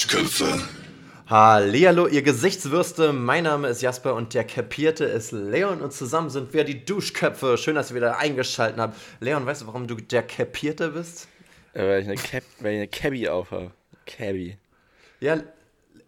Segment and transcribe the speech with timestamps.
[0.00, 0.58] Duschköpfe.
[1.26, 3.12] Hallihallo, ihr Gesichtswürste.
[3.12, 7.58] Mein Name ist Jasper und der Kapierte ist Leon und zusammen sind wir die Duschköpfe.
[7.58, 8.96] Schön, dass ihr wieder eingeschaltet habt.
[9.20, 11.28] Leon, weißt du, warum du der Kapierte bist?
[11.74, 13.72] Ja, weil ich eine, Cap, weil ich eine Cabby aufhabe.
[14.06, 14.56] Cabby.
[15.20, 15.40] Ja,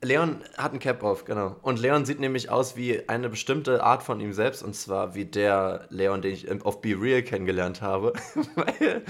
[0.04, 1.54] Leon hat ein Cap auf, genau.
[1.62, 5.24] Und Leon sieht nämlich aus wie eine bestimmte Art von ihm selbst, und zwar wie
[5.24, 8.12] der Leon, den ich auf Be Real kennengelernt habe.
[8.56, 9.02] Weil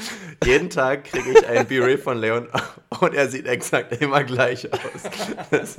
[0.45, 2.49] jeden Tag kriege ich ein Be Real von Leon
[3.01, 5.77] und er sieht exakt immer gleich aus.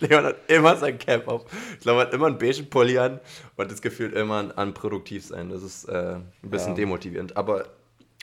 [0.00, 1.44] Leon hat immer sein Cap auf.
[1.74, 3.18] Ich glaube, er hat immer einen beigen Pulli an
[3.56, 5.48] und das gefühlt immer an, an produktiv sein.
[5.48, 6.76] Das ist äh, ein bisschen ja.
[6.76, 7.36] demotivierend.
[7.36, 7.66] Aber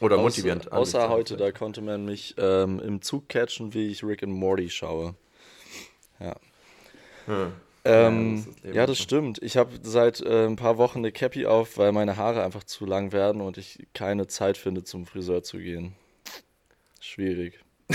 [0.02, 0.72] oder motivierend.
[0.72, 4.34] Außer, außer heute, da konnte man mich ähm, im Zug catchen, wie ich Rick and
[4.34, 5.16] Morty schaue.
[7.28, 7.46] Ja.
[7.46, 7.52] Hm.
[7.88, 9.42] Ähm, ja, das, ja, das stimmt.
[9.42, 12.86] Ich habe seit äh, ein paar Wochen eine Cappy auf, weil meine Haare einfach zu
[12.86, 15.96] lang werden und ich keine Zeit finde, zum Friseur zu gehen.
[17.00, 17.60] Schwierig.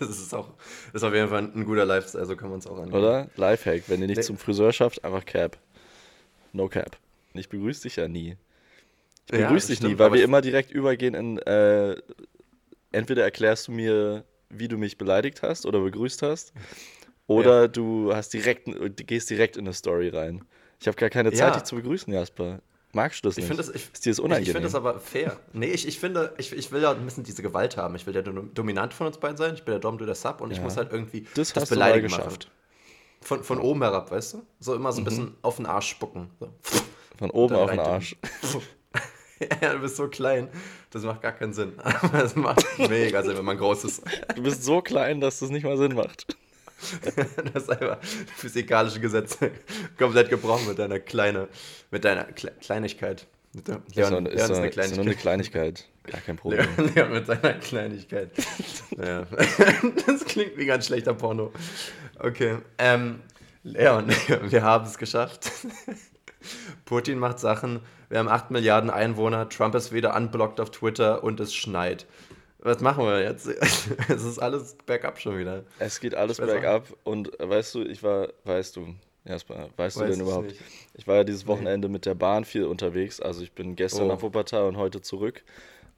[0.00, 0.48] das ist auch
[0.86, 2.98] das ist auf jeden Fall ein guter Lifestyle, so kann man es auch angehen.
[2.98, 3.28] Oder?
[3.36, 4.22] Lifehack, wenn ihr nicht nee.
[4.24, 5.56] zum Friseur schafft, einfach Cap.
[6.52, 6.96] No Cap.
[7.34, 8.36] Ich begrüße dich ja nie.
[9.26, 11.94] Ich begrüße ja, dich nie, weil wir immer direkt übergehen in, äh,
[12.90, 16.52] entweder erklärst du mir, wie du mich beleidigt hast oder begrüßt hast,
[17.26, 17.68] oder ja.
[17.68, 18.68] du hast direkt,
[19.06, 20.44] gehst direkt in eine Story rein.
[20.80, 21.50] Ich habe gar keine Zeit, ja.
[21.50, 22.60] dich zu begrüßen, Jasper.
[22.92, 23.50] Magst du das nicht?
[23.50, 24.42] Ich das, ich, ist dir das unangenehm?
[24.42, 25.38] Ich, finde das aber fair.
[25.52, 27.94] Nee, ich, ich finde, ich, ich will ja ein bisschen diese Gewalt haben.
[27.94, 29.54] Ich will der Dominant von uns beiden sein.
[29.54, 30.56] Ich bin der Dom, du der Sub und ja.
[30.56, 32.50] ich muss halt irgendwie das, das Beleidigen geschafft.
[33.20, 34.46] Von, von oben herab, weißt du?
[34.60, 35.08] So immer so ein mhm.
[35.08, 36.30] bisschen auf den Arsch spucken.
[36.40, 36.48] So.
[37.18, 38.16] Von oben auf den Arsch.
[39.60, 40.48] ja, du bist so klein.
[40.90, 41.74] Das macht gar keinen Sinn.
[41.80, 44.02] Aber es macht mega Sinn, wenn man groß ist.
[44.34, 46.36] Du bist so klein, dass das nicht mal Sinn macht.
[47.52, 49.50] das ist einfach physikalische Gesetze
[49.98, 51.48] komplett gebrochen mit deiner kleine,
[51.90, 53.26] mit deiner Kle Kleinigkeit.
[53.52, 54.84] Mit der, Leon, ist, so, ist, eine Kleinigkeit.
[54.84, 55.88] ist nur eine Kleinigkeit.
[56.04, 56.66] Gar kein Problem.
[56.76, 58.30] Leon, Leon mit seiner Kleinigkeit.
[59.02, 59.26] ja.
[60.06, 61.52] Das klingt wie ganz schlechter Porno.
[62.18, 62.58] Okay.
[62.78, 63.20] Ähm,
[63.62, 64.08] Leon,
[64.48, 65.50] wir haben es geschafft.
[66.84, 67.80] Putin macht Sachen.
[68.08, 69.48] Wir haben 8 Milliarden Einwohner.
[69.48, 72.06] Trump ist wieder unblockt auf Twitter und es schneit.
[72.58, 73.46] Was machen wir jetzt?
[74.08, 75.64] es ist alles bergab schon wieder.
[75.78, 78.94] Es geht alles bergab und äh, weißt du, ich war, weißt du,
[79.24, 80.48] erstmal, weißt Weiß du denn überhaupt?
[80.48, 80.60] Nicht.
[80.94, 81.92] Ich war ja dieses Wochenende nee.
[81.92, 83.20] mit der Bahn viel unterwegs.
[83.20, 84.08] Also ich bin gestern oh.
[84.08, 85.44] nach Wuppertal und heute zurück.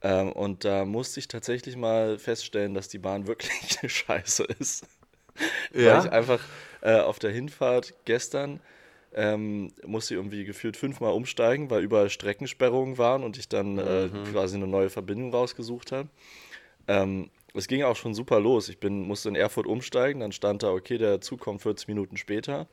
[0.03, 4.87] Ähm, und da musste ich tatsächlich mal feststellen, dass die Bahn wirklich scheiße ist.
[5.73, 5.99] Ja.
[5.99, 6.41] Weil ich einfach
[6.81, 8.61] äh, auf der Hinfahrt gestern
[9.15, 14.07] ähm, musste ich irgendwie gefühlt fünfmal umsteigen, weil überall Streckensperrungen waren und ich dann äh,
[14.07, 14.25] mhm.
[14.33, 16.09] quasi eine neue Verbindung rausgesucht habe.
[16.89, 18.69] Ähm, es ging auch schon super los.
[18.69, 22.17] Ich bin, musste in Erfurt umsteigen, dann stand da, okay, der Zug kommt 40 Minuten
[22.17, 22.67] später.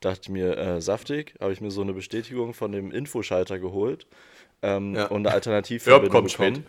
[0.00, 4.06] Dachte mir, äh, saftig, habe ich mir so eine Bestätigung von dem Infoschalter geholt
[4.62, 5.06] ähm, ja.
[5.06, 6.64] und eine Alternativverbindung bekommen.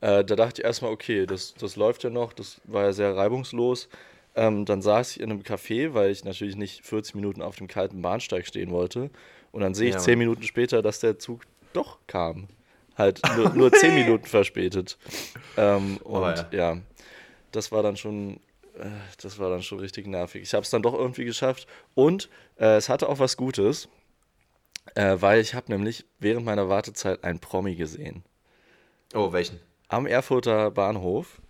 [0.00, 3.14] Äh, da dachte ich erstmal, okay, das, das läuft ja noch, das war ja sehr
[3.14, 3.88] reibungslos.
[4.36, 7.68] Ähm, dann saß ich in einem Café, weil ich natürlich nicht 40 Minuten auf dem
[7.68, 9.10] kalten Bahnsteig stehen wollte.
[9.52, 12.48] Und dann sehe ich ja, 10 Minuten später, dass der Zug doch kam.
[12.96, 14.98] Halt nur, nur 10 Minuten verspätet.
[15.56, 16.74] Ähm, oh, und ja.
[16.74, 16.76] ja.
[17.52, 18.40] das war dann schon,
[18.78, 18.86] äh,
[19.20, 20.42] das war dann schon richtig nervig.
[20.42, 21.66] Ich habe es dann doch irgendwie geschafft.
[21.94, 23.88] Und äh, es hatte auch was Gutes,
[24.94, 28.24] äh, weil ich habe nämlich während meiner Wartezeit einen Promi gesehen.
[29.14, 29.60] Oh, welchen?
[29.88, 31.40] Am Erfurter Bahnhof.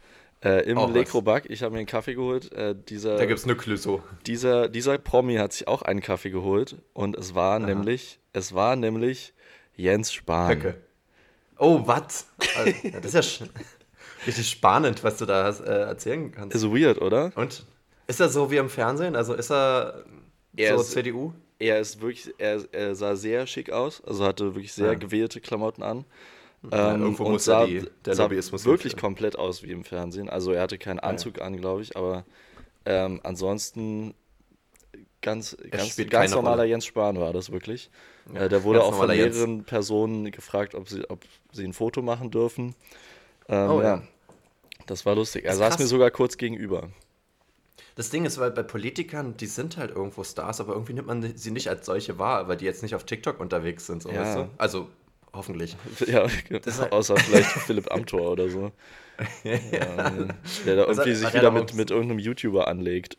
[0.43, 2.53] Äh, Im oh, Lekroback, ich habe mir einen Kaffee geholt.
[2.53, 4.03] Äh, dieser, da gibt es eine Clüso.
[4.27, 7.67] Dieser, dieser Promi hat sich auch einen Kaffee geholt und es war Aha.
[7.67, 9.33] nämlich, es war nämlich
[9.75, 10.51] Jens Spahn.
[10.51, 10.77] Höcke.
[11.59, 12.27] Oh, was?
[12.57, 12.73] Also,
[13.03, 13.47] das ist ja
[14.27, 16.57] richtig spannend, was du da äh, erzählen kannst.
[16.57, 17.33] Ist weird, oder?
[17.37, 17.65] Und
[18.07, 19.17] ist er so wie im Fernsehen?
[19.17, 20.05] Also ist er,
[20.57, 21.33] er so ist, CDU?
[21.59, 24.95] Er ist wirklich, er, er, sah sehr schick aus, also hatte wirklich sehr ja.
[24.95, 26.05] gewählte Klamotten an.
[26.71, 30.29] Ja, ähm, irgendwo muss sah, die, der sah Lobbyismus wirklich komplett aus wie im Fernsehen.
[30.29, 31.45] Also er hatte keinen Anzug ja.
[31.45, 32.25] an, glaube ich, aber
[32.87, 34.15] ähm, ansonsten
[35.21, 36.69] ganz, ganz, ganz normaler Rolle.
[36.69, 37.91] Jens Spahn war das wirklich.
[38.33, 39.67] Ja, äh, der wurde auch von mehreren Jens.
[39.67, 41.21] Personen gefragt, ob sie, ob
[41.55, 42.75] sie ein Foto machen dürfen.
[43.49, 44.03] Ähm, oh, ja.
[44.87, 45.45] Das war lustig.
[45.45, 46.89] Er saß mir sogar kurz gegenüber.
[47.95, 51.37] Das Ding ist, weil bei Politikern, die sind halt irgendwo Stars, aber irgendwie nimmt man
[51.37, 54.21] sie nicht als solche wahr, weil die jetzt nicht auf TikTok unterwegs sind, so, ja.
[54.21, 54.49] weißt du?
[54.59, 54.89] Also
[55.35, 55.77] Hoffentlich.
[56.07, 56.27] Ja,
[56.91, 58.71] außer vielleicht Philipp Amthor oder so.
[59.43, 60.11] ja,
[60.65, 63.19] der da irgendwie sich wieder mit, mit irgendeinem YouTuber anlegt.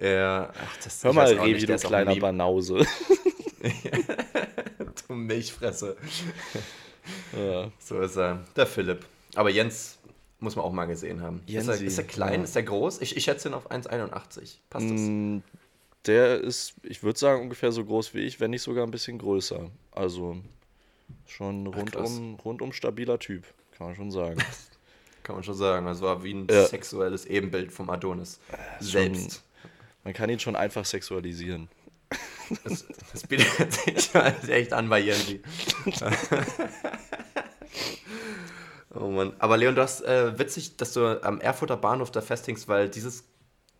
[0.00, 2.86] Ja, ach, das Hör mal, Revi, du kleiner Banause.
[5.08, 5.96] du Milchfresse.
[7.36, 7.70] Ja.
[7.78, 8.44] So ist er.
[8.56, 9.04] Der Philipp.
[9.34, 9.98] Aber Jens
[10.40, 11.42] muss man auch mal gesehen haben.
[11.46, 12.40] Ist er, ist er, klein?
[12.40, 12.44] Ja.
[12.44, 13.00] Ist er groß?
[13.00, 14.56] Ich, ich schätze ihn auf 1,81.
[14.70, 15.00] Passt das?
[15.00, 15.38] Mm,
[16.06, 19.18] der ist, ich würde sagen, ungefähr so groß wie ich, wenn nicht sogar ein bisschen
[19.18, 19.70] größer.
[19.90, 20.36] Also
[21.26, 23.44] Schon rundum, rundum stabiler Typ,
[23.76, 24.38] kann man schon sagen.
[25.22, 25.86] Kann man schon sagen.
[25.86, 26.64] Also war wie ein ja.
[26.64, 28.40] sexuelles Ebenbild vom Adonis
[28.80, 29.32] selbst.
[29.32, 29.70] Schon,
[30.02, 31.68] man kann ihn schon einfach sexualisieren.
[32.64, 35.42] Das, das bietet sich halt echt an bei Jensi.
[38.94, 39.32] oh Mann.
[39.38, 43.24] Aber Leon, du hast äh, witzig, dass du am Erfurter Bahnhof da festhängst, weil dieses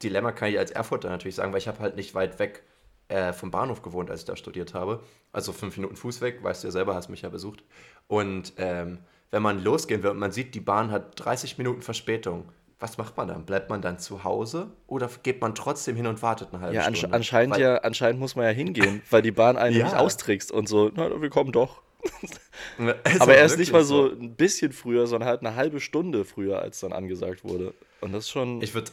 [0.02, 2.62] Dilemma kann ich als Erfurter natürlich sagen, weil ich habe halt nicht weit weg
[3.08, 5.02] äh, vom Bahnhof gewohnt, als ich da studiert habe.
[5.32, 7.64] Also fünf Minuten Fuß weg, weißt du ja selber, hast mich ja besucht.
[8.06, 8.98] Und ähm,
[9.30, 13.16] wenn man losgehen will und man sieht, die Bahn hat 30 Minuten Verspätung, was macht
[13.16, 13.44] man dann?
[13.44, 16.82] Bleibt man dann zu Hause oder geht man trotzdem hin und wartet eine halbe ja,
[16.82, 17.00] Stunde?
[17.00, 19.84] Ja, anscheinend weil, ja, anscheinend muss man ja hingehen, weil die Bahn einen ja.
[19.84, 21.82] nicht austrickst und so, na, wir kommen doch.
[23.18, 26.62] Aber er ist nicht mal so ein bisschen früher, sondern halt eine halbe Stunde früher,
[26.62, 27.74] als dann angesagt wurde.
[28.00, 28.62] Und das ist schon.
[28.62, 28.92] Ich würde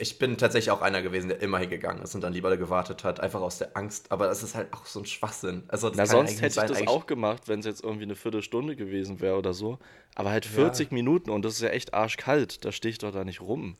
[0.00, 3.20] ich bin tatsächlich auch einer gewesen, der immer hingegangen ist und dann lieber gewartet hat,
[3.20, 4.10] einfach aus der Angst.
[4.10, 5.64] Aber das ist halt auch so ein Schwachsinn.
[5.68, 9.20] Also Na, sonst hätte ich das auch gemacht, wenn es jetzt irgendwie eine Viertelstunde gewesen
[9.20, 9.78] wäre oder so.
[10.14, 10.94] Aber halt 40 ja.
[10.94, 12.64] Minuten und das ist ja echt arschkalt.
[12.64, 13.76] Da stehe ich doch da nicht rum.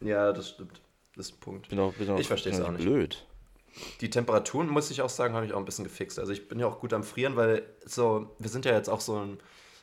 [0.00, 0.80] Ja, das stimmt.
[1.16, 1.68] Das ist ein Punkt.
[1.68, 2.84] Bin auch, bin auch, ich verstehe es auch nicht.
[2.84, 3.26] Blöd.
[4.00, 6.18] Die Temperaturen, muss ich auch sagen, habe ich auch ein bisschen gefixt.
[6.18, 9.00] Also ich bin ja auch gut am Frieren, weil so, wir sind ja jetzt auch
[9.00, 9.38] so ein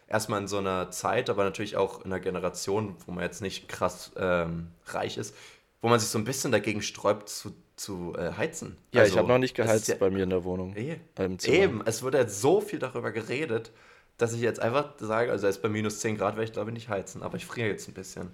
[0.10, 3.70] erstmal in so einer Zeit, aber natürlich auch in einer Generation, wo man jetzt nicht
[3.70, 5.36] krass ähm, reich ist,
[5.82, 8.78] wo man sich so ein bisschen dagegen sträubt zu, zu äh, heizen.
[8.92, 10.76] Ja, also, ich habe noch nicht geheizt ja, bei mir in der Wohnung.
[10.76, 10.98] Eh,
[11.46, 13.72] eben, es wurde jetzt so viel darüber geredet,
[14.18, 16.74] dass ich jetzt einfach sage, also jetzt bei minus 10 Grad werde ich glaube ich
[16.74, 18.32] nicht heizen, aber ich friere jetzt ein bisschen.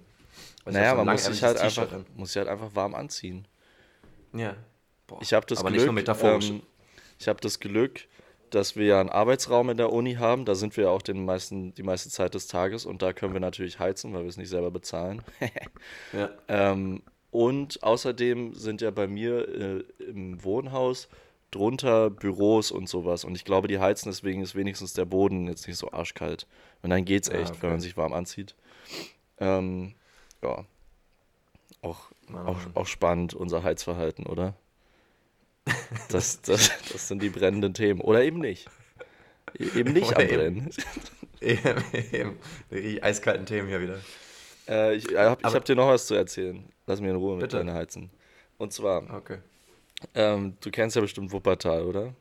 [0.64, 3.46] naja, man muss sich, halt einfach, muss sich halt einfach warm anziehen.
[4.32, 4.56] Ja.
[5.06, 6.50] Boah, ich habe das aber Glück, nicht nur metaphorisch.
[6.50, 6.62] Ähm,
[7.18, 8.00] ich habe das Glück,
[8.50, 10.44] dass wir ja einen Arbeitsraum in der Uni haben.
[10.44, 13.32] Da sind wir ja auch den meisten, die meiste Zeit des Tages und da können
[13.32, 15.22] wir natürlich heizen, weil wir es nicht selber bezahlen.
[16.12, 16.30] ja.
[16.48, 21.08] ähm, und außerdem sind ja bei mir äh, im Wohnhaus
[21.50, 23.24] drunter Büros und sowas.
[23.24, 26.46] Und ich glaube, die heizen deswegen ist wenigstens der Boden jetzt nicht so arschkalt.
[26.82, 27.62] Und dann geht's echt, ah, okay.
[27.62, 28.54] wenn man sich warm anzieht.
[29.38, 29.94] Ähm,
[30.42, 30.64] ja.
[31.82, 34.54] Auch, auch, auch spannend, unser Heizverhalten, oder?
[36.08, 38.00] Das, das, das sind die brennenden Themen.
[38.00, 38.68] Oder eben nicht.
[39.58, 40.70] E-, eben nicht am Brennen.
[41.38, 42.38] Eben, eben,
[42.70, 43.98] die eiskalten Themen hier wieder.
[44.66, 46.64] Äh, ich habe hab dir noch was zu erzählen.
[46.86, 48.10] Lass mich in Ruhe mit deiner Heizen.
[48.56, 49.38] Und zwar, okay.
[50.14, 52.14] ähm, du kennst ja bestimmt Wuppertal, oder?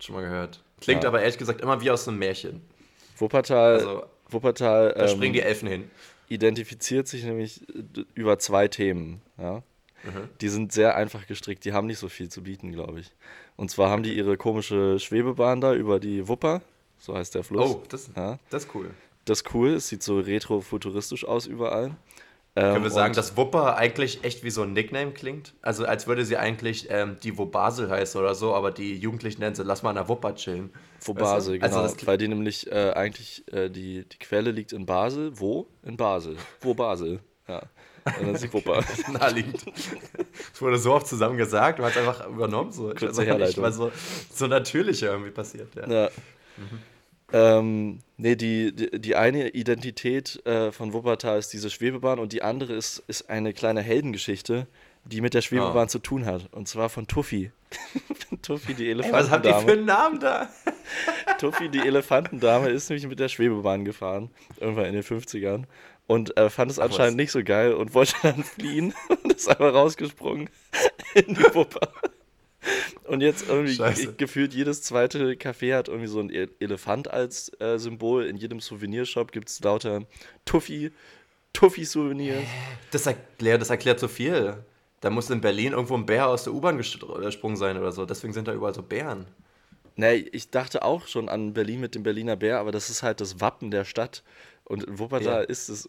[0.00, 0.62] Schon mal gehört.
[0.80, 1.08] Klingt ja.
[1.08, 2.62] aber ehrlich gesagt immer wie aus einem Märchen.
[3.16, 5.90] Wuppertal, also, Wuppertal da ähm, springen die Elfen hin.
[6.28, 7.64] Identifiziert sich nämlich
[8.14, 9.22] über zwei Themen.
[9.38, 9.62] Ja?
[10.04, 10.28] Mhm.
[10.40, 13.12] Die sind sehr einfach gestrickt, die haben nicht so viel zu bieten, glaube ich.
[13.56, 16.62] Und zwar haben die ihre komische Schwebebahn da über die Wupper,
[16.98, 17.70] so heißt der Fluss.
[17.70, 18.38] Oh, das, ja.
[18.50, 18.90] das ist cool.
[19.24, 21.96] Das ist cool, es sieht so retro-futuristisch aus überall.
[22.58, 25.52] Ähm, Können wir sagen, dass Wupper eigentlich echt wie so ein Nickname klingt?
[25.60, 29.54] Also als würde sie eigentlich ähm, die Wobasel heißen oder so, aber die Jugendlichen nennen
[29.54, 30.70] sie, lass mal an der Wupper chillen.
[31.04, 31.68] Wobasel, weißt du?
[31.68, 31.82] genau.
[31.82, 35.38] Also weil die nämlich äh, eigentlich, äh, die, die Quelle liegt in Basel.
[35.38, 35.66] Wo?
[35.82, 36.36] In Basel.
[36.60, 37.20] Wo Basel?
[37.46, 37.62] Ja.
[38.06, 38.84] Und dann ist die Wupper.
[39.12, 39.64] Naheliegend.
[40.52, 42.72] Es wurde so oft zusammen gesagt, man hat es einfach übernommen.
[42.72, 42.92] So.
[42.94, 43.64] Kurze Herleitung.
[43.64, 43.90] Weil so,
[44.32, 45.74] so natürlich irgendwie passiert.
[45.74, 45.88] Ja.
[45.88, 46.10] ja.
[46.56, 46.78] Mhm.
[47.32, 52.42] Ähm, nee, die, die, die, eine Identität äh, von Wuppertal ist diese Schwebebahn und die
[52.42, 54.68] andere ist, ist eine kleine Heldengeschichte,
[55.04, 55.88] die mit der Schwebebahn oh.
[55.88, 56.48] zu tun hat.
[56.52, 57.50] Und zwar von Tuffy.
[58.42, 59.24] Tuffy, die Elefantendame.
[59.24, 60.48] was habt ihr für einen Namen da?
[61.38, 64.30] Tuffy, die Elefantendame, ist nämlich mit der Schwebebahn gefahren,
[64.60, 65.64] irgendwann in den 50ern.
[66.06, 67.22] Und äh, fand es anscheinend was?
[67.22, 70.48] nicht so geil und wollte dann fliehen und ist einfach rausgesprungen
[71.14, 71.88] in die Wupper.
[73.04, 74.14] Und jetzt irgendwie Scheiße.
[74.14, 78.26] gefühlt jedes zweite Café hat irgendwie so ein e- Elefant als äh, Symbol.
[78.26, 80.02] In jedem Souvenirshop gibt es lauter
[80.44, 80.90] Tuffy,
[81.52, 82.44] Tuffy-Souvenirs.
[82.90, 84.56] Das erklärt, das erklärt so viel.
[85.00, 88.06] Da muss in Berlin irgendwo ein Bär aus der U-Bahn gesprungen sein oder so.
[88.06, 89.26] Deswegen sind da überall so Bären.
[89.94, 93.20] Nee, ich dachte auch schon an Berlin mit dem Berliner Bär, aber das ist halt
[93.20, 94.22] das Wappen der Stadt.
[94.66, 95.48] Und in Wuppertal ja.
[95.48, 95.88] ist es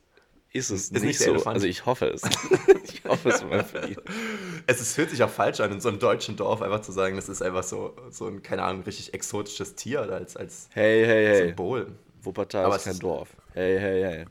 [0.53, 1.31] ist es ist nicht, nicht so.
[1.31, 1.55] Elefant.
[1.55, 2.21] Also ich hoffe es.
[2.83, 3.97] ich hoffe es mal für ihn.
[4.65, 7.15] Es ist, hört sich auch falsch an, in so einem deutschen Dorf einfach zu sagen,
[7.15, 11.25] das ist einfach so, so ein, keine Ahnung, richtig exotisches Tier als, als hey, hey,
[11.25, 11.47] hey.
[11.47, 11.87] Symbol.
[12.21, 13.29] Wuppertal Aber ist kein ist Dorf.
[13.53, 14.25] Hey, hey,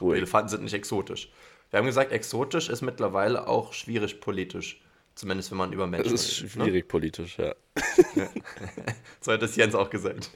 [0.00, 0.16] hey.
[0.16, 1.30] Elefanten sind nicht exotisch.
[1.70, 4.80] Wir haben gesagt, exotisch ist mittlerweile auch schwierig politisch.
[5.14, 6.88] Zumindest wenn man über Menschen Das ist schwierig ne?
[6.88, 7.54] politisch, ja.
[9.20, 10.30] so hat das Jens auch gesagt.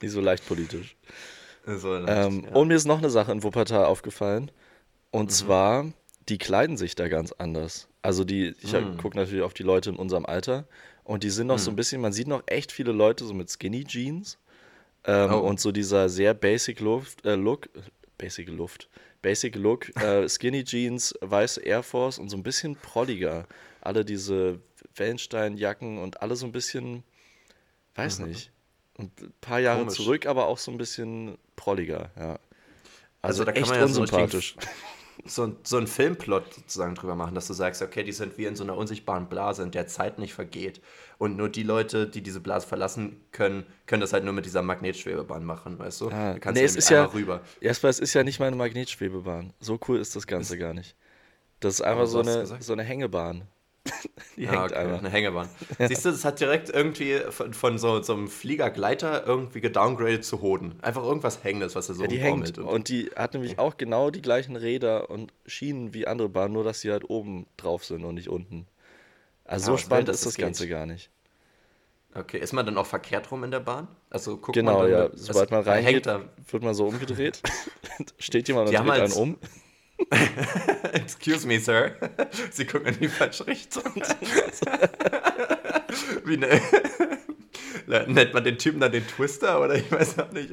[0.00, 0.96] Nicht so leicht politisch.
[1.78, 2.54] So, ähm, ja.
[2.54, 4.52] Und mir ist noch eine Sache in Wuppertal aufgefallen.
[5.10, 5.30] Und mhm.
[5.30, 5.92] zwar,
[6.28, 7.88] die kleiden sich da ganz anders.
[8.02, 8.96] Also die, ich mhm.
[8.98, 10.66] gucke natürlich auf die Leute in unserem Alter.
[11.02, 11.60] Und die sind noch mhm.
[11.60, 14.38] so ein bisschen, man sieht noch echt viele Leute so mit Skinny Jeans.
[15.04, 15.38] Ähm, oh.
[15.38, 17.68] Und so dieser sehr basic Luft, äh, Look,
[18.18, 18.88] basic Luft,
[19.22, 23.46] basic Look, äh, Skinny Jeans, weiße Air Force und so ein bisschen prolliger.
[23.80, 24.60] Alle diese
[24.96, 27.04] Wellensteinjacken und alle so ein bisschen,
[27.94, 28.34] weiß mhm.
[28.98, 29.10] Ein
[29.40, 29.96] paar Jahre Komisch.
[29.96, 32.38] zurück, aber auch so ein bisschen prolliger, ja.
[33.22, 34.56] Also, also da kann man ja unsympathisch.
[35.24, 38.54] So, so einen Filmplot sozusagen drüber machen, dass du sagst, okay, die sind wie in
[38.54, 40.80] so einer unsichtbaren Blase, in der Zeit nicht vergeht.
[41.18, 44.62] Und nur die Leute, die diese Blase verlassen können, können das halt nur mit dieser
[44.62, 46.10] Magnetschwebebahn machen, weißt du?
[46.10, 47.40] Ah, du kannst nee, es ist ja, rüber.
[47.60, 49.52] Erstmal, es ist ja nicht meine Magnetschwebebahn.
[49.58, 50.94] So cool ist das Ganze ist, gar nicht.
[51.58, 53.48] Das ist einfach so eine, so eine Hängebahn.
[54.36, 54.98] Die ah, hängt okay, einfach.
[54.98, 55.48] Eine Hängebahn.
[55.78, 55.88] Ja.
[55.88, 60.40] Siehst du, das hat direkt irgendwie von, von so, so, einem Fliegergleiter irgendwie gedowngradet zu
[60.40, 60.78] Hoden.
[60.80, 62.58] Einfach irgendwas Hängendes, was er so ja, die hängt.
[62.58, 66.54] Und, und die hat nämlich auch genau die gleichen Räder und Schienen wie andere Bahnen,
[66.54, 68.66] nur dass sie halt oben drauf sind und nicht unten.
[69.44, 71.10] Also ja, so spannend ist das, das Ganze gar nicht.
[72.14, 73.88] Okay, ist man dann auch verkehrt rum in der Bahn?
[74.08, 75.10] Also guckt genau, man dann, ja.
[75.14, 77.42] Sobald man reingeht, wird man so umgedreht.
[78.18, 79.38] Steht jemand und dreht einen um.
[80.92, 81.92] Excuse me, Sir.
[82.50, 83.84] Sie gucken in die falsche Richtung.
[86.24, 86.60] Wie ne
[87.86, 90.52] Nennt man den Typen dann den Twister oder ich weiß auch nicht.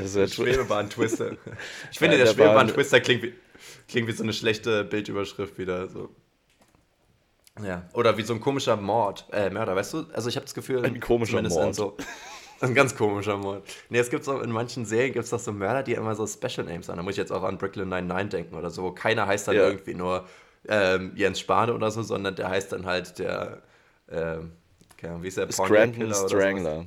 [0.00, 1.36] Das ist Schwebebahn-Twister.
[1.90, 3.32] Ich finde, ja, der, der Schwebebahn-Twister klingt wie,
[3.88, 5.88] klingt wie so eine schlechte Bildüberschrift wieder.
[5.88, 6.10] So.
[7.62, 7.88] Ja.
[7.94, 10.06] Oder wie so ein komischer Mord, äh, Mörder, weißt du?
[10.12, 11.74] Also ich habe das Gefühl, ein komischer Mord.
[11.74, 11.96] So,
[12.60, 13.62] ein ganz komischer Mord.
[13.88, 16.26] Nee, es gibt so, in manchen Serien gibt es doch so Mörder, die immer so
[16.26, 16.96] Special Names haben.
[16.96, 18.90] Da muss ich jetzt auch an Brooklyn 99 denken oder so.
[18.92, 19.68] Keiner heißt dann ja.
[19.68, 20.26] irgendwie nur
[20.68, 23.62] ähm, Jens Spahn oder so, sondern der heißt dann halt der,
[24.10, 24.52] ähm,
[24.96, 25.50] keine Ahnung, wie ist der?
[25.50, 26.86] Scranton Strangler.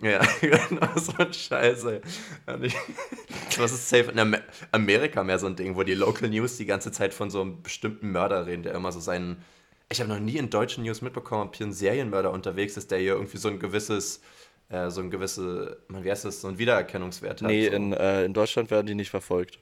[0.00, 2.00] Ja, genau, so ein Scheiße.
[3.58, 4.36] Was ist safe in
[4.70, 7.62] Amerika mehr so ein Ding, wo die Local News die ganze Zeit von so einem
[7.62, 9.42] bestimmten Mörder reden, der immer so seinen.
[9.90, 12.98] Ich habe noch nie in deutschen News mitbekommen, ob hier ein Serienmörder unterwegs ist, der
[12.98, 14.20] hier irgendwie so ein gewisses
[14.68, 17.48] äh, so ein gewisse, man, wie heißt das, so ein Wiedererkennungswert hat.
[17.48, 17.74] Nee, so.
[17.74, 19.58] in, äh, in Deutschland werden die nicht verfolgt.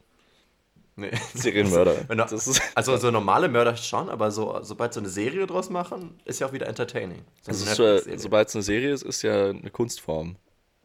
[0.96, 1.10] Nee.
[1.34, 2.04] Serienmörder.
[2.08, 6.40] Du, also so normale Mörder schon, aber so, sobald sie eine Serie draus machen, ist
[6.40, 7.22] ja auch wieder entertaining.
[7.42, 10.36] So also sobald es eine Serie ist, ist ja eine Kunstform.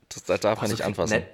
[0.10, 1.20] Das, das darf man nicht anfassen.
[1.20, 1.28] Net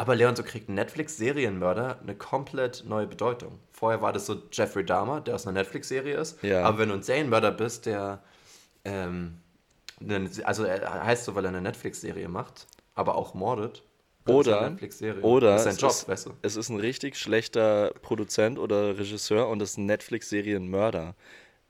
[0.00, 3.58] aber Leon, so kriegt Netflix-Serienmörder eine komplett neue Bedeutung.
[3.70, 6.42] Vorher war das so Jeffrey Dahmer, der aus einer Netflix-Serie ist.
[6.42, 6.64] Ja.
[6.64, 8.22] Aber wenn du ein Serienmörder bist, der
[8.86, 9.42] ähm,
[10.44, 13.82] also er heißt so, weil er eine Netflix-Serie macht, aber auch mordet.
[14.26, 14.76] Oder,
[15.22, 16.30] oder das ist, Job, ist, weißt du?
[16.42, 21.14] es ist ein richtig schlechter Produzent oder Regisseur und ist ein Netflix-Serienmörder.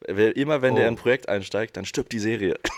[0.07, 0.77] Immer wenn oh.
[0.77, 2.59] der in ein Projekt einsteigt, dann stirbt die Serie.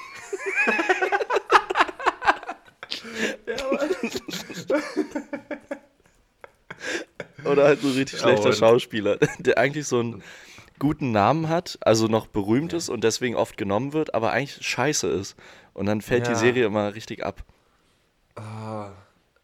[7.45, 10.23] oder halt ein richtig schlechter ja, Schauspieler, der eigentlich so ein
[10.83, 12.79] guten Namen hat, also noch berühmt ja.
[12.79, 15.37] ist und deswegen oft genommen wird, aber eigentlich scheiße ist.
[15.75, 16.33] Und dann fällt ja.
[16.33, 17.45] die Serie immer richtig ab.
[18.35, 18.91] Ah,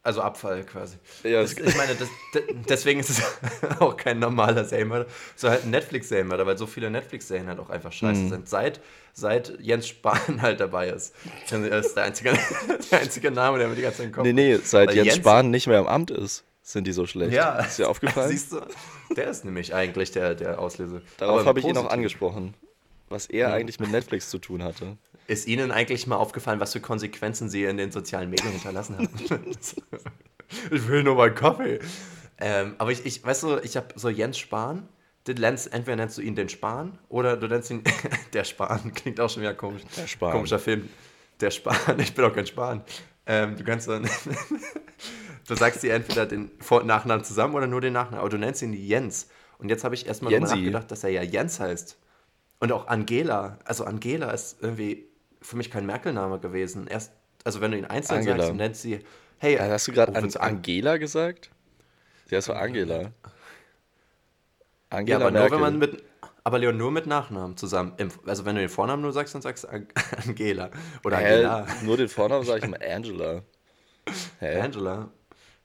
[0.03, 0.97] also Abfall quasi.
[1.23, 2.09] Ja, das, ich meine, das,
[2.69, 3.23] deswegen ist es
[3.79, 7.93] auch kein normaler Serienmörder, so halt ein Netflix-Serienmörder, weil so viele Netflix-Serien halt auch einfach
[7.93, 8.29] scheiße mhm.
[8.31, 8.49] sind.
[8.49, 8.81] Seit,
[9.13, 11.15] seit Jens Spahn halt dabei ist.
[11.49, 12.33] Das ist der einzige,
[12.91, 15.51] der einzige Name, der mir die ganze Zeit Kopf Nee, nee, seit Jens, Jens Spahn
[15.51, 17.33] nicht mehr im Amt ist sind die so schlecht.
[17.33, 17.61] Ja.
[17.61, 18.29] Ist dir aufgefallen?
[18.31, 18.61] Siehst du,
[19.17, 21.01] der ist nämlich eigentlich der, der Auslöser.
[21.17, 22.53] Darauf habe ich ihn auch angesprochen,
[23.09, 23.55] was er ja.
[23.55, 24.99] eigentlich mit Netflix zu tun hatte.
[25.27, 29.09] Ist Ihnen eigentlich mal aufgefallen, was für Konsequenzen Sie in den sozialen Medien hinterlassen haben?
[30.71, 31.81] ich will nur mal Kaffee.
[32.39, 34.89] Ähm, aber ich, ich, weißt du, ich habe so Jens Spahn,
[35.27, 37.83] Lernst, entweder nennst du ihn den Spahn oder du nennst ihn
[38.33, 38.95] der Spahn.
[38.95, 39.83] Klingt auch schon wieder komisch.
[39.97, 40.33] Der Spahn.
[40.33, 40.89] Komischer Film.
[41.41, 41.99] Der Spahn.
[41.99, 42.83] Ich bin auch kein Spahn.
[43.27, 44.09] Ähm, du kannst dann.
[45.49, 48.21] Du sagst dir entweder den Vor- und Nachnamen zusammen oder nur den Nachnamen.
[48.21, 49.29] Aber du nennst ihn Jens.
[49.59, 51.97] Und jetzt habe ich erstmal darüber nachgedacht, dass er ja Jens heißt.
[52.61, 53.59] Und auch Angela.
[53.65, 55.09] Also Angela ist irgendwie
[55.41, 56.87] für mich kein Merkelname gewesen.
[56.87, 57.13] Erst,
[57.45, 58.37] also wenn du ihn einzeln Angela.
[58.37, 59.01] sagst und nennst sie,
[59.39, 59.55] hey.
[59.57, 61.51] Ja, hast du gerade an Angela gesagt?
[62.27, 63.13] Sie heißt so Angela.
[64.91, 65.51] Angela ja, aber Merkel.
[65.51, 66.05] nur wenn man mit.
[66.45, 67.95] Aber Leon, nur mit Nachnamen zusammen.
[68.27, 69.69] Also wenn du den Vornamen nur sagst, dann sagst du
[70.27, 70.71] Angela.
[71.05, 71.19] Oder?
[71.19, 71.67] Angela.
[71.83, 73.43] Nur den Vornamen sage ich mal Angela.
[74.41, 74.61] Hä?
[74.61, 75.11] Angela.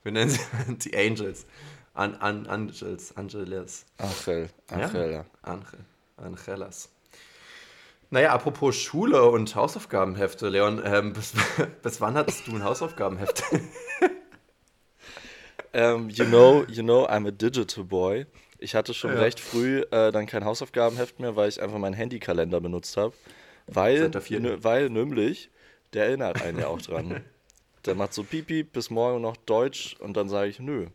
[0.04, 0.40] Wir nennen sie
[0.90, 1.46] die Angels.
[1.94, 3.86] An, an, Angels, Angeles.
[3.98, 5.10] Angel, Angela.
[5.10, 5.24] Ja?
[5.42, 5.78] Angel,
[6.16, 6.90] Angelas.
[8.10, 11.32] Naja, apropos Schule und Hausaufgabenhefte, Leon, ähm, bis,
[11.82, 13.42] bis, wann hattest du ein Hausaufgabenheft?
[13.50, 13.60] um,
[15.72, 18.26] ähm, you know, you know, I'm a digital boy.
[18.58, 19.20] Ich hatte schon ja.
[19.20, 23.14] recht früh äh, dann kein Hausaufgabenheft mehr, weil ich einfach meinen Handykalender benutzt habe.
[23.66, 24.12] Weil,
[24.62, 25.50] weil nämlich,
[25.92, 27.24] der erinnert einen ja auch dran.
[27.86, 30.86] Der macht so Pipi bis morgen noch Deutsch und dann sage ich nö.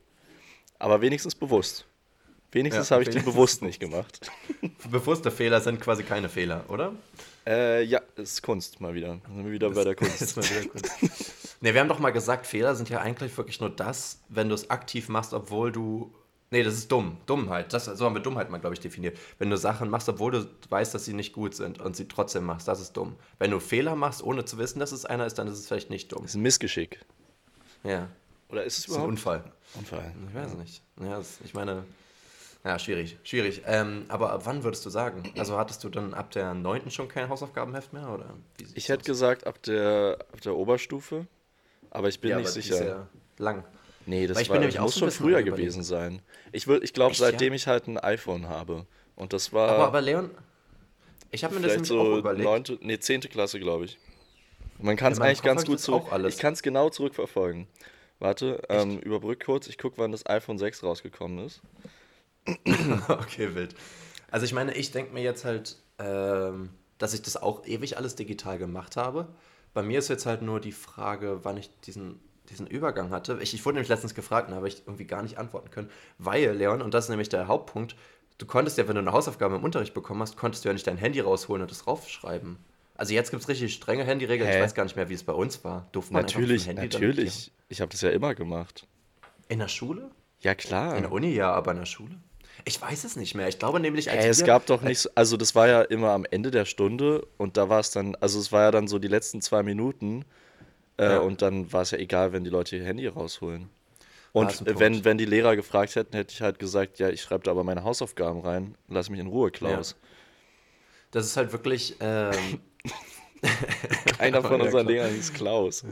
[0.80, 1.86] Aber wenigstens bewusst.
[2.52, 4.32] Wenigstens ja, habe ich die bewusst nicht gemacht.
[4.90, 6.94] Bewusste Fehler sind quasi keine Fehler, oder?
[7.46, 9.20] Äh, ja, ist Kunst mal wieder.
[9.28, 10.22] Sind wir wieder das bei der Kunst.
[10.22, 11.62] Ist mal wieder Kunst.
[11.62, 14.56] ne, wir haben doch mal gesagt, Fehler sind ja eigentlich wirklich nur das, wenn du
[14.56, 16.12] es aktiv machst, obwohl du
[16.52, 17.18] Nee, das ist dumm.
[17.28, 17.74] Dummheit.
[17.74, 19.18] Das, so haben wir Dummheit mal, glaube ich, definiert.
[19.38, 22.44] Wenn du Sachen machst, obwohl du weißt, dass sie nicht gut sind und sie trotzdem
[22.44, 23.16] machst, das ist dumm.
[23.38, 25.92] Wenn du Fehler machst, ohne zu wissen, dass es einer ist, dann ist es vielleicht
[25.92, 26.24] nicht dumm.
[26.24, 27.06] Das ist ein Missgeschick.
[27.84, 28.10] Ja.
[28.50, 29.06] Oder ist es überhaupt?
[29.06, 29.44] ein Unfall.
[29.76, 30.12] Unfall.
[30.28, 30.82] Ich weiß nicht.
[31.00, 31.84] Ja, das, ich meine,
[32.66, 33.62] ja, schwierig, schwierig.
[33.66, 35.24] Ähm, aber ab wann würdest du sagen?
[35.38, 36.92] Also hattest du dann ab der 9.
[36.92, 38.10] schon kein Hausaufgabenheft mehr?
[38.10, 38.34] Oder
[38.74, 39.06] ich hätte aus?
[39.06, 41.28] gesagt ab der, ab der Oberstufe,
[41.90, 42.76] aber ich bin ja, nicht sicher.
[42.76, 43.64] Ist ja lang.
[44.10, 46.24] Nee, das war, das muss schon früher gewesen sein.
[46.52, 47.58] Ich, ich glaube, seitdem ja?
[47.58, 48.88] ich halt ein iPhone habe.
[49.16, 49.70] Und das war.
[49.70, 50.32] Aber, aber Leon,
[51.30, 52.44] ich habe mir das nämlich so auch überlegt.
[52.44, 53.22] Neunte, nee, 10.
[53.22, 54.00] Klasse, glaube ich.
[54.80, 56.06] Man kann es eigentlich ganz gut zurück.
[56.28, 57.68] Ich kann es genau zurückverfolgen.
[58.18, 59.68] Warte, ähm, überbrück kurz.
[59.68, 61.62] Ich gucke, wann das iPhone 6 rausgekommen ist.
[63.10, 63.76] okay, wild.
[64.32, 68.16] Also ich meine, ich denke mir jetzt halt, ähm, dass ich das auch ewig alles
[68.16, 69.28] digital gemacht habe.
[69.76, 73.40] Bei mir ist jetzt halt nur die Frage, wann ich diesen, diesen Übergang hatte.
[73.42, 75.90] Ich, ich wurde nämlich letztens gefragt und habe ich irgendwie gar nicht antworten können.
[76.18, 77.96] Weil, Leon, und das ist nämlich der Hauptpunkt,
[78.38, 80.88] du konntest ja, wenn du eine Hausaufgabe im Unterricht bekommen hast, konntest du ja nicht
[80.88, 82.58] dein Handy rausholen und das raufschreiben.
[82.96, 84.50] Also jetzt gibt es richtig strenge Handyregeln.
[84.50, 84.58] Hä?
[84.58, 85.88] Ich weiß gar nicht mehr, wie es bei uns war.
[85.94, 87.52] Durfte man natürlich, natürlich.
[87.70, 88.88] Ich habe das ja immer gemacht.
[89.48, 90.12] In der Schule?
[90.42, 90.96] Ja, klar.
[90.96, 92.16] In der Uni ja, aber in der Schule?
[92.66, 93.48] Ich weiß es nicht mehr.
[93.48, 96.26] Ich glaube nämlich, als hey, es gab doch nicht, also das war ja immer am
[96.30, 99.08] Ende der Stunde und da war es dann, also es war ja dann so die
[99.08, 100.26] letzten zwei Minuten
[101.00, 101.20] äh, ja.
[101.20, 103.70] und dann war es ja egal, wenn die Leute ihr Handy rausholen.
[104.32, 107.52] Und wenn, wenn die Lehrer gefragt hätten, hätte ich halt gesagt, ja, ich schreibe da
[107.52, 109.92] aber meine Hausaufgaben rein, lass mich in Ruhe, Klaus.
[109.92, 110.08] Ja.
[111.12, 111.96] Das ist halt wirklich.
[112.00, 112.60] Ähm,
[114.20, 115.84] Einer von unseren Lehrern hieß Klaus.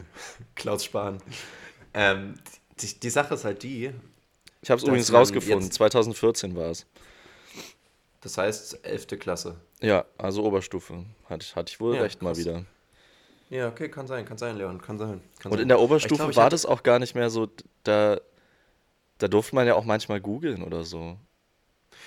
[0.54, 1.18] Klaus Spahn.
[1.94, 2.34] Ähm,
[2.80, 3.92] die, die Sache ist halt die,
[4.60, 5.70] ich habe es übrigens rausgefunden.
[5.70, 6.86] 2014 war es.
[8.20, 9.06] Das heißt 11.
[9.18, 9.60] Klasse.
[9.80, 11.04] Ja, also Oberstufe.
[11.28, 12.36] Hatte, hatte ich wohl ja, recht krass.
[12.36, 12.64] mal wieder.
[13.50, 15.22] Ja, okay, kann sein, kann sein, Leon, kann sein.
[15.38, 15.62] Kann Und sein.
[15.62, 17.48] in der Oberstufe glaub, war das auch gar nicht mehr so,
[17.82, 18.20] da,
[19.18, 21.16] da durfte man ja auch manchmal googeln oder so.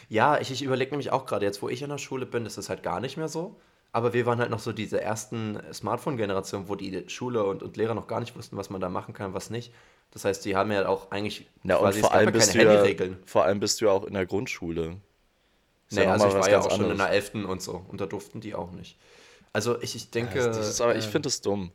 [0.08, 2.58] Ja, ich, ich überlege nämlich auch gerade, jetzt wo ich in der Schule bin, ist
[2.58, 3.60] das halt gar nicht mehr so.
[3.94, 7.94] Aber wir waren halt noch so diese ersten Smartphone-Generationen, wo die Schule und, und Lehrer
[7.94, 9.74] noch gar nicht wussten, was man da machen kann, was nicht.
[10.12, 13.12] Das heißt, die haben ja auch eigentlich Na, quasi vor allem bist keine Handyregeln.
[13.14, 14.98] Ja, vor allem bist du ja auch in der Grundschule.
[15.90, 17.36] Ist nee, ja also ich war ja auch schon in der 11.
[17.46, 17.86] und so.
[17.88, 18.98] Und da durften die auch nicht.
[19.54, 20.40] Also ich, ich denke...
[20.40, 21.72] Ja, das ist aber, ich finde das dumm.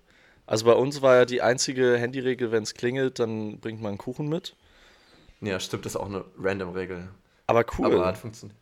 [0.46, 3.98] Also bei uns war ja die einzige Handyregel, wenn es klingelt, dann bringt man einen
[3.98, 4.54] Kuchen mit.
[5.40, 7.08] Ja, stimmt, das ist auch eine random Regel.
[7.46, 7.86] Aber cool.
[7.86, 8.58] Aber hat funktioniert.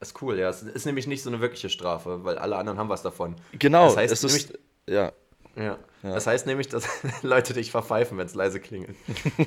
[0.00, 0.48] Ist cool, ja.
[0.48, 3.36] Es ist nämlich nicht so eine wirkliche Strafe, weil alle anderen haben was davon.
[3.58, 5.12] Genau, das heißt, es ist, ja.
[5.56, 5.62] Ja.
[5.64, 5.76] ja.
[6.02, 6.86] Das heißt nämlich, dass
[7.22, 8.96] Leute dich verpfeifen, wenn es leise klingelt.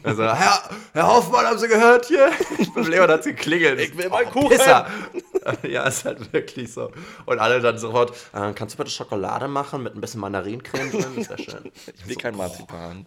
[0.03, 2.31] Also, Herr, Herr Hoffmann, haben Sie gehört hier?
[2.73, 3.79] Beim Leon hat es geklingelt.
[3.79, 4.49] Ich will mal Kuchen.
[4.49, 4.87] Pisser.
[5.63, 6.91] ja, ist halt wirklich so.
[7.25, 11.13] Und alle dann sofort, äh, kannst du bitte Schokolade machen mit ein bisschen Mandarincreme drin?
[11.15, 11.71] Das wäre schön.
[11.95, 13.05] Ich will so, kein Marzipan.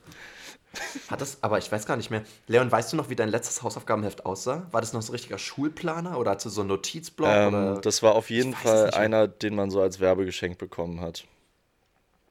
[1.08, 2.22] Hat das, aber ich weiß gar nicht mehr.
[2.46, 4.66] Leon, weißt du noch, wie dein letztes Hausaufgabenheft aussah?
[4.70, 7.28] War das noch so ein richtiger Schulplaner oder hast du so einen Notizblock?
[7.28, 11.24] Ähm, das war auf jeden Fall einer, den man so als Werbegeschenk bekommen hat.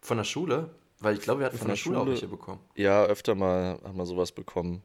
[0.08, 0.70] Von der Schule?
[1.00, 2.62] Weil ich glaube, wir hatten von, von der, der, Schule auch welche bekommen.
[2.76, 4.82] Ja, öfter mal haben wir sowas bekommen.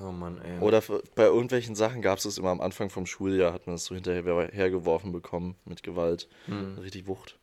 [0.00, 0.60] Oh Mann, ey.
[0.60, 0.80] Oder
[1.16, 3.96] bei irgendwelchen Sachen gab es es immer am Anfang vom Schuljahr, hat man es so
[3.96, 6.28] hinterher hergeworfen bekommen mit Gewalt.
[6.46, 6.78] Hm.
[6.78, 7.36] Richtig Wucht.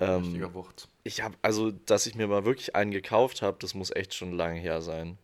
[0.00, 0.88] Ähm, Richtiger Wucht.
[1.02, 4.32] Ich habe, also, dass ich mir mal wirklich einen gekauft habe, das muss echt schon
[4.32, 5.18] lange her sein.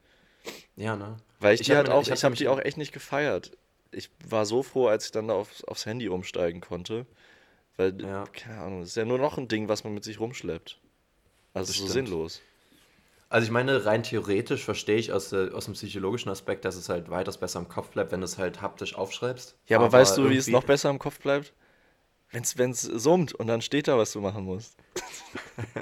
[0.77, 1.17] Ja, ne?
[1.41, 3.53] Weil ich, ich die halt auch, ich, ich habe die auch echt nicht gefeiert.
[3.93, 7.07] Ich war so froh, als ich dann da auf, aufs Handy umsteigen konnte.
[7.77, 8.25] Weil, ja.
[8.33, 10.79] keine Ahnung, das ist ja nur noch ein Ding, was man mit sich rumschleppt.
[11.55, 12.41] Also so sinnlos.
[13.31, 16.89] Also ich meine, rein theoretisch verstehe ich aus, äh, aus dem psychologischen Aspekt, dass es
[16.89, 19.57] halt weitaus besser im Kopf bleibt, wenn du es halt haptisch aufschreibst.
[19.69, 21.53] Ja, aber, aber weißt du, wie es noch besser im Kopf bleibt?
[22.33, 24.77] Wenn es summt und dann steht da, was du machen musst.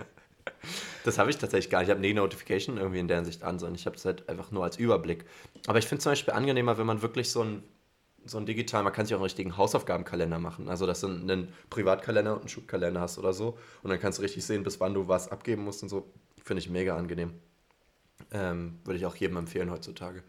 [1.05, 1.89] das habe ich tatsächlich gar nicht.
[1.89, 4.51] Ich habe nie Notification irgendwie in der Hinsicht an, sondern ich habe es halt einfach
[4.51, 5.25] nur als Überblick.
[5.67, 7.63] Aber ich finde es zum Beispiel angenehmer, wenn man wirklich so ein
[8.29, 10.69] so ein digital, man kann sich auch einen richtigen Hausaufgabenkalender machen.
[10.69, 13.59] Also, dass du einen Privatkalender und einen Schulkalender hast oder so.
[13.83, 16.07] Und dann kannst du richtig sehen, bis wann du was abgeben musst und so.
[16.43, 17.35] Finde ich mega angenehm.
[18.33, 20.23] Ähm, würde ich auch jedem empfehlen heutzutage.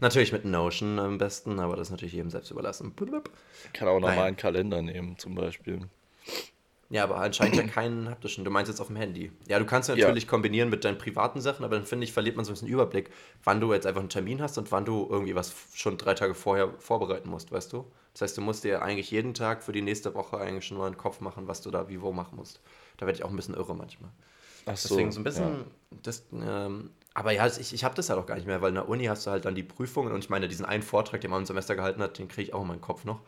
[0.00, 2.94] Natürlich mit Notion am besten, aber das ist natürlich jedem selbst überlassen.
[3.64, 5.80] Ich kann auch nochmal einen Kalender nehmen, zum Beispiel.
[6.90, 8.44] Ja, aber anscheinend ja keinen haptischen.
[8.44, 9.30] Du meinst jetzt auf dem Handy.
[9.46, 10.28] Ja, du kannst natürlich ja.
[10.28, 13.10] kombinieren mit deinen privaten Sachen, aber dann finde ich, verliert man so ein bisschen Überblick,
[13.44, 16.34] wann du jetzt einfach einen Termin hast und wann du irgendwie was schon drei Tage
[16.34, 17.86] vorher vorbereiten musst, weißt du?
[18.12, 20.86] Das heißt, du musst dir eigentlich jeden Tag für die nächste Woche eigentlich schon mal
[20.86, 22.60] einen Kopf machen, was du da wie wo machen musst.
[22.96, 24.10] Da werde ich auch ein bisschen irre manchmal.
[24.66, 25.98] Ach so, Deswegen so ein bisschen, ja.
[26.02, 28.74] das, ähm, aber ja, ich, ich habe das halt auch gar nicht mehr, weil in
[28.74, 31.30] der Uni hast du halt dann die Prüfungen und ich meine, diesen einen Vortrag, den
[31.30, 33.20] man im Semester gehalten hat, den kriege ich auch in meinen Kopf noch.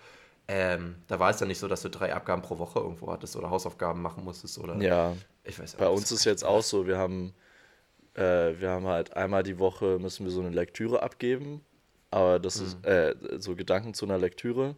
[0.55, 3.37] Ähm, da war es ja nicht so, dass du drei Abgaben pro Woche irgendwo hattest
[3.37, 4.77] oder Hausaufgaben machen musstest oder.
[4.83, 5.17] Ja.
[5.45, 7.33] Ich weiß Bei uns ist jetzt auch so, wir haben,
[8.15, 11.63] äh, wir haben halt einmal die Woche müssen wir so eine Lektüre abgeben,
[12.11, 12.67] aber das mhm.
[12.67, 14.77] ist äh, so Gedanken zu einer Lektüre,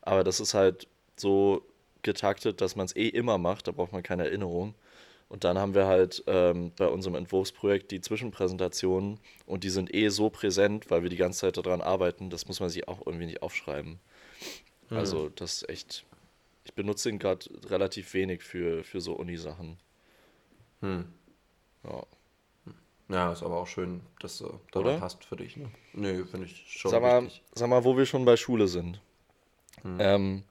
[0.00, 1.66] aber das ist halt so
[2.00, 4.74] getaktet, dass man es eh immer macht, da braucht man keine Erinnerung.
[5.28, 10.08] Und dann haben wir halt ähm, bei unserem Entwurfsprojekt die Zwischenpräsentationen und die sind eh
[10.08, 13.26] so präsent, weil wir die ganze Zeit daran arbeiten, das muss man sich auch irgendwie
[13.26, 14.00] nicht aufschreiben.
[14.90, 14.96] Mhm.
[14.96, 16.04] Also das ist echt,
[16.64, 19.78] ich benutze ihn gerade relativ wenig für, für so Uni-Sachen.
[20.80, 21.06] Hm.
[21.84, 22.06] Ja.
[23.08, 24.98] Ja, ist aber auch schön, dass du da Oder?
[24.98, 25.56] passt für dich.
[25.56, 25.68] Ne?
[25.94, 29.00] Nee, finde ich schon sag mal, sag mal, wo wir schon bei Schule sind.
[29.82, 29.96] Hm.
[29.98, 30.44] Ähm,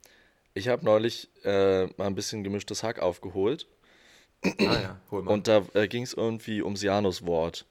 [0.52, 3.66] ich habe neulich äh, mal ein bisschen gemischtes Hack aufgeholt.
[4.44, 5.32] Ah ja, hol mal.
[5.32, 7.66] Und da äh, ging es irgendwie ums Januswort.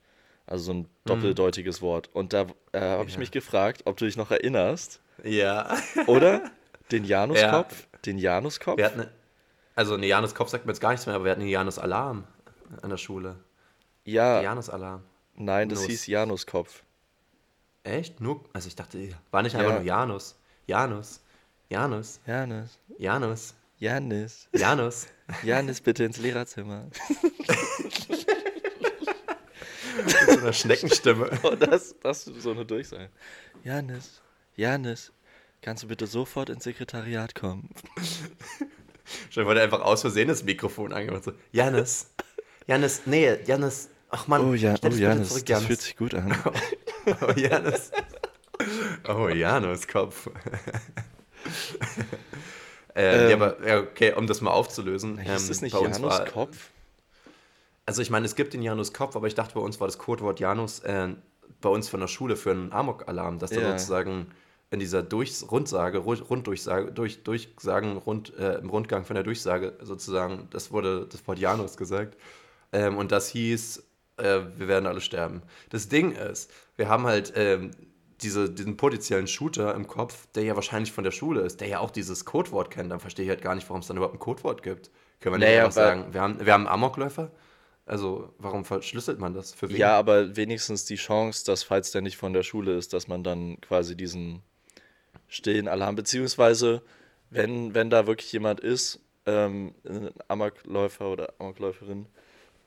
[0.48, 0.90] Also so ein hm.
[1.06, 1.88] doppeldeutiges hm.
[1.88, 2.10] Wort.
[2.14, 3.10] Und da äh, habe ja.
[3.10, 5.02] ich mich gefragt, ob du dich noch erinnerst.
[5.24, 5.78] Ja.
[6.08, 6.52] Oder?
[6.92, 7.88] Den Januskopf?
[7.94, 8.00] Ja.
[8.06, 8.78] Den Januskopf?
[8.78, 9.08] Wir hatten,
[9.76, 12.26] also, ne, Januskopf sagt mir jetzt gar nichts mehr, aber wir hatten einen Janus-Alarm
[12.82, 13.38] an der Schule.
[14.04, 14.42] Ja.
[14.42, 15.04] Janus-Alarm.
[15.36, 15.88] Nein, das Nus.
[15.88, 16.84] hieß Januskopf.
[17.84, 18.20] Echt?
[18.20, 19.78] Nur, also ich dachte, war nicht einfach ja.
[19.78, 20.36] nur Janus.
[20.68, 21.22] Janus.
[21.70, 22.20] Janus.
[22.26, 22.80] Janus.
[22.98, 23.56] Janus.
[23.78, 24.50] Janus.
[24.54, 25.08] Janus.
[25.44, 26.88] Janus, bitte ins Lehrerzimmer.
[30.06, 31.30] Mit so einer Schneckenstimme.
[31.44, 33.10] Oh, das, das so eine Durchsage.
[33.64, 34.22] Janis,
[34.56, 35.12] Janis,
[35.62, 37.70] kannst du bitte sofort ins Sekretariat kommen?
[39.30, 41.24] Schon wurde einfach aus Versehen das Mikrofon angemacht.
[41.24, 42.12] So, Janis,
[42.68, 44.48] Janis, nee, Janis, ach Mann.
[44.48, 46.36] Oh, ja, oh Janis, zurück, das fühlt sich gut an.
[47.22, 47.92] oh, Janis.
[49.08, 50.30] Oh, Janus Kopf.
[52.94, 55.18] äh, ähm, ja, aber ja, okay, um das mal aufzulösen.
[55.18, 56.70] Ist ähm, das nicht Janus war, Kopf?
[57.86, 59.98] Also ich meine, es gibt den Janus Kopf, aber ich dachte, bei uns war das
[59.98, 61.08] Codewort Janus äh,
[61.62, 63.62] bei uns von der Schule für einen Amok-Alarm, dass ja.
[63.62, 64.28] da sozusagen
[64.72, 70.48] in dieser Durchs Rundsage, Runddurchsage, durch, Durchsagen, Rund, äh, im Rundgang von der Durchsage sozusagen,
[70.52, 72.18] das wurde das Wort Janus gesagt.
[72.72, 73.84] Ähm, und das hieß,
[74.18, 75.42] äh, wir werden alle sterben.
[75.70, 77.72] Das Ding ist, wir haben halt ähm,
[78.22, 81.80] diese, diesen potenziellen Shooter im Kopf, der ja wahrscheinlich von der Schule ist, der ja
[81.80, 82.92] auch dieses Codewort kennt.
[82.92, 84.92] Dann verstehe ich halt gar nicht, warum es dann überhaupt ein Codewort gibt.
[85.20, 87.32] Können wir nicht naja, einfach sagen, wir haben, wir haben Amokläufer?
[87.86, 89.54] Also, warum verschlüsselt man das?
[89.54, 89.78] Für wen?
[89.78, 93.24] Ja, aber wenigstens die Chance, dass, falls der nicht von der Schule ist, dass man
[93.24, 94.44] dann quasi diesen
[95.30, 96.82] stillen Alarm, beziehungsweise,
[97.30, 102.08] wenn, wenn da wirklich jemand ist, ähm, ein Amokläufer oder Amokläuferin,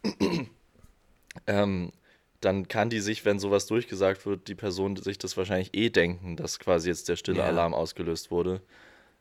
[1.46, 1.92] ähm,
[2.40, 6.36] dann kann die sich, wenn sowas durchgesagt wird, die Person sich das wahrscheinlich eh denken,
[6.36, 7.46] dass quasi jetzt der stille ja.
[7.46, 8.62] Alarm ausgelöst wurde.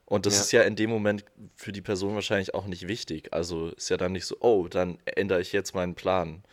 [0.06, 0.42] Und das ja.
[0.42, 1.24] ist ja in dem Moment
[1.56, 3.32] für die Person wahrscheinlich auch nicht wichtig.
[3.32, 6.44] Also ist ja dann nicht so, oh, dann ändere ich jetzt meinen Plan.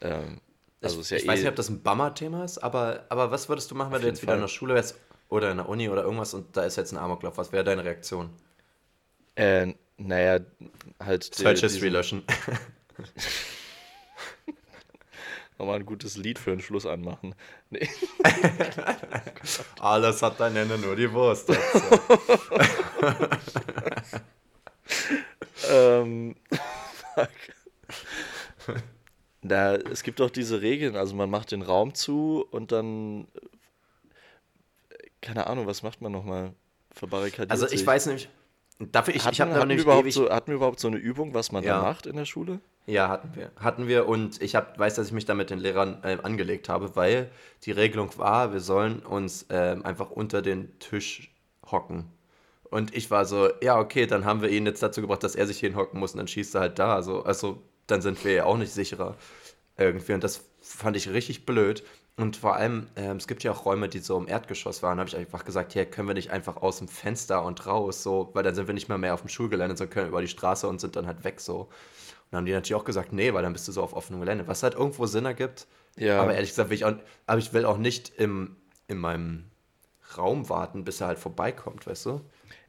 [0.00, 0.40] Ähm,
[0.82, 3.30] also ich, ist ja ich eh weiß nicht, ob das ein Bummer-Thema ist, aber, aber
[3.30, 4.38] was würdest du machen, wenn du jetzt wieder Fall.
[4.38, 4.96] in der Schule wärst
[5.32, 7.38] oder in der Uni oder irgendwas und da ist jetzt ein Amoklauf?
[7.38, 8.30] Was wäre deine Reaktion?
[9.34, 10.40] Äh, naja,
[11.00, 11.34] halt.
[11.34, 12.22] Search History löschen.
[15.58, 17.34] nochmal ein gutes Lied für den Schluss anmachen.
[17.70, 17.88] Nee.
[19.80, 21.50] Alles hat dein Ende, nur die Wurst.
[25.70, 26.34] ähm,
[29.44, 33.26] Da, es gibt auch diese Regeln, also man macht den Raum zu und dann,
[35.22, 36.52] keine Ahnung, was macht man nochmal?
[36.90, 37.86] Verbarrikadiert Also ich sich.
[37.86, 38.28] weiß nämlich,
[38.78, 41.52] dafür ich, hatten, ich habe hatten, überhaupt so, hatten wir überhaupt so eine Übung, was
[41.52, 41.78] man ja.
[41.78, 42.60] da macht in der Schule?
[42.86, 43.52] Ja, hatten wir.
[43.56, 46.68] Hatten wir und ich hab, weiß, dass ich mich da mit den Lehrern äh, angelegt
[46.68, 47.30] habe, weil
[47.62, 51.32] die Regelung war, wir sollen uns äh, einfach unter den Tisch
[51.70, 52.10] hocken.
[52.64, 55.46] Und ich war so, ja, okay, dann haben wir ihn jetzt dazu gebracht, dass er
[55.46, 56.94] sich hinhocken muss und dann schießt er halt da.
[56.94, 59.16] Also, also dann sind wir ja auch nicht sicherer
[59.76, 60.14] irgendwie.
[60.14, 61.84] Und das fand ich richtig blöd.
[62.16, 64.98] Und vor allem, äh, es gibt ja auch Räume, die so im Erdgeschoss waren.
[64.98, 68.02] Da habe ich einfach gesagt, hier können wir nicht einfach aus dem Fenster und raus,
[68.02, 70.28] so, weil dann sind wir nicht mehr mehr auf dem Schulgelände, sondern können über die
[70.28, 71.68] Straße und sind dann halt weg so
[72.32, 74.48] dann haben die natürlich auch gesagt, nee, weil dann bist du so auf offenem Gelände.
[74.48, 75.66] Was halt irgendwo Sinn ergibt.
[75.98, 76.22] Ja.
[76.22, 76.94] Aber ehrlich gesagt, will ich auch,
[77.26, 78.56] aber ich will auch nicht im,
[78.88, 79.50] in meinem
[80.16, 82.20] Raum warten, bis er halt vorbeikommt, weißt du?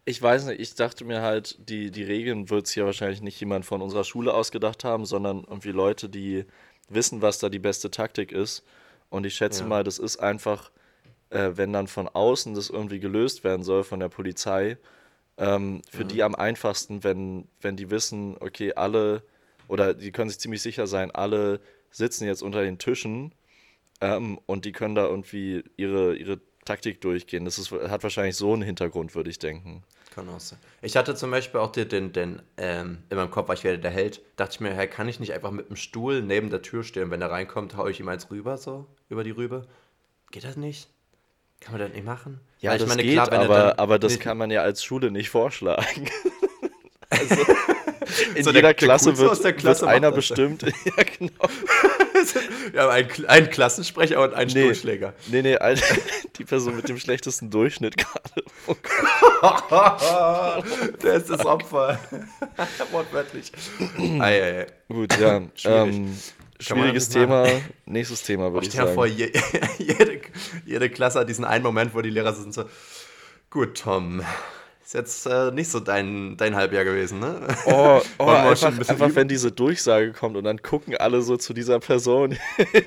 [0.03, 3.39] Ich weiß nicht, ich dachte mir halt, die, die Regeln wird es hier wahrscheinlich nicht
[3.39, 6.43] jemand von unserer Schule ausgedacht haben, sondern irgendwie Leute, die
[6.89, 8.65] wissen, was da die beste Taktik ist.
[9.13, 9.67] Und ich schätze ja.
[9.67, 10.71] mal, das ist einfach,
[11.30, 14.78] äh, wenn dann von außen das irgendwie gelöst werden soll von der Polizei,
[15.38, 16.08] ähm, für mhm.
[16.08, 19.21] die am einfachsten, wenn, wenn die wissen, okay, alle
[19.67, 21.60] oder die können sich ziemlich sicher sein, alle
[21.91, 23.36] sitzen jetzt unter den Tischen
[24.02, 27.45] ähm, und die können da irgendwie ihre, ihre Taktik durchgehen.
[27.45, 29.84] Das ist, hat wahrscheinlich so einen Hintergrund, würde ich denken.
[30.13, 30.60] Kann auch sein.
[30.82, 33.80] Ich hatte zum Beispiel auch den, den, den ähm, in meinem Kopf, weil ich werde
[33.80, 36.62] der Held, dachte ich mir, hey, kann ich nicht einfach mit dem Stuhl neben der
[36.62, 37.10] Tür stehen?
[37.10, 39.65] Wenn er reinkommt, haue ich ihm eins rüber, so, über die Rübe.
[40.32, 40.88] Geht das nicht?
[41.62, 42.41] Kann man das nicht machen?
[42.60, 46.10] Ja, das meine, geht, klar, aber, aber das kann man ja als Schule nicht vorschlagen.
[47.10, 47.36] also,
[48.36, 50.62] In so jeder Klasse wird, aus der Klasse wird einer bestimmt.
[50.86, 51.50] ja, genau.
[52.72, 55.14] Wir haben einen, einen Klassensprecher und einen nee, Stuhlschläger.
[55.28, 55.58] Nee, nee,
[56.38, 58.44] die Person mit dem schlechtesten Durchschnitt gerade.
[58.68, 58.76] Oh
[61.04, 62.00] der ist das Opfer.
[62.92, 63.52] Wortwörtlich.
[63.98, 64.68] Ei, ei, ei.
[64.88, 65.42] Gut, ja.
[65.66, 66.18] Ähm,
[66.60, 67.48] schwieriges Thema.
[67.86, 68.94] Nächstes Thema, würde ich sagen.
[68.94, 69.32] vor, je,
[69.78, 70.22] jede,
[70.66, 72.66] jede Klasse hat diesen einen Moment, wo die Lehrer sind so,
[73.50, 74.24] gut, Tom,
[74.93, 77.39] ist jetzt äh, nicht so dein, dein Halbjahr gewesen, ne?
[77.65, 81.53] Oh, oh einfach, ein einfach wenn diese Durchsage kommt und dann gucken alle so zu
[81.53, 82.38] dieser Person.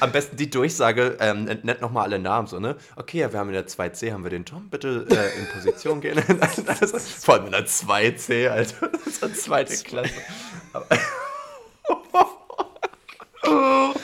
[0.00, 2.76] Am besten die Durchsage, ähm, nennt nochmal alle Namen, so, ne?
[2.96, 6.00] Okay, ja, wir haben in der 2C, haben wir den Tom, bitte äh, in Position
[6.00, 6.18] gehen.
[7.20, 8.88] Vor allem in der 2C, Alter.
[8.88, 10.10] Das ist eine zweite Klasse.
[13.46, 13.94] Oh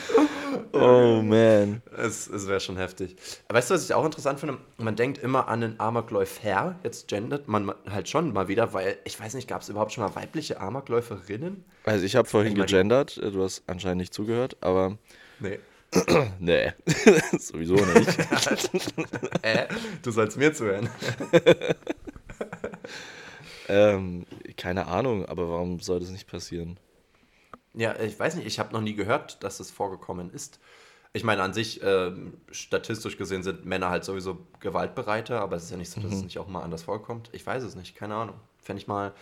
[0.73, 1.81] man.
[1.97, 3.15] Es, es wäre schon heftig.
[3.49, 4.57] Weißt du, was ich auch interessant finde?
[4.77, 6.75] Man denkt immer an den Amokläufer.
[6.83, 10.03] Jetzt gendert man halt schon mal wieder, weil ich weiß nicht, gab es überhaupt schon
[10.03, 11.63] mal weibliche Amokläuferinnen?
[11.85, 14.97] Also ich habe vorhin ich gegendert, du hast anscheinend nicht zugehört, aber.
[15.39, 15.59] Nee.
[16.39, 16.71] nee,
[17.37, 18.17] sowieso nicht.
[19.41, 19.67] äh,
[20.01, 20.89] du sollst mir zuhören.
[23.67, 26.79] ähm, keine Ahnung, aber warum soll das nicht passieren?
[27.73, 30.59] Ja, ich weiß nicht, ich habe noch nie gehört, dass es vorgekommen ist.
[31.13, 32.11] Ich meine, an sich, äh,
[32.51, 36.17] statistisch gesehen sind Männer halt sowieso gewaltbereiter, aber es ist ja nicht so, dass mhm.
[36.17, 37.29] es nicht auch mal anders vorkommt.
[37.33, 38.35] Ich weiß es nicht, keine Ahnung.
[38.59, 39.13] Fände ich mal.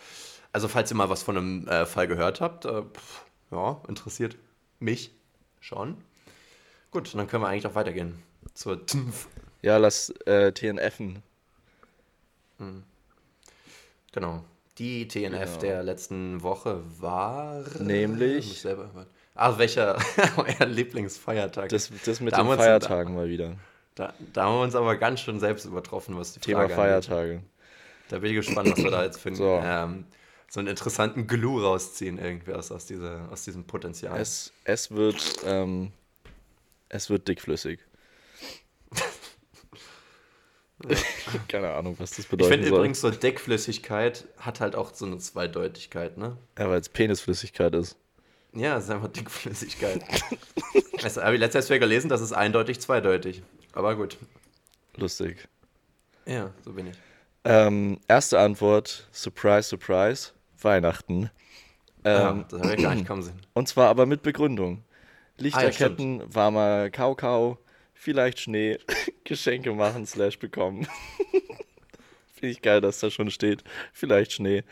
[0.52, 4.36] Also, falls ihr mal was von einem äh, Fall gehört habt, äh, pff, ja, interessiert
[4.78, 5.12] mich
[5.60, 5.96] schon.
[6.90, 8.20] Gut, dann können wir eigentlich auch weitergehen
[8.54, 9.28] zur TNF.
[9.62, 11.22] Ja, lass äh, TNFen.
[12.58, 12.84] Mhm.
[14.12, 14.44] Genau.
[14.80, 15.58] Die TNF genau.
[15.60, 17.62] der letzten Woche war.
[17.80, 18.66] Nämlich.
[19.34, 19.98] Ach, welcher
[20.38, 21.68] euer Lieblingsfeiertag?
[21.68, 23.56] Das, das mit da den Feiertagen da, mal wieder.
[23.94, 27.32] Da, da, haben wir uns aber ganz schön selbst übertroffen, was die Thema Frage Feiertage.
[27.32, 27.48] Angeht.
[28.08, 29.36] Da bin ich gespannt, was wir da jetzt finden.
[29.36, 29.60] So.
[29.62, 30.06] Ähm,
[30.48, 34.18] so einen interessanten Glue rausziehen, irgendwie aus, aus, dieser, aus diesem Potenzial.
[34.18, 35.92] Es, es, wird, ähm,
[36.88, 37.80] es wird dickflüssig.
[41.48, 42.52] Keine Ahnung, was das bedeutet.
[42.52, 46.36] Ich finde übrigens so Deckflüssigkeit hat halt auch so eine Zweideutigkeit, ne?
[46.58, 47.96] Ja, weil es Penisflüssigkeit ist.
[48.54, 50.02] Ja, es ist einfach Dickflüssigkeit.
[51.02, 53.42] das habe ich letztes Jahr gelesen, das ist eindeutig zweideutig.
[53.72, 54.16] Aber gut.
[54.96, 55.48] Lustig.
[56.26, 56.96] Ja, so bin ich.
[57.44, 61.30] Ähm, erste Antwort: Surprise, Surprise, Weihnachten.
[62.04, 63.40] Ähm, ja, das habe ich gar nicht kommen sehen.
[63.54, 64.84] Und zwar aber mit Begründung.
[65.36, 67.58] Lichterketten, ah, ja, warmer Kaukau,
[68.00, 68.78] vielleicht Schnee,
[69.24, 70.86] Geschenke machen, slash bekommen.
[72.34, 73.62] Finde ich geil, dass da schon steht.
[73.92, 74.64] Vielleicht Schnee.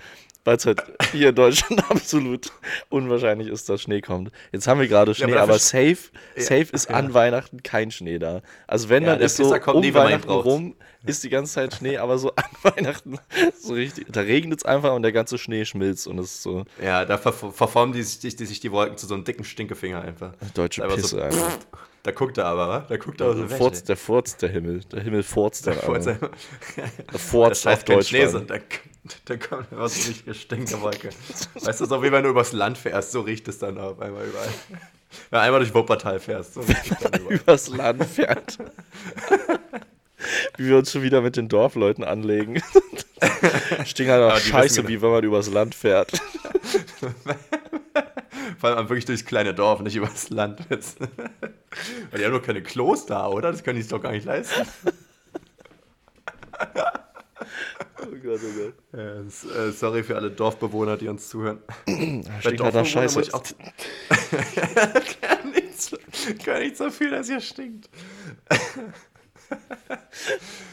[0.45, 2.51] Weil es halt hier in Deutschland absolut
[2.89, 4.33] unwahrscheinlich ist, dass Schnee kommt.
[4.51, 5.99] Jetzt haben wir gerade Schnee, ja, aber, aber safe,
[6.37, 8.41] safe ja, ist an Weihnachten kein Schnee da.
[8.67, 12.17] Also wenn, dann ist so um nie, Weihnachten rum, ist die ganze Zeit Schnee, aber
[12.17, 13.19] so an Weihnachten
[13.61, 14.07] so richtig.
[14.11, 16.65] Da regnet es einfach und der ganze Schnee schmilzt und es ist so.
[16.83, 20.01] Ja, da ver verformen die sich, die sich die Wolken zu so einem dicken Stinkefinger
[20.01, 20.33] einfach.
[20.55, 21.59] Deutsche Pisse so, einfach.
[22.03, 22.87] Da guckt er aber, wa?
[22.89, 24.81] Da guckt er aber so furzt, Der furzt der Himmel.
[24.93, 25.99] Der Himmel furzt dann aber.
[25.99, 26.19] Der
[27.19, 28.49] furzt auf Deutschland.
[28.49, 28.59] Da,
[29.25, 31.11] da kommt was nicht gestinke Wolke.
[31.61, 34.27] Weißt du, so wie wenn du übers Land fährst, so riecht es dann auf einmal
[34.27, 34.49] überall.
[35.31, 36.55] Wenn du einmal durch Wuppertal fährst.
[36.55, 36.77] So wenn
[37.11, 38.59] man übers Land fährt.
[40.57, 42.63] wie wir uns schon wieder mit den Dorfleuten anlegen.
[43.85, 46.13] Stinkt halt auch scheiße, wie wenn man übers Land fährt.
[48.59, 50.61] Vor allem wirklich durchs kleine Dorf, nicht übers Land.
[50.71, 53.53] Weil die haben doch keine Klos da, oder?
[53.53, 54.67] Das können die sich doch gar nicht leisten.
[58.01, 58.75] Oh Gott, oh Gott.
[58.93, 61.59] Ja, das, äh, sorry für alle Dorfbewohner, die uns zuhören.
[62.41, 63.21] Stinkt halt nach Scheiße.
[63.21, 63.43] Ich auch
[65.21, 67.89] gar, nicht nicht so viel, dass ihr stinkt.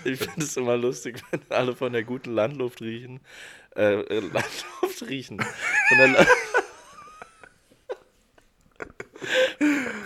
[0.03, 3.19] ich finde es immer lustig, wenn alle von der guten Landluft riechen.
[3.75, 5.39] Äh, äh Landluft riechen.
[5.39, 6.27] Von der,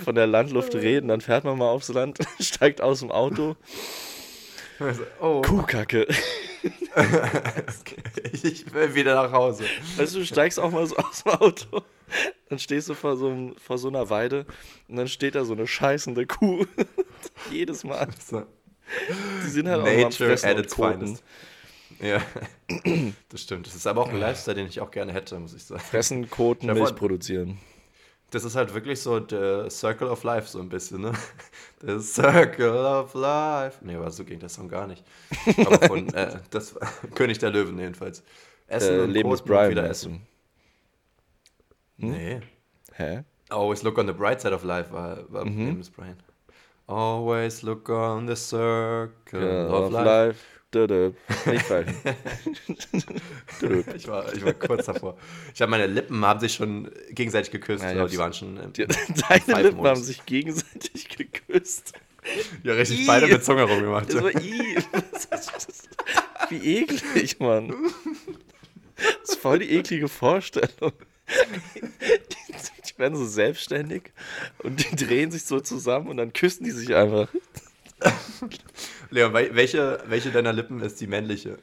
[0.03, 3.55] von der Landluft reden, dann fährt man mal aufs Land, steigt aus dem Auto.
[4.79, 5.41] Also, oh.
[5.41, 6.07] Kuhkacke.
[8.43, 9.65] ich will wieder nach Hause.
[9.97, 11.81] Also du steigst auch mal so aus dem Auto,
[12.49, 14.45] dann stehst du vor so, vor so einer Weide
[14.87, 16.65] und dann steht da so eine scheißende Kuh.
[17.51, 18.07] Jedes Mal.
[19.43, 21.23] Die sind halt Nature auch am Fressen at its finest.
[22.01, 22.21] Ja,
[23.29, 23.67] das stimmt.
[23.67, 25.81] Das ist aber auch ein Lifestyle, den ich auch gerne hätte, muss ich sagen.
[25.81, 27.59] Fressen, Koten, Milch produzieren.
[28.31, 31.13] Das ist halt wirklich so der Circle of Life, so ein bisschen, ne?
[31.81, 33.79] The Circle of Life.
[33.81, 35.03] Nee, aber so ging der Song gar nicht.
[35.57, 38.23] Aber von, äh, das war König der Löwen jedenfalls.
[38.67, 40.21] Essen äh, und Leben ist Brian wieder essen.
[41.97, 42.11] Hm?
[42.11, 42.41] Nee.
[42.93, 43.23] Hä?
[43.49, 45.65] Always look on the bright side of life war, war mhm.
[45.65, 46.17] Leben ist Brian.
[46.85, 50.05] Always look on the circle of, of life.
[50.05, 50.58] life.
[50.73, 51.91] Nicht falsch.
[53.95, 55.17] ich, war, ich war kurz davor.
[55.53, 58.71] Ich habe meine Lippen haben sich schon gegenseitig geküsst, ja, die waren schon.
[58.73, 61.93] Die, deine Lippen haben sich gegenseitig geküsst.
[62.63, 63.05] Ja, richtig, I.
[63.07, 64.13] beide mit Zunge rumgemacht.
[64.13, 64.77] Das war I.
[66.49, 67.73] Wie eklig, Mann.
[68.95, 70.93] Das ist voll die eklige Vorstellung.
[72.87, 74.11] Die werden so selbstständig
[74.59, 77.29] und die drehen sich so zusammen und dann küssen die sich einfach.
[79.09, 81.57] Leon, welche, welche deiner Lippen ist die männliche?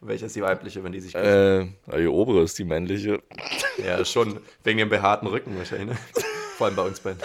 [0.00, 1.76] Welche ist die weibliche, wenn die sich küssen?
[1.90, 3.22] Äh, die obere ist die männliche.
[3.78, 5.88] Ja, schon wegen dem behaarten Rücken wahrscheinlich.
[5.88, 5.98] Ne?
[6.58, 7.22] Vor allem bei uns beiden.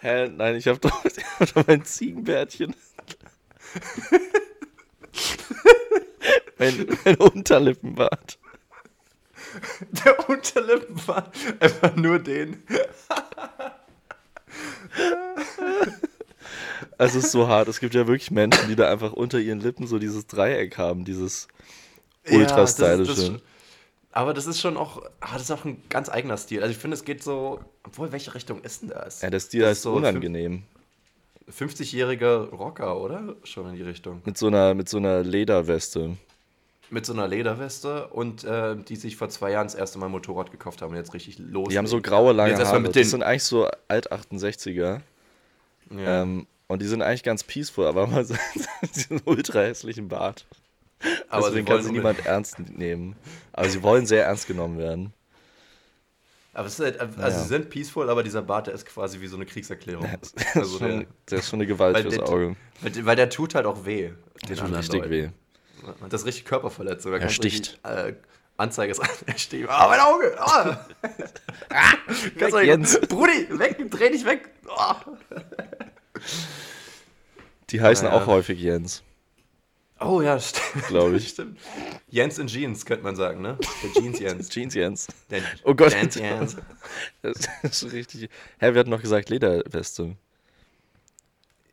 [0.00, 1.04] Hä, nein, ich habe doch,
[1.38, 2.74] hab doch mein Ziegenbärtchen.
[6.58, 8.38] mein, mein Unterlippenbart.
[10.04, 11.36] Der Unterlippenbart.
[11.60, 12.62] Einfach nur den.
[16.98, 17.68] Also es ist so hart.
[17.68, 21.04] Es gibt ja wirklich Menschen, die da einfach unter ihren Lippen so dieses Dreieck haben,
[21.04, 21.48] dieses
[22.30, 23.32] ultra stylische.
[23.32, 23.38] Ja,
[24.12, 26.62] aber das ist schon auch, ah, das ist auch ein ganz eigener Stil.
[26.62, 29.22] Also ich finde, es geht so, obwohl, welche Richtung ist denn das?
[29.22, 30.62] Ja, der Stil das ist so unangenehm.
[31.50, 33.34] 50-jähriger Rocker, oder?
[33.42, 34.22] Schon in die Richtung.
[34.24, 36.16] Mit so einer, mit so einer Lederweste.
[36.90, 40.12] Mit so einer Lederweste und äh, die sich vor zwei Jahren das erste Mal ein
[40.12, 41.68] Motorrad gekauft haben und jetzt richtig los.
[41.70, 42.82] Die haben so graue, lange Haare.
[42.84, 45.00] Das sind eigentlich so Alt-68er.
[45.90, 46.22] Ja.
[46.22, 48.34] Ähm, und die sind eigentlich ganz peaceful, aber mal so
[48.94, 50.46] diesen ultra hässlichen Bart.
[51.28, 53.16] Aber Deswegen kann sie niemand ernst nehmen.
[53.52, 55.12] Aber sie wollen sehr ernst genommen werden.
[56.54, 57.30] Aber es ist halt, also naja.
[57.30, 60.06] sie sind peaceful, aber dieser Bart, der ist quasi wie so eine Kriegserklärung.
[60.34, 62.56] Ja, also schon, der, der, ist schon eine Gewalt fürs der, Auge.
[62.80, 64.12] Weil, weil, der tut halt auch weh.
[64.48, 65.10] Der tut richtig Leuten.
[65.10, 65.28] weh.
[66.08, 67.12] Das ist richtig Körperverletzung.
[67.12, 67.80] Er sticht.
[67.84, 68.14] Richtig, äh,
[68.56, 69.08] Anzeige ist an.
[69.26, 69.68] Er sticht.
[69.68, 70.36] Ah, oh, mein Auge!
[70.38, 71.06] Oh.
[71.70, 71.94] ah,
[72.36, 73.00] weg, Jens.
[73.00, 74.48] Brudi, weg, dreh dich weg!
[74.68, 74.94] Oh.
[77.70, 78.20] Die heißen naja.
[78.20, 79.02] auch häufig Jens.
[80.00, 80.86] Oh ja, stimmt.
[80.88, 81.28] Glaube ich.
[81.30, 81.58] stimmt.
[82.08, 83.58] Jens in Jeans, könnte man sagen, ne?
[83.82, 84.48] Der Jeans Jens.
[84.50, 85.06] Jeans Jens.
[85.30, 85.92] Der oh Gott.
[85.92, 86.56] Jens Jens.
[87.22, 88.28] Das ist richtig.
[88.58, 90.16] Hä, wir hatten noch gesagt Lederweste.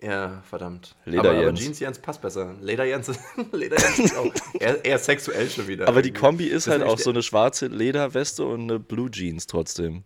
[0.01, 0.95] Ja, verdammt.
[1.05, 2.55] Leder aber, aber Jeans Jens passt besser.
[2.61, 3.11] Leder Jens,
[3.51, 5.87] Leder Jens ist auch eher, eher, sexuell schon wieder.
[5.87, 6.11] Aber irgendwie.
[6.11, 10.03] die Kombi ist das halt auch so eine schwarze Lederweste und eine Blue Jeans trotzdem.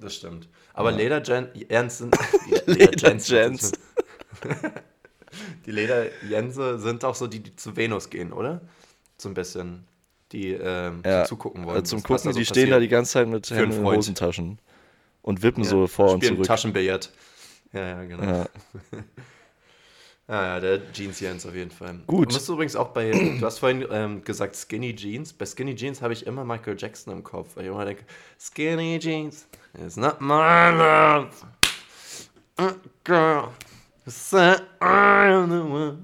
[0.00, 0.48] Das stimmt.
[0.72, 0.96] Aber ja.
[0.96, 1.22] Leder
[1.68, 2.16] Jens sind.
[2.66, 3.72] Leder Jens.
[5.66, 8.60] die Lederjense sind auch so die, die zu Venus gehen, oder?
[9.18, 9.84] So ein bisschen.
[10.32, 11.24] Die ähm, ja.
[11.24, 11.76] zugucken wollen.
[11.76, 14.58] Also zum Gucken, die so stehen da die ganze Zeit mit Händen in Hosentaschen.
[15.22, 16.44] Und wippen ja, so vor und zurück.
[16.44, 17.12] Taschenbillard.
[17.72, 18.46] Ja, ja, genau.
[20.30, 20.38] Ja.
[20.38, 21.98] Ah ja, der Jeans Jens auf jeden Fall.
[22.06, 22.30] Gut.
[22.30, 25.32] Du musst übrigens auch bei, du hast vorhin ähm, gesagt Skinny Jeans.
[25.32, 28.04] Bei Skinny Jeans habe ich immer Michael Jackson im Kopf, weil ich immer denke,
[28.38, 29.48] Skinny Jeans
[29.84, 31.30] is not my love.
[32.60, 33.48] Uh, girl,
[34.06, 35.98] I am the one.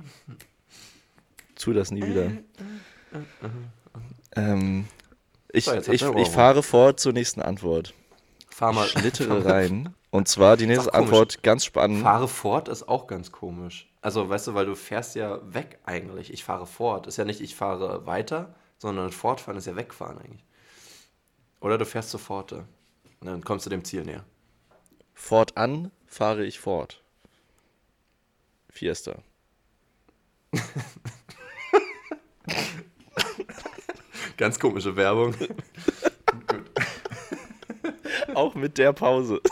[1.55, 2.33] Tu das nie wieder.
[4.37, 4.89] ähm,
[5.53, 7.95] ich, so, ich, ich fahre fort zur nächsten Antwort.
[8.49, 8.89] Fahr mal.
[8.89, 9.95] Schlittere rein.
[10.11, 12.03] Und zwar die nächste Antwort, ganz spannend.
[12.03, 13.89] Fahre fort ist auch ganz komisch.
[14.07, 16.33] Also, weißt du, weil du fährst ja weg eigentlich.
[16.33, 17.09] Ich fahre fort.
[17.09, 20.45] Ist ja nicht, ich fahre weiter, sondern fortfahren ist ja wegfahren eigentlich.
[21.59, 22.53] Oder du fährst sofort.
[22.53, 22.69] Und
[23.23, 24.25] dann kommst du dem Ziel näher.
[25.13, 27.03] Fortan fahre ich fort.
[28.71, 29.25] Fiesta.
[34.37, 35.35] Ganz komische Werbung.
[38.35, 39.41] Auch mit der Pause.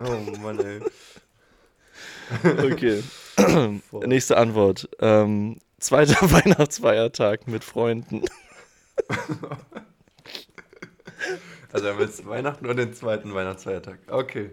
[0.00, 0.80] oh Mann, ey.
[2.42, 3.02] Okay.
[4.06, 4.88] Nächste Antwort.
[5.00, 8.22] Ähm, zweiter Weihnachtsfeiertag mit Freunden.
[11.72, 13.98] Also haben wir jetzt Weihnachten und den zweiten Weihnachtsfeiertag.
[14.08, 14.50] Okay.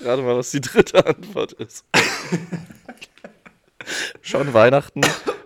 [0.00, 1.84] Gerade mal, was die dritte Antwort ist.
[4.22, 5.02] Schon Weihnachten,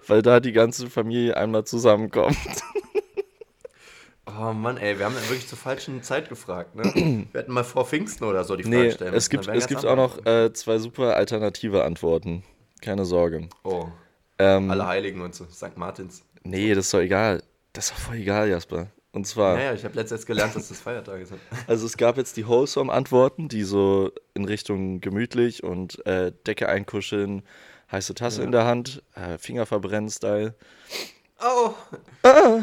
[0.06, 2.36] weil da die ganze Familie einmal zusammenkommt.
[4.28, 6.82] Oh Mann, ey, wir haben ja wirklich zur falschen Zeit gefragt, ne?
[7.32, 9.86] Wir hätten mal vor Pfingsten oder so die Frage nee, stellen Es gibt, es gibt
[9.86, 12.42] auch noch äh, zwei super alternative Antworten.
[12.82, 13.48] Keine Sorge.
[13.64, 13.86] Oh.
[14.38, 15.76] Ähm, Alle Heiligen und so, St.
[15.76, 16.22] Martins.
[16.44, 17.42] Nee, das ist doch egal.
[17.72, 18.88] Das ist doch voll egal, Jasper.
[19.12, 19.56] Und zwar.
[19.56, 21.40] Naja, ich habe letztens gelernt, dass das Feiertage sind.
[21.66, 27.42] Also es gab jetzt die Wholesome-Antworten, die so in Richtung gemütlich und äh, Decke einkuscheln,
[27.90, 28.44] heiße Tasse ja.
[28.44, 30.54] in der Hand, äh, Finger verbrennen Style.
[31.40, 31.72] Oh.
[32.22, 32.60] Ah.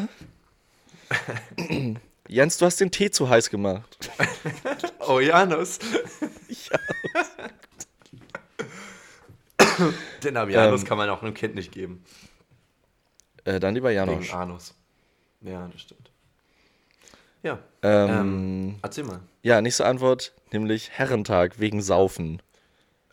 [2.27, 4.09] Jens, du hast den Tee zu heiß gemacht.
[5.07, 5.79] oh, Janus.
[10.23, 12.03] den Namen Janus ähm, kann man auch einem Kind nicht geben.
[13.43, 14.23] Äh, dann lieber Janus.
[14.23, 14.73] Wegen Anus.
[15.41, 16.09] Ja, das stimmt.
[17.43, 17.59] Ja.
[17.83, 19.19] Ähm, Ähm, erzähl mal.
[19.43, 22.41] ja, nächste Antwort, nämlich Herrentag wegen Saufen.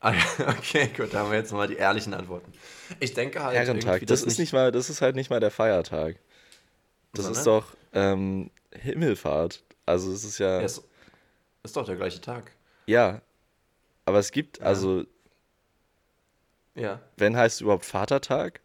[0.00, 0.14] Ah,
[0.48, 2.52] okay, gut, da haben wir jetzt mal die ehrlichen Antworten.
[2.98, 3.56] Ich denke halt.
[3.56, 6.16] Herrentag, das ist nicht mal, das ist halt nicht mal der Feiertag.
[7.12, 7.62] Das ist Sondern?
[7.62, 9.62] doch ähm, Himmelfahrt.
[9.86, 10.82] Also es ist ja, Ja, ist,
[11.62, 12.52] ist doch der gleiche Tag.
[12.86, 13.20] ja.
[14.04, 14.64] Aber es gibt, Ja.
[14.66, 15.04] also,
[16.74, 17.00] Ja.
[17.16, 18.60] wenn heißt es überhaupt Vatertag?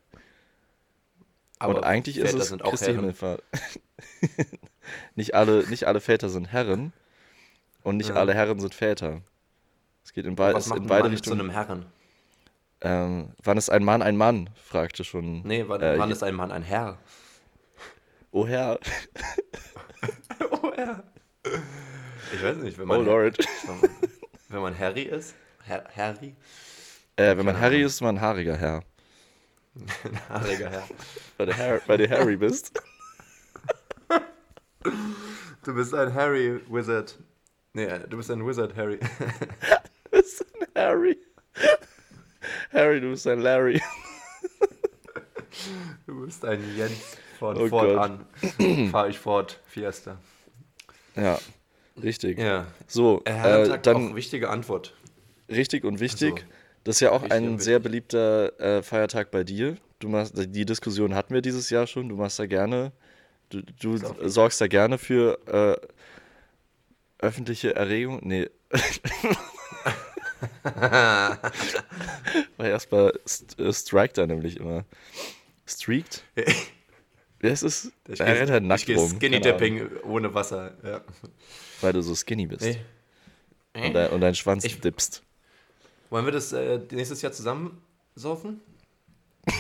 [1.60, 2.96] Aber Und eigentlich ist Väter es sind auch Christi Herren.
[3.02, 3.44] Himmelfahrt.
[5.16, 6.94] nicht, alle, nicht alle Väter sind Herren
[7.84, 8.16] und nicht Ja.
[8.16, 9.22] alle Herren sind Väter.
[10.04, 11.42] Es geht in, bei, Was ist macht in beide Mann zu Richtungen.
[11.42, 11.86] einem Herren?
[12.82, 14.50] Ähm, wann ist ein Mann ein Mann?
[14.56, 15.42] fragte schon.
[15.44, 16.98] Nee, wann, äh, wann ist ein Mann ein Herr?
[18.32, 18.78] Oh Herr,
[20.52, 21.04] oh, Herr.
[22.34, 23.38] Ich weiß nicht, wenn oh man, Lord.
[23.38, 23.90] wenn man,
[24.50, 25.34] wenn man Harry ist.
[25.64, 26.36] Her Harry?
[27.16, 28.84] Äh, wenn man Harry ist, ist man ein haariger Herr.
[30.04, 30.88] Ein haariger Herr.
[31.38, 32.82] Weil du, Har weil du Harry bist.
[35.64, 37.18] Du bist ein Harry Wizard.
[37.74, 39.00] Nee, äh, du bist ein Wizard Harry.
[40.12, 41.18] Du bist ein Harry.
[42.72, 43.82] Harry, du bist ein Larry.
[46.06, 47.98] Du bist ein Jens von Oh Ford Gott.
[48.60, 48.90] an.
[48.92, 50.18] Fahr ich Ford Fiesta.
[51.16, 51.40] Ja,
[52.02, 52.38] richtig.
[52.40, 52.68] Ja.
[52.88, 54.94] So, Äh, Herrentag, dann auch wichtige Antwort.
[55.50, 56.34] richtig und wichtig.
[56.34, 56.46] Also,
[56.84, 59.78] das ist ja auch ein sehr beliebter äh, Feiertag bei dir.
[60.00, 62.08] Du machst, die Diskussion hatten wir dieses Jahr schon.
[62.10, 62.92] Du machst da gerne,
[63.50, 63.98] du, du
[64.30, 65.76] sorgst da gerne für äh,
[67.26, 68.20] öffentliche Erregung.
[68.24, 68.48] Nee.
[72.58, 74.86] Weil erstmal st äh, strikt er nämlich immer.
[75.66, 76.24] Streakt?
[77.40, 77.92] Wer ist?
[78.08, 79.10] Ich Er rennt halt nackt rum.
[79.16, 79.40] Skinny.
[79.40, 80.76] Dipping ohne Wasser.
[80.84, 81.02] Ja.
[81.82, 82.62] Weil du so skinny bist.
[82.64, 82.78] Nee.
[83.76, 85.24] Und, dein, und dein Schwanz Ich- dippst.
[86.10, 87.82] Wollen wir das äh, nächstes Jahr zusammen
[88.16, 88.62] saufen?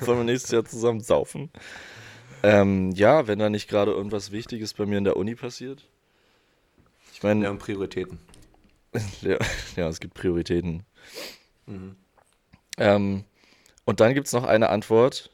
[0.00, 1.50] Wollen wir nächstes Jahr zusammen saufen?
[2.42, 5.84] Ähm, ja, wenn da nicht gerade irgendwas Wichtiges bei mir in der Uni passiert.
[7.12, 8.18] Ich meine, Ja, und Prioritäten.
[9.22, 9.36] ja,
[9.76, 10.84] ja, es gibt Prioritäten.
[11.66, 11.96] Mhm.
[12.78, 13.24] Ähm,
[13.84, 15.30] und dann gibt es noch eine Antwort,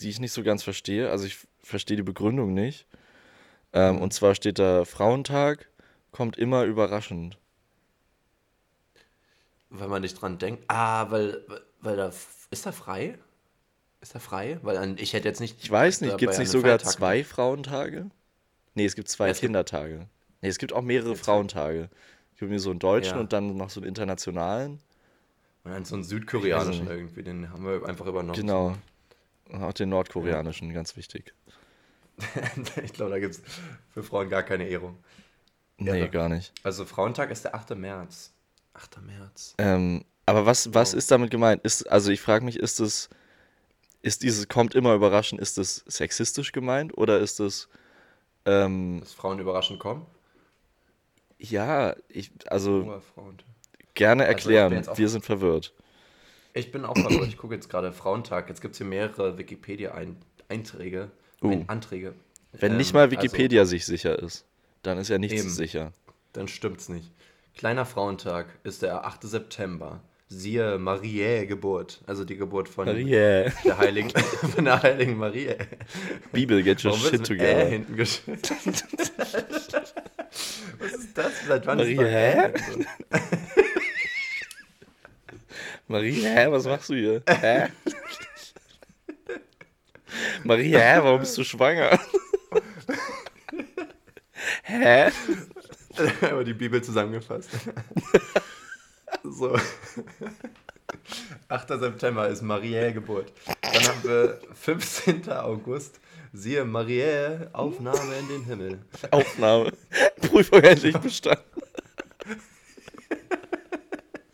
[0.00, 1.10] die ich nicht so ganz verstehe.
[1.10, 2.86] Also ich verstehe die Begründung nicht.
[3.72, 4.00] Ähm.
[4.00, 5.68] Und zwar steht da, Frauentag
[6.12, 7.38] kommt immer überraschend.
[9.70, 10.64] Weil man nicht dran denkt.
[10.68, 11.44] Ah, weil,
[11.80, 12.12] weil da.
[12.50, 13.18] Ist er frei?
[14.00, 14.58] Ist er frei?
[14.62, 15.62] Weil an, ich hätte jetzt nicht.
[15.62, 18.06] Ich weiß nicht, gibt es nicht sogar Feiertag- zwei Frauentage?
[18.74, 20.06] Nee, es gibt zwei Ja, es gibt- Kindertage.
[20.42, 21.88] Nee, es gibt auch mehrere Frauentage.
[22.34, 23.20] Es gibt mir so einen deutschen Ja.
[23.20, 24.78] und dann noch so einen internationalen.
[25.64, 28.38] Und dann so einen Ich südkoreanischen irgendwie, den haben wir einfach übernommen.
[28.38, 28.76] Genau.
[29.52, 31.32] Auch den nordkoreanischen, ganz wichtig.
[32.82, 33.42] ich glaube, da gibt es
[33.92, 34.98] für Frauen gar keine Ehrung.
[35.78, 36.06] Nee, Ja.
[36.06, 36.52] gar nicht.
[36.62, 37.76] Also Frauentag ist der 8.
[37.76, 38.32] März.
[38.74, 39.02] 8.
[39.02, 39.54] März.
[39.58, 40.98] Ähm, aber was, was Wow.
[40.98, 41.62] ist damit gemeint?
[41.64, 43.08] Ist, also ich frage mich, ist es,
[44.02, 47.68] ist dieses kommt immer überraschend, ist das sexistisch gemeint oder ist es,
[48.46, 50.06] ähm, Dass Frauen überraschend kommen?
[51.38, 53.00] ja, ich, also
[53.94, 55.74] gerne Also erklären, auch- wir sind verwirrt.
[56.56, 57.28] Ich bin auch verwirrt.
[57.28, 58.48] Ich gucke jetzt gerade Frauentag.
[58.48, 61.10] Jetzt gibt es hier mehrere Wikipedia-Einträge.
[61.42, 61.64] Uh.
[61.66, 62.14] Anträge.
[62.52, 64.46] Wenn Ähm, nicht mal also, Wikipedia sich sicher ist,
[64.82, 65.50] dann ist ja nichts Eben.
[65.50, 65.92] sicher.
[66.32, 67.10] dann stimmt's nicht.
[67.56, 69.22] Kleiner Frauentag ist der 8.
[69.24, 70.00] September.
[70.28, 72.00] Siehe Mariä Geburt.
[72.06, 73.50] Also die Geburt von Yeah.
[73.64, 74.10] der heiligen,
[74.54, 75.54] von der heiligen Marie.
[76.32, 77.66] Bibel, get your shit together.
[77.66, 78.40] hinten geschrieben?
[80.78, 81.32] Was ist das?
[81.46, 81.98] Seit wann ist
[85.88, 87.22] Marie, hä, was machst du hier?
[87.28, 87.70] Hä?
[90.44, 91.98] Marie, hä, warum bist du schwanger?
[94.62, 95.12] hä?
[96.22, 97.50] Aber die Bibel zusammengefasst.
[99.38, 99.56] so.
[101.48, 101.68] 8.
[101.78, 103.32] September ist Mariä Geburt.
[103.62, 105.30] Dann haben wir 15.
[105.30, 106.00] August.
[106.32, 108.78] Siehe Mariä, Aufnahme in den Himmel.
[109.12, 109.72] Aufnahme.
[110.20, 111.44] Prüfung endlich bestanden.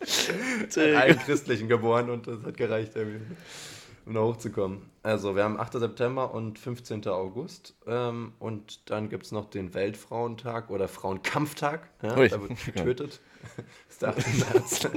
[0.63, 2.93] In allen Christlichen geboren und das hat gereicht,
[4.05, 4.81] um da hochzukommen.
[5.01, 5.73] Also, wir haben 8.
[5.73, 7.07] September und 15.
[7.07, 7.75] August.
[7.85, 11.89] Ähm, und dann gibt es noch den Weltfrauentag oder Frauenkampftag.
[12.01, 12.29] Ja, Ui.
[12.29, 13.19] da wird getötet.
[13.55, 14.53] Das ist der 8.
[14.53, 14.87] März.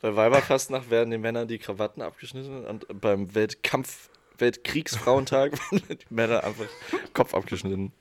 [0.00, 6.44] Bei Weiberfastnacht werden den Männern die Krawatten abgeschnitten und beim Weltkampf, Weltkriegsfrauentag werden die Männer
[6.44, 6.66] einfach
[7.12, 7.92] Kopf abgeschnitten.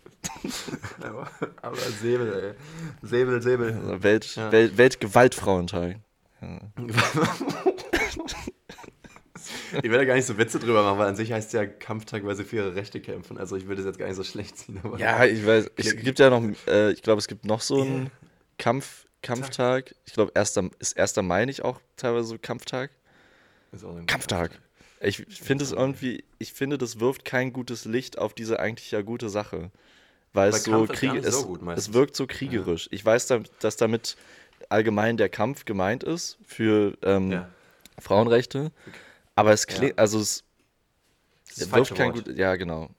[1.01, 1.29] Aber,
[1.61, 2.55] aber Säbel,
[3.01, 3.07] ey.
[3.07, 3.73] Säbel, Säbel.
[3.73, 4.51] Also Welt, Ja.
[4.51, 5.97] Welt, Weltgewaltfrauentag.
[9.83, 12.25] Ich werde gar nicht so Witze drüber machen, weil an sich heißt es ja Kampftag,
[12.25, 13.37] weil sie für ihre Rechte kämpfen.
[13.37, 14.79] Also ich würde es jetzt gar nicht so schlecht ziehen.
[14.97, 18.11] Ja, ich weiß, es gibt ja noch, äh, ich glaube, es gibt noch so einen
[18.57, 19.95] Kampf, Kampftag.
[20.05, 20.59] Ich glaube, 1.
[20.79, 21.17] ist 1.
[21.17, 22.91] Mai nicht auch teilweise so Kampftag?
[23.71, 24.51] Ein Kampftag.
[24.99, 29.01] Ich finde es irgendwie, ich finde, das wirft kein gutes Licht auf diese eigentlich ja
[29.01, 29.71] gute Sache.
[30.33, 32.85] Weil es so, Krieg, es, so es wirkt so kriegerisch.
[32.85, 32.93] Ja.
[32.93, 34.17] Ich weiß, dass damit
[34.69, 37.49] allgemein der Kampf gemeint ist für ähm, ja.
[37.99, 38.71] Frauenrechte.
[39.35, 39.97] Aber es klingt, ja.
[39.97, 40.43] also es,
[41.49, 42.89] es wirft kein gut, ja genau.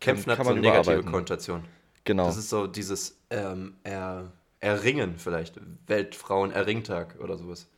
[0.00, 1.64] Kämpfen kann, hat so eine negative Konnotation.
[2.04, 2.26] Genau.
[2.26, 7.68] Das ist so dieses ähm, er, Erringen vielleicht, Weltfrauen-Erringtag oder sowas.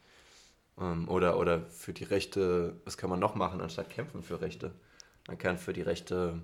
[0.80, 4.72] Ähm, oder, oder für die Rechte, was kann man noch machen, anstatt kämpfen für Rechte?
[5.28, 6.40] Man kann für die Rechte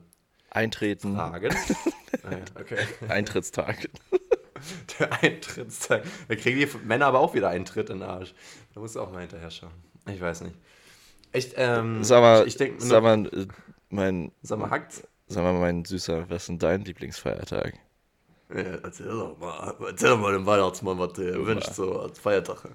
[0.51, 1.15] eintreten.
[1.15, 1.55] Fragen.
[2.23, 2.79] ah, ja, okay.
[3.09, 3.89] Eintrittstag.
[4.99, 6.03] Der Eintrittstag.
[6.29, 8.35] Da kriegen die Männer aber auch wieder Eintritt in den Arsch.
[8.75, 9.73] Da musst du auch mal hinterher schauen.
[10.11, 10.57] Ich weiß nicht.
[11.33, 13.47] Echt, ähm, sag mal, ich denk, sag mal, äh,
[13.91, 14.33] mein.
[14.43, 15.03] Sag mal, hackt's?
[15.29, 17.75] Sag mal, mein Süßer, was ist denn dein Lieblingsfeiertag?
[18.55, 19.75] Ja, erzähl doch mal.
[19.87, 22.69] Erzähl doch mal dem Weihnachtsmann, was der wünscht, so als Feiertag.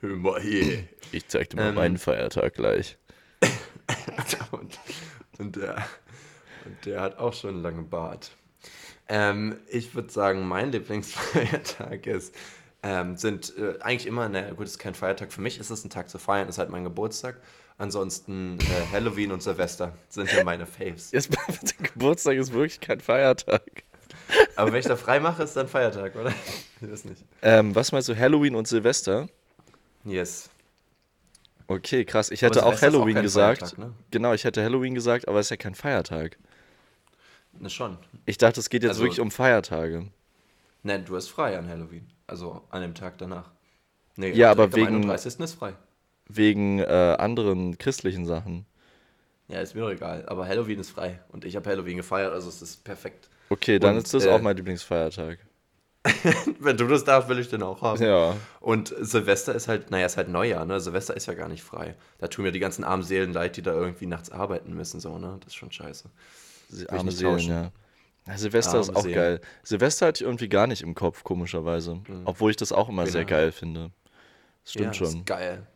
[0.00, 0.84] Mal hier.
[1.12, 2.96] Ich zeig dir mal ähm, meinen Feiertag gleich.
[4.50, 4.78] und,
[5.38, 5.76] und, der,
[6.64, 8.32] und der hat auch schon einen langen Bart.
[9.08, 12.34] Ähm, ich würde sagen, mein Lieblingsfeiertag ist,
[12.82, 15.84] ähm, sind äh, eigentlich immer, na gut, es ist kein Feiertag für mich, ist es
[15.84, 17.36] ein Tag zu feiern, ist halt mein Geburtstag.
[17.76, 21.12] Ansonsten äh, Halloween und Silvester sind ja meine Faves.
[21.12, 21.30] Jetzt,
[21.82, 23.62] Geburtstag ist wirklich kein Feiertag.
[24.54, 26.32] Aber wenn ich da frei mache, ist dann Feiertag, oder?
[26.80, 27.24] Ich weiß nicht.
[27.42, 29.28] Ähm, was meinst du, Halloween und Silvester?
[30.04, 30.50] Yes.
[31.66, 32.30] Okay, krass.
[32.30, 33.60] Ich hätte auch Halloween auch gesagt.
[33.60, 33.94] Feiertag, ne?
[34.10, 36.36] Genau, ich hätte Halloween gesagt, aber es ist ja kein Feiertag.
[37.60, 37.98] Ne, schon.
[38.24, 40.06] Ich dachte, es geht jetzt also, wirklich um Feiertage.
[40.82, 42.08] Nein, du hast frei an Halloween.
[42.26, 43.50] Also an dem Tag danach.
[44.16, 44.86] Nee, ja, aber wegen.
[44.86, 45.38] Am 31.
[45.40, 45.74] ist frei.
[46.26, 48.64] Wegen äh, anderen christlichen Sachen.
[49.48, 50.24] Ja, ist mir doch egal.
[50.26, 51.20] Aber Halloween ist frei.
[51.28, 53.28] Und ich habe Halloween gefeiert, also es ist perfekt.
[53.50, 55.38] Okay, dann Und, ist das äh, auch mein Lieblingsfeiertag.
[56.60, 58.02] Wenn du das darfst, will ich den auch haben.
[58.02, 58.36] Ja.
[58.60, 60.80] Und Silvester ist halt, naja, ist halt Neujahr, ne?
[60.80, 61.94] Silvester ist ja gar nicht frei.
[62.18, 65.18] Da tun mir die ganzen armen Seelen leid, die da irgendwie nachts arbeiten müssen, so,
[65.18, 65.36] ne?
[65.40, 66.08] Das ist schon scheiße.
[66.88, 67.72] Arme Seelen, ja.
[68.26, 68.38] ja.
[68.38, 69.14] Silvester arme ist auch Seelen.
[69.14, 69.40] geil.
[69.62, 71.96] Silvester hatte ich irgendwie gar nicht im Kopf, komischerweise.
[71.96, 72.22] Mhm.
[72.24, 73.12] Obwohl ich das auch immer genau.
[73.12, 73.90] sehr geil finde.
[74.62, 75.06] Das stimmt ja, schon.
[75.06, 75.66] Das ist geil.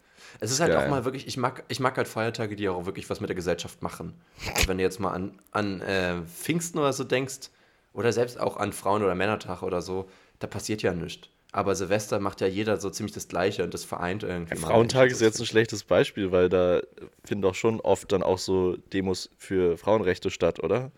[0.40, 0.84] Es ist halt Geil.
[0.84, 3.36] auch mal wirklich, ich mag, ich mag halt Feiertage, die auch wirklich was mit der
[3.36, 4.14] Gesellschaft machen.
[4.56, 7.50] Und wenn du jetzt mal an, an äh, Pfingsten oder so denkst,
[7.94, 10.08] oder selbst auch an Frauen- oder Männertag oder so,
[10.40, 11.28] da passiert ja nichts.
[11.54, 14.56] Aber Silvester macht ja jeder so ziemlich das Gleiche und das vereint irgendwie.
[14.56, 16.80] Ja, Frauentag ist jetzt ein schlechtes Beispiel, weil da
[17.22, 20.90] finden doch schon oft dann auch so Demos für Frauenrechte statt, oder?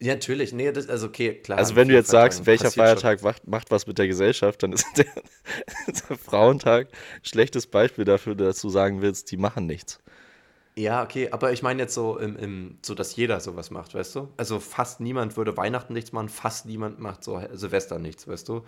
[0.00, 0.54] Ja, natürlich.
[0.54, 1.58] Nee, das, also okay, klar.
[1.58, 4.86] Also wenn du jetzt sagst, welcher Feiertag macht, macht, was mit der Gesellschaft, dann ist
[4.96, 5.04] der,
[5.86, 10.00] der Frauentag ein schlechtes Beispiel dafür, dass du sagen willst, die machen nichts.
[10.76, 14.16] Ja, okay, aber ich meine jetzt so, im, im, so, dass jeder sowas macht, weißt
[14.16, 14.28] du?
[14.38, 18.64] Also fast niemand würde Weihnachten nichts machen, fast niemand macht so Silvester nichts, weißt du?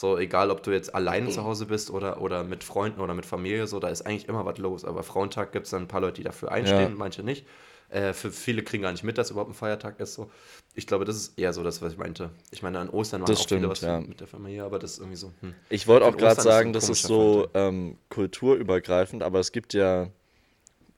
[0.00, 3.26] So, egal ob du jetzt alleine zu Hause bist oder, oder mit Freunden oder mit
[3.26, 4.84] Familie, so, da ist eigentlich immer was los.
[4.84, 6.96] Aber Frauentag gibt es dann ein paar Leute, die dafür einstehen, ja.
[6.96, 7.44] manche nicht.
[7.88, 10.14] Äh, für viele kriegen gar nicht mit, dass überhaupt ein Feiertag ist.
[10.14, 10.30] So.
[10.76, 12.30] Ich glaube, das ist eher so das, was ich meinte.
[12.52, 13.98] Ich meine, an Ostern machen das auch stimmt, viele was ja.
[13.98, 15.32] mit der Familie, aber das ist irgendwie so.
[15.40, 15.52] Hm.
[15.68, 20.10] Ich wollte auch gerade sagen, das ist so ähm, kulturübergreifend, aber es gibt ja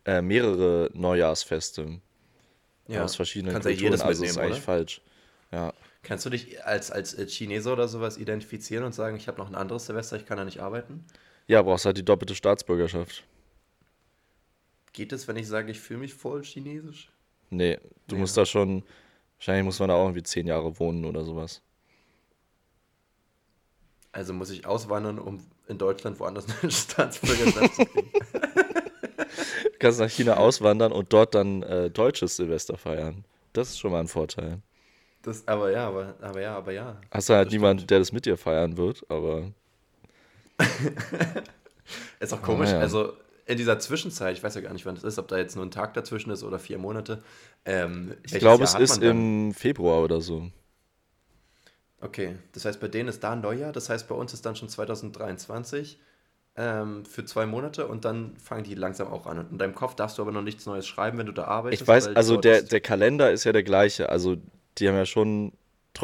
[0.05, 2.03] äh, mehrere Neujahrsfeste.
[2.87, 4.63] Ja, aus verschiedenen Kannst Kulturen, ja jedes also ist eigentlich oder?
[4.63, 5.01] falsch.
[5.53, 5.73] Ja.
[6.03, 9.55] Kannst du dich als, als Chinese oder sowas identifizieren und sagen, ich habe noch ein
[9.55, 11.05] anderes Silvester, ich kann da nicht arbeiten?
[11.47, 13.25] Ja, brauchst halt die doppelte Staatsbürgerschaft.
[14.93, 17.11] Geht es, wenn ich sage, ich fühle mich voll chinesisch?
[17.51, 18.21] Nee, du nee.
[18.21, 18.83] musst da schon,
[19.37, 21.61] wahrscheinlich muss man da auch irgendwie zehn Jahre wohnen oder sowas.
[24.13, 28.11] Also muss ich auswandern, um in Deutschland woanders eine Staatsbürgerschaft zu kriegen.
[29.65, 33.25] du kannst nach China auswandern und dort dann äh, deutsches Silvester feiern.
[33.53, 34.63] Das ist schon mal ein Vorteil.
[35.23, 36.97] Das, aber ja, aber, aber ja, aber ja.
[37.11, 39.53] Hast du halt niemanden, der das mit dir feiern wird, aber.
[42.21, 42.71] ist auch komisch.
[42.71, 42.79] Ah, ja.
[42.81, 43.13] Also
[43.47, 45.65] in dieser Zwischenzeit, ich weiß ja gar nicht, wann es ist, ob da jetzt nur
[45.65, 47.23] ein Tag dazwischen ist oder vier Monate.
[47.65, 50.51] Ähm, ich glaube, es ist im Februar oder so.
[52.01, 54.57] Okay, das heißt, bei denen ist da ein Neujahr, das heißt, bei uns ist dann
[54.57, 55.99] schon 2023
[56.57, 59.39] ähm, für zwei Monate und dann fangen die langsam auch an.
[59.39, 61.83] Und in deinem Kopf darfst du aber noch nichts Neues schreiben, wenn du da arbeitest.
[61.83, 64.09] Ich weiß, also der, der Kalender ist ja der gleiche.
[64.09, 64.37] Also
[64.81, 65.53] die haben ja schon.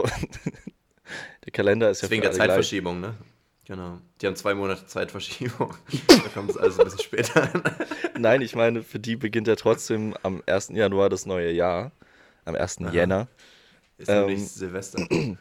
[1.45, 3.13] der Kalender ist Deswegen ja Deswegen der Zeitverschiebung, gleich.
[3.13, 3.19] ne?
[3.67, 3.99] Genau.
[4.21, 5.75] Die haben zwei Monate Zeitverschiebung.
[6.09, 7.63] da kommt es also ein bisschen später an.
[8.19, 10.69] Nein, ich meine, für die beginnt ja trotzdem am 1.
[10.69, 11.91] Januar das neue Jahr.
[12.45, 12.83] Am 1.
[12.83, 12.93] Aha.
[12.93, 13.29] Jänner.
[13.99, 15.05] Ist ähm, nicht Silvester.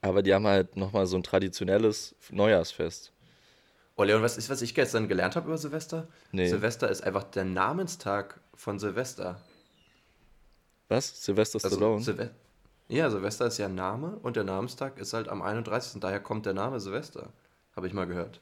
[0.00, 3.12] Aber die haben halt nochmal so ein traditionelles Neujahrsfest.
[3.96, 6.06] Oh, Leon, was ist, was ich gestern gelernt habe über Silvester?
[6.32, 6.48] Nee.
[6.48, 9.40] Silvester ist einfach der Namenstag von Silvester.
[10.88, 11.24] Was?
[11.24, 12.02] Silvester also, Stallone?
[12.02, 12.30] Silve
[12.88, 16.00] ja, Silvester ist ja ein Name und der Namenstag ist halt am 31.
[16.00, 17.28] Daher kommt der Name Silvester.
[17.76, 18.40] Habe ich mal gehört.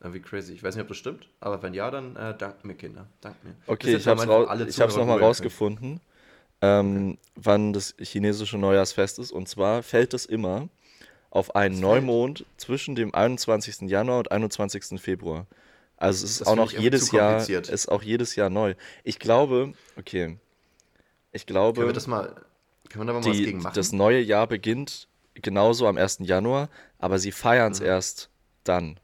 [0.00, 0.52] Wie crazy.
[0.52, 3.06] Ich weiß nicht, ob das stimmt, aber wenn ja, dann äh, dankt mir, Kinder.
[3.22, 3.56] Dankt mir.
[3.66, 6.00] Okay, ich habe es nochmal rausgefunden,
[6.60, 7.18] ähm, okay.
[7.34, 9.32] wann das chinesische Neujahrsfest ist.
[9.32, 10.68] Und zwar fällt es immer
[11.30, 13.88] auf einen Neumond zwischen dem 21.
[13.90, 15.00] Januar und 21.
[15.00, 15.46] Februar.
[15.96, 18.74] Also es ist das auch noch jedes Jahr, ist auch jedes Jahr neu.
[19.02, 20.36] Ich glaube, okay,
[21.36, 22.34] ich glaube, können wir das mal,
[22.88, 23.74] können wir da mal die, was gegen machen?
[23.74, 26.18] Das neue Jahr beginnt genauso am 1.
[26.22, 26.68] Januar,
[26.98, 27.86] aber sie feiern es mhm.
[27.86, 28.30] erst
[28.64, 28.98] dann.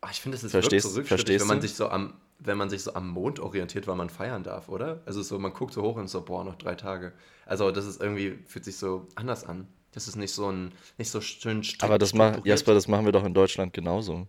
[0.00, 2.70] Ach, ich finde, es ist Verstehst, wirklich so wenn man sich so am, wenn man
[2.70, 5.02] sich so am Mond orientiert, weil man feiern darf, oder?
[5.06, 7.12] Also so, man guckt so hoch und so, boah, noch drei Tage.
[7.44, 9.68] Also das ist irgendwie, fühlt sich so anders an.
[9.92, 13.12] Das ist nicht so ein, nicht so schön Aber das macht, Jasper, das machen wir
[13.12, 14.26] doch in Deutschland genauso.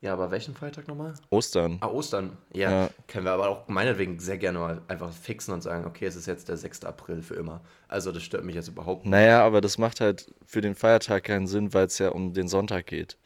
[0.00, 1.14] Ja, aber welchen Freitag nochmal?
[1.30, 1.78] Ostern.
[1.80, 2.36] Ah, Ostern.
[2.52, 6.06] Ja, ja, können wir aber auch meinetwegen sehr gerne mal einfach fixen und sagen, okay,
[6.06, 6.84] es ist jetzt der 6.
[6.84, 7.62] April für immer.
[7.88, 9.10] Also das stört mich jetzt überhaupt nicht.
[9.10, 12.46] Naja, aber das macht halt für den Feiertag keinen Sinn, weil es ja um den
[12.46, 13.18] Sonntag geht.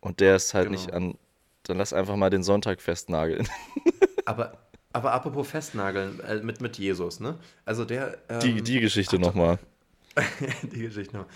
[0.00, 0.80] Und der ist halt genau.
[0.80, 1.18] nicht an.
[1.64, 3.46] Dann lass einfach mal den Sonntag festnageln.
[4.24, 4.56] aber,
[4.94, 7.38] aber apropos festnageln, äh, mit, mit Jesus, ne?
[7.66, 8.16] Also der.
[8.30, 9.58] Ähm, die, die Geschichte nochmal.
[10.62, 11.32] die Geschichte nochmal.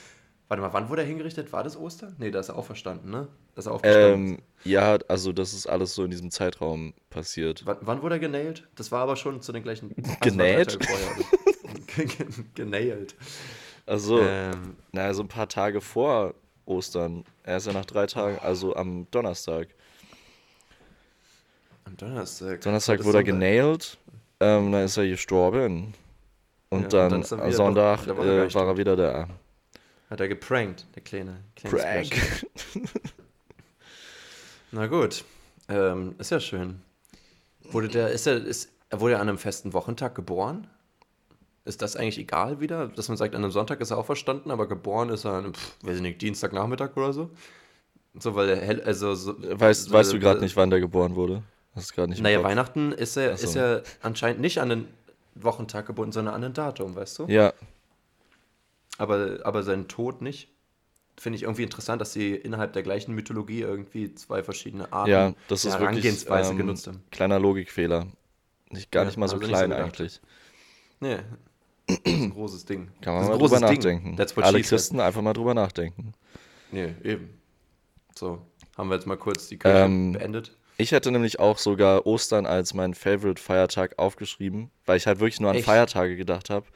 [0.48, 1.52] Warte mal, wann wurde er hingerichtet?
[1.52, 2.16] War das Ostern?
[2.18, 3.28] Nee, da ist er auch verstanden, ne?
[3.54, 7.66] Dass er ähm, ja, also das ist alles so in diesem Zeitraum passiert.
[7.66, 8.66] W wann wurde er genäht?
[8.74, 9.94] Das war aber schon zu den gleichen.
[10.20, 10.78] Genäht?
[12.54, 13.14] genäht.
[13.86, 16.34] Also, ähm, naja, so ein paar Tage vor
[16.66, 17.24] Ostern.
[17.42, 19.68] Er ist ja nach drei Tagen, also am Donnerstag.
[21.86, 22.60] Am Donnerstag?
[22.60, 23.96] Donnerstag wurde er genäht,
[24.40, 25.94] ähm, dann ist er gestorben.
[26.68, 29.26] Und ja, dann, und dann am Sonntag doch, äh, war er wieder da.
[30.10, 31.44] Hat er geprankt, der kleine.
[31.62, 32.46] Prank.
[34.72, 35.24] Na gut.
[35.68, 36.80] Ähm, ist ja schön.
[37.70, 40.66] Wurde der, ist er, ist, er wurde an einem festen Wochentag geboren?
[41.66, 42.88] Ist das eigentlich egal wieder?
[42.88, 45.44] Dass man sagt, an einem Sonntag ist er auch verstanden, aber geboren ist er an
[45.44, 47.30] einem, pff, weiß ich nicht, Dienstagnachmittag oder so?
[48.18, 51.42] So, weil er, also, so, weißt, weißt du gerade nicht, wann der geboren wurde?
[51.74, 53.44] Hast gerade nicht Naja, Weihnachten ist er, so.
[53.46, 54.88] ist er anscheinend nicht an den
[55.34, 57.26] Wochentag gebunden, sondern an ein Datum, weißt du?
[57.26, 57.52] Ja,
[58.98, 60.48] aber, aber sein Tod nicht.
[61.16, 65.34] Finde ich irgendwie interessant, dass sie innerhalb der gleichen Mythologie irgendwie zwei verschiedene Arten ja,
[65.48, 67.02] das ist Herangehensweise wirklich, ähm, genutzt haben.
[67.10, 68.06] Kleiner Logikfehler.
[68.70, 70.20] Nicht, gar ja, nicht mal so also klein so eigentlich.
[71.00, 71.18] Nee,
[71.86, 72.88] das ist ein großes Ding.
[73.00, 74.16] Kann man mal drüber nachdenken.
[74.36, 76.12] Alle Christen einfach mal drüber nachdenken.
[76.70, 77.40] Nee, eben.
[78.14, 78.42] So,
[78.76, 80.56] haben wir jetzt mal kurz die Kirche ähm, beendet.
[80.76, 85.50] Ich hätte nämlich auch sogar Ostern als mein Favorite-Feiertag aufgeschrieben, weil ich halt wirklich nur
[85.50, 85.66] an Echt?
[85.66, 86.66] Feiertage gedacht habe.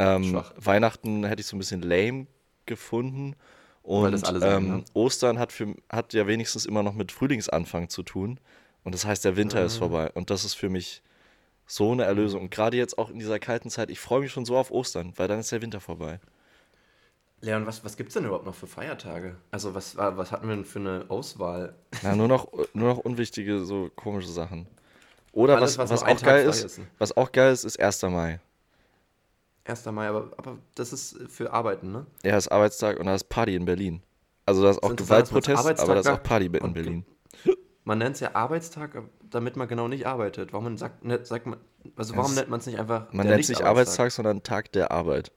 [0.00, 2.26] Ähm, Weihnachten hätte ich so ein bisschen lame
[2.64, 3.36] gefunden.
[3.82, 4.84] Und sagen, ähm, ne?
[4.94, 8.38] Ostern hat, für, hat ja wenigstens immer noch mit Frühlingsanfang zu tun.
[8.84, 9.66] Und das heißt, der Winter mhm.
[9.66, 10.10] ist vorbei.
[10.14, 11.02] Und das ist für mich
[11.66, 12.42] so eine Erlösung.
[12.42, 15.12] Und gerade jetzt auch in dieser kalten Zeit, ich freue mich schon so auf Ostern,
[15.16, 16.18] weil dann ist der Winter vorbei.
[17.42, 19.36] Leon, was, was gibt es denn überhaupt noch für Feiertage?
[19.50, 21.74] Also, was, was hatten wir denn für eine Auswahl?
[22.02, 24.66] Ja, nur noch, nur noch unwichtige, so komische Sachen.
[25.32, 28.02] Oder Alles, was, was, was auch geil ist, ist, was auch geil ist, ist 1.
[28.02, 28.40] Mai.
[29.70, 29.86] 1.
[29.86, 32.06] Mai, aber, aber das ist für Arbeiten, ne?
[32.22, 34.02] Ja, das ist Arbeitstag und da ist Party in Berlin.
[34.46, 37.04] Also da ist auch Gewaltprotest, aber da ist auch Party in Berlin.
[37.84, 40.52] Man nennt es ja Arbeitstag, damit man genau nicht arbeitet.
[40.52, 41.58] Warum sagt, ne, sagt man,
[41.96, 44.90] also warum nennt man es nicht einfach Man nennt es nicht Arbeitstag, sondern Tag der
[44.90, 45.32] Arbeit.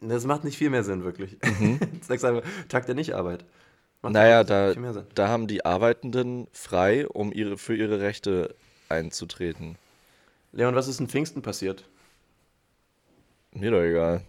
[0.00, 1.36] Das macht nicht viel mehr Sinn, wirklich.
[1.60, 1.78] Mhm.
[2.00, 3.44] Sagst einfach Tag der Nichtarbeit.
[4.00, 4.74] Macht naja, da,
[5.14, 8.54] da haben die Arbeitenden frei, um ihre, für ihre Rechte
[8.88, 9.76] einzutreten.
[10.52, 11.84] Leon, was ist in Pfingsten passiert?
[13.52, 14.22] Mir doch egal.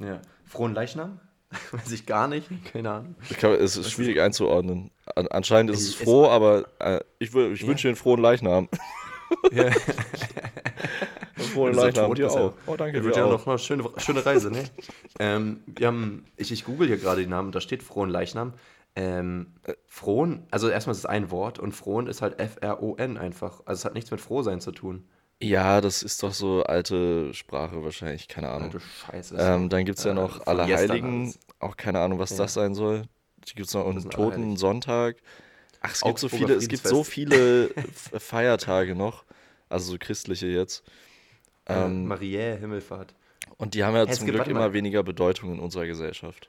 [0.00, 0.20] Ja.
[0.44, 1.20] Frohen Leichnam?
[1.72, 3.14] Weiß ich gar nicht, keine Ahnung.
[3.30, 4.90] Ich glaube, es ist schwierig einzuordnen.
[5.14, 7.66] An, anscheinend ist es, es froh, aber äh, ich, ich ja.
[7.66, 8.68] wünsche den frohen Leichnam.
[9.50, 9.72] Ja.
[11.52, 12.52] frohen Leichnam, dir auch.
[12.66, 13.02] Oh, danke.
[13.02, 14.62] Wird ja noch eine schöne, schöne Reise, ne?
[15.18, 18.52] ähm, wir haben, ich, ich google hier gerade die Namen, da steht frohen Leichnam.
[18.94, 19.48] Ähm,
[19.84, 23.62] Frohn, also erstmal ist es ein Wort und Frohn ist halt F-R-O-N einfach.
[23.64, 25.08] Also es hat nichts mit Frohsein zu tun.
[25.42, 28.72] Ja, das ist doch so alte Sprache wahrscheinlich, keine Ahnung.
[28.72, 29.36] Alte Scheiße.
[29.38, 32.38] Ähm, dann gibt es ja äh, noch Allerheiligen, auch keine Ahnung, was ja.
[32.38, 33.02] das sein soll.
[33.46, 35.16] Die gibt es noch einen Toten Sonntag.
[35.80, 37.68] Ach, es gibt so viele, es gibt so viele
[38.18, 39.24] Feiertage noch,
[39.68, 40.82] also so christliche jetzt.
[41.66, 43.14] Ähm, Mariä, Himmelfahrt.
[43.58, 46.48] Und die haben ja zum Glück immer weniger Bedeutung in unserer Gesellschaft.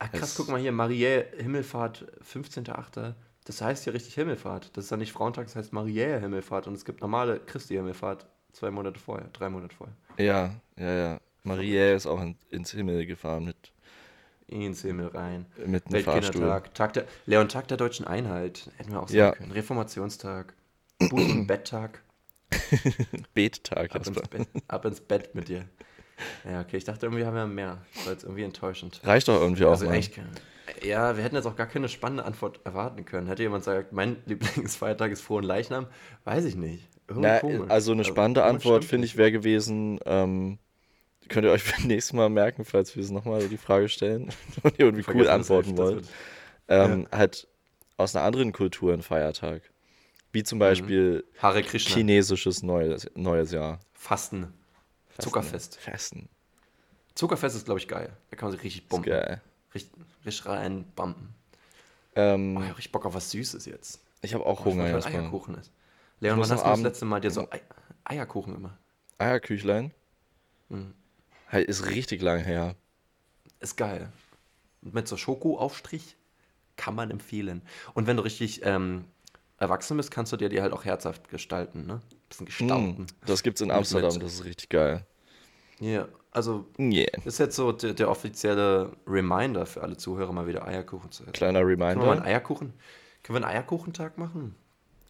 [0.00, 3.14] Ach krass, es, guck mal hier, Mariä, Himmelfahrt, 15.8.
[3.48, 4.76] Das heißt ja richtig Himmelfahrt.
[4.76, 6.66] Das ist ja nicht Frauentag, das heißt Mariä Himmelfahrt.
[6.66, 9.96] Und es gibt normale Christi Himmelfahrt zwei Monate vorher, drei Monate vorher.
[10.18, 11.20] Ja, ja, ja.
[11.44, 13.56] Mariä ist auch in, ins Himmel gefahren mit.
[14.48, 15.46] Ins Himmel rein.
[15.64, 16.62] Mit einem Fahrstuhl.
[16.74, 18.70] Tag der, Leon, Tag der deutschen Einheit.
[18.76, 19.32] Hätten wir auch sagen ja.
[19.32, 19.52] können.
[19.52, 20.52] Reformationstag.
[20.98, 22.02] Buch- und Betttag.
[23.32, 23.94] Bettag.
[23.94, 25.64] Ab ins, Bett, ab ins Bett mit dir.
[26.44, 26.76] Ja, okay.
[26.76, 27.78] Ich dachte irgendwie haben wir mehr.
[27.94, 29.00] Das war jetzt irgendwie enttäuschend.
[29.04, 29.94] Reicht doch irgendwie auch also mal.
[29.94, 30.20] Echt,
[30.82, 33.26] Ja, wir hätten jetzt auch gar keine spannende Antwort erwarten können.
[33.26, 35.86] Hätte jemand gesagt, mein Lieblingsfeiertag ist Frohen Leichnam,
[36.24, 36.88] weiß ich nicht.
[37.10, 40.58] Na, also eine also, spannende also, Antwort, finde ich, wäre gewesen, ähm,
[41.28, 44.30] könnt ihr euch für nächstes Mal merken, falls wir es nochmal die Frage stellen
[44.62, 46.08] und ihr irgendwie Vergessen cool antworten wollt.
[46.68, 47.18] Ähm, ja.
[47.18, 47.48] Halt
[47.96, 49.62] aus einer anderen Kultur ein Feiertag.
[50.32, 51.78] Wie zum Beispiel mhm.
[51.78, 53.80] chinesisches Neues, Neues Jahr.
[53.94, 54.52] Fasten.
[55.08, 55.22] Fasten.
[55.22, 55.78] Zuckerfest.
[55.80, 56.28] Fasten.
[57.14, 58.10] Zuckerfest ist, glaube ich, geil.
[58.30, 59.06] Da kann man sich richtig bomben.
[59.06, 59.40] Geil.
[59.74, 59.92] Richtig,
[60.28, 61.34] richtig reinbomben.
[62.14, 64.00] Ähm, oh, ich habe richtig Bock auf was Süßes jetzt.
[64.22, 65.06] Ich habe auch Hunger jetzt.
[65.06, 65.72] Eierkuchen ist.
[66.20, 67.48] Leon, wann hast du das letzte Mal dir so
[68.04, 68.78] Eierkuchen immer?
[69.18, 69.92] Eierküchlein?
[70.68, 70.94] Mhm.
[71.52, 72.74] Ist richtig lang her.
[73.60, 74.12] Ist geil.
[74.80, 76.16] Mit so Schokoaufstrich
[76.76, 77.62] kann man empfehlen.
[77.94, 79.04] Und wenn du richtig ähm,
[79.58, 82.00] erwachsen bist, kannst du dir die halt auch herzhaft gestalten, ne?
[82.28, 83.02] Bisschen gestalten.
[83.02, 85.04] Mm, das gibt's in Amsterdam, das ist richtig geil.
[85.80, 87.06] Ja, yeah, also yeah.
[87.24, 91.32] ist jetzt so der, der, offizielle Reminder für alle Zuhörer, mal wieder Eierkuchen zu essen.
[91.32, 91.94] Kleiner Reminder.
[91.94, 92.72] Können wir einen Eierkuchen?
[93.22, 94.54] Können wir einen Eierkuchentag machen?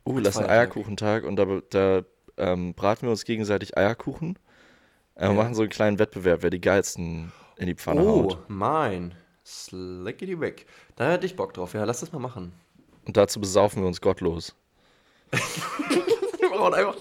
[0.05, 2.03] Uh, Mit lass einen Eierkuchentag und da, da
[2.37, 4.39] ähm, braten wir uns gegenseitig Eierkuchen.
[5.15, 5.33] Äh, ja.
[5.33, 8.39] machen so einen kleinen Wettbewerb, wer die geilsten in die Pfanne oh, haut.
[8.41, 9.15] Oh, mein.
[9.45, 10.67] Slickety weg.
[10.97, 11.75] Da hätte ich Bock drauf.
[11.75, 12.53] Ja, lass das mal machen.
[13.07, 14.55] Und dazu besaufen wir uns gottlos.
[15.31, 16.97] wir brauchen einfach.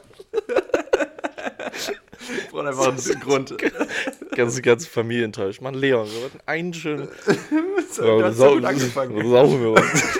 [2.65, 3.55] Wir brauchen einfach einen Grund.
[4.35, 5.61] Ganze, ganze Familie enttäuscht.
[5.61, 7.07] Mann, Leon, wir wollten einen schönen.
[7.91, 9.29] so, hast so gut angefangen.
[9.29, 10.19] Saufen wir uns.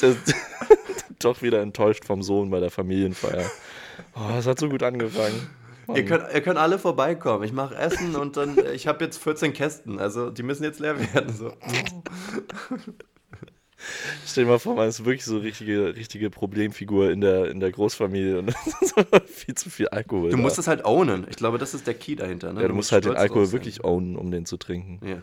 [1.18, 3.50] Doch wieder enttäuscht vom Sohn bei der Familienfeier.
[4.14, 5.50] Oh, es hat so gut angefangen.
[5.94, 7.44] Ihr könnt, ihr könnt alle vorbeikommen.
[7.44, 10.98] Ich mache Essen und dann, ich habe jetzt 14 Kästen, also die müssen jetzt leer
[10.98, 11.32] werden.
[11.34, 11.52] So.
[14.26, 17.72] Stell dir mal vor, man ist wirklich so richtige, richtige Problemfigur in der, in der
[17.72, 18.54] Großfamilie und
[19.26, 20.30] viel zu viel Alkohol.
[20.30, 20.42] Du da.
[20.42, 21.26] musst es halt ownen.
[21.30, 22.52] Ich glaube, das ist der Key dahinter.
[22.52, 22.60] Ne?
[22.60, 25.00] Ja, du, du musst, halt den Alkohol wirklich ownen, um den zu trinken.
[25.06, 25.22] Ja.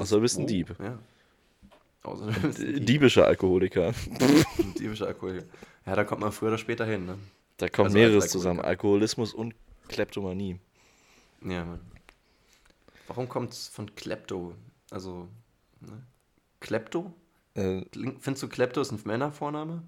[0.00, 0.74] Außer du bist ein oh, Dieb.
[0.78, 0.98] Ja.
[2.02, 2.86] Außer du bist ein Dieb.
[2.86, 3.92] Diebischer Alkoholiker.
[4.78, 5.46] Diebischer Alkoholiker.
[5.86, 7.06] Ja, da kommt man früher oder später hin.
[7.06, 7.18] Ne?
[7.56, 8.60] Da kommt also mehreres zusammen.
[8.60, 9.54] Alkoholismus und
[9.88, 10.58] Kleptomanie.
[11.42, 11.80] Ja, Mann.
[13.06, 14.54] Warum kommt es von Klepto?
[14.90, 15.28] Also,
[15.80, 16.02] ne?
[16.60, 17.12] Klepto?
[17.58, 17.84] Äh,
[18.20, 19.82] Findest du Klepto ist ein Männervorname?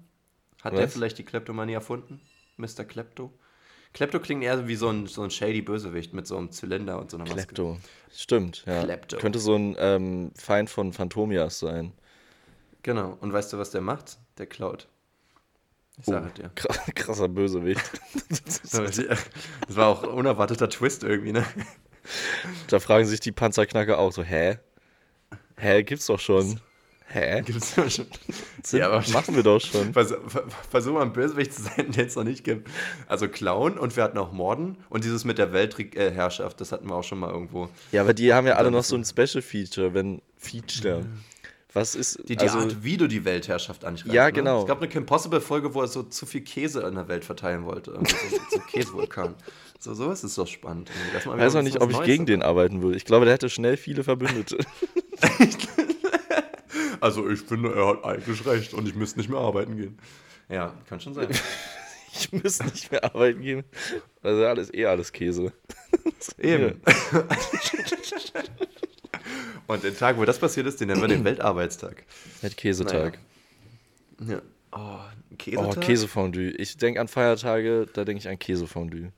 [0.61, 0.79] Hat was?
[0.79, 2.21] der vielleicht die Kleptomanie erfunden?
[2.57, 2.83] Mr.
[2.83, 3.31] Klepto?
[3.93, 7.11] Klepto klingt eher wie so ein, so ein shady Bösewicht mit so einem Zylinder und
[7.11, 7.47] so einer Maske.
[7.47, 7.77] Klepto.
[8.13, 8.83] Stimmt, ja.
[8.83, 9.17] Klepto.
[9.17, 11.93] Könnte so ein ähm, Feind von Phantomias sein.
[12.83, 13.17] Genau.
[13.19, 14.17] Und weißt du, was der macht?
[14.37, 14.87] Der klaut.
[15.97, 16.51] Ich oh, dir.
[16.95, 17.81] Krasser Bösewicht.
[18.29, 21.45] das war auch unerwarteter Twist irgendwie, ne?
[22.67, 24.57] Da fragen sich die Panzerknacker auch so, hä?
[25.57, 26.59] Hä, gibt's doch schon.
[27.11, 27.41] Hä?
[27.45, 28.07] Gibt's doch schon.
[28.71, 29.91] Ja, aber machen wir doch schon.
[29.93, 30.17] Versuch,
[30.69, 32.69] versuch mal ein Bösewicht zu sein, den es noch nicht gibt.
[33.07, 36.95] Also Clown und wir hatten auch Morden und dieses mit der Weltherrschaft, das hatten wir
[36.95, 37.69] auch schon mal irgendwo.
[37.91, 41.05] Ja, aber die haben ja alle noch so ein Special Feature, wenn Feature.
[41.73, 42.19] Was ist.
[42.27, 44.13] Die, die also, Art, wie du die Weltherrschaft ansprichst.
[44.13, 44.33] Ja, ne?
[44.33, 44.61] genau.
[44.61, 47.65] Es gab eine Kim Possible-Folge, wo er so zu viel Käse in der Welt verteilen
[47.65, 47.93] wollte.
[47.93, 49.35] so, so Käsevulkan.
[49.79, 50.91] So, sowas ist doch spannend.
[51.17, 52.97] Ich weiß auch nicht, ob ich Neues gegen den arbeiten würde.
[52.97, 54.57] Ich glaube, der hätte schnell viele Verbündete.
[57.01, 59.97] also, ich finde, er hat eigentlich recht und ich müsste nicht mehr arbeiten gehen.
[60.49, 61.27] Ja, kann schon sein.
[62.13, 63.63] ich müsste nicht mehr arbeiten gehen.
[64.21, 65.51] Also, alles eh alles Käse.
[66.37, 66.81] Eben.
[69.67, 72.03] Und den Tag, wo das passiert ist, den nennen wir den Weltarbeitstag.
[72.41, 73.19] Weltkäsetag.
[74.19, 74.35] Naja.
[74.35, 74.41] Ja.
[74.73, 74.99] Oh,
[75.37, 75.77] Käsetag?
[75.77, 76.51] Oh, Käsefondue.
[76.51, 79.11] Ich denke an Feiertage, da denke ich an Käsefondue.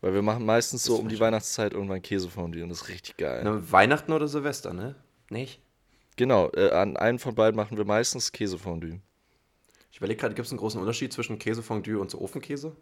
[0.00, 3.40] Weil wir machen meistens so um die Weihnachtszeit irgendwann Käsefondue und das ist richtig geil.
[3.44, 4.94] Na, Weihnachten oder Silvester, ne?
[5.30, 5.60] Nicht?
[6.16, 9.00] Genau, äh, an einem von beiden machen wir meistens Käsefondue.
[9.90, 12.76] Ich überlege gerade, gibt es einen großen Unterschied zwischen Käsefondue und so Ofenkäse?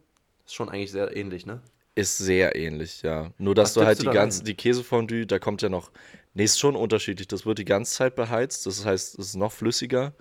[0.44, 1.62] Ist schon eigentlich sehr ähnlich, ne?
[1.94, 3.30] Ist sehr ähnlich, ja.
[3.38, 5.90] Nur, dass Was du halt die ganze, die Käsefondue, da kommt ja noch
[6.34, 7.28] Nee, ist schon unterschiedlich.
[7.28, 8.66] Das wird die ganze Zeit beheizt.
[8.66, 10.12] Das heißt, es ist noch flüssiger.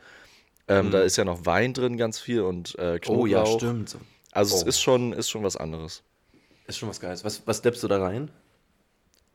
[0.67, 0.91] Ähm, mhm.
[0.91, 3.23] Da ist ja noch Wein drin, ganz viel und äh, Knoblauch.
[3.23, 3.97] Oh ja, stimmt.
[4.31, 4.57] Also oh.
[4.59, 6.03] es ist schon, ist schon was anderes.
[6.67, 7.25] Ist schon was Geiles.
[7.25, 8.31] Was, was deppst du da rein?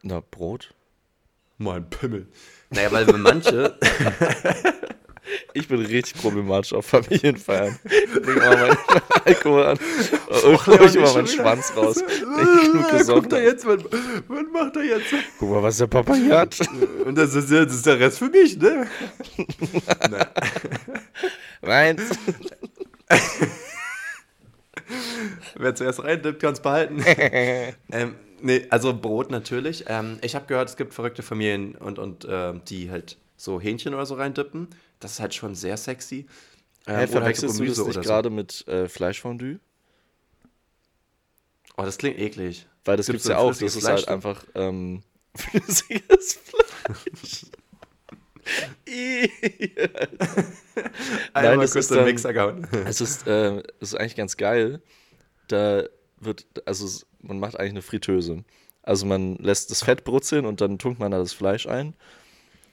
[0.02, 0.72] Na, Brot.
[1.58, 2.28] Mein Pimmel.
[2.70, 3.78] Naja, weil manche.
[5.52, 7.78] Ich bin richtig problematisch auf Familienfeiern.
[7.84, 8.78] Ich nehme mal meinen
[9.24, 9.78] Alkohol an
[10.44, 12.02] und hole ich immer meinen Schwanz raus.
[12.38, 13.82] Ich genug gesorgt er jetzt, was,
[14.28, 15.12] was macht er jetzt?
[15.38, 16.56] Guck mal, was der Papa hier hat.
[17.04, 18.86] Und das ist, das ist der Rest für mich, ne?
[21.62, 22.02] Meins.
[25.56, 27.04] Wer zuerst reindippt, kann es behalten.
[27.90, 29.84] ähm, nee, also Brot natürlich.
[29.88, 33.94] Ähm, ich habe gehört, es gibt verrückte Familien und, und äh, die halt so Hähnchen
[33.94, 34.68] oder so reindippen.
[35.00, 36.26] Das ist halt schon sehr sexy.
[36.86, 38.34] Ähm, hey, verwechselst halt so du das nicht gerade so.
[38.34, 39.58] mit äh, Fleischfondue?
[41.76, 42.66] Oh, das klingt eklig.
[42.84, 45.02] Weil das gibt es ja auch, das ist halt einfach ähm,
[45.34, 47.46] Flüssiges Fleisch.
[51.34, 52.66] Nein, das ist, dann, Mixer gehauen.
[52.86, 54.82] es, ist, äh, es ist eigentlich ganz geil.
[55.48, 55.84] Da
[56.20, 58.44] wird, also man macht eigentlich eine Fritteuse.
[58.82, 61.94] Also man lässt das Fett brutzeln und dann tunkt man da das Fleisch ein.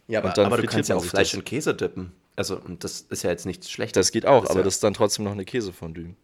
[0.07, 1.39] Ja, aber, aber du kannst ja auch Fleisch das.
[1.39, 2.11] in Käse dippen.
[2.35, 4.07] Also, und das ist ja jetzt nichts Schlechtes.
[4.07, 6.15] Das geht auch, das aber ja das ist dann trotzdem noch eine Käsefondue.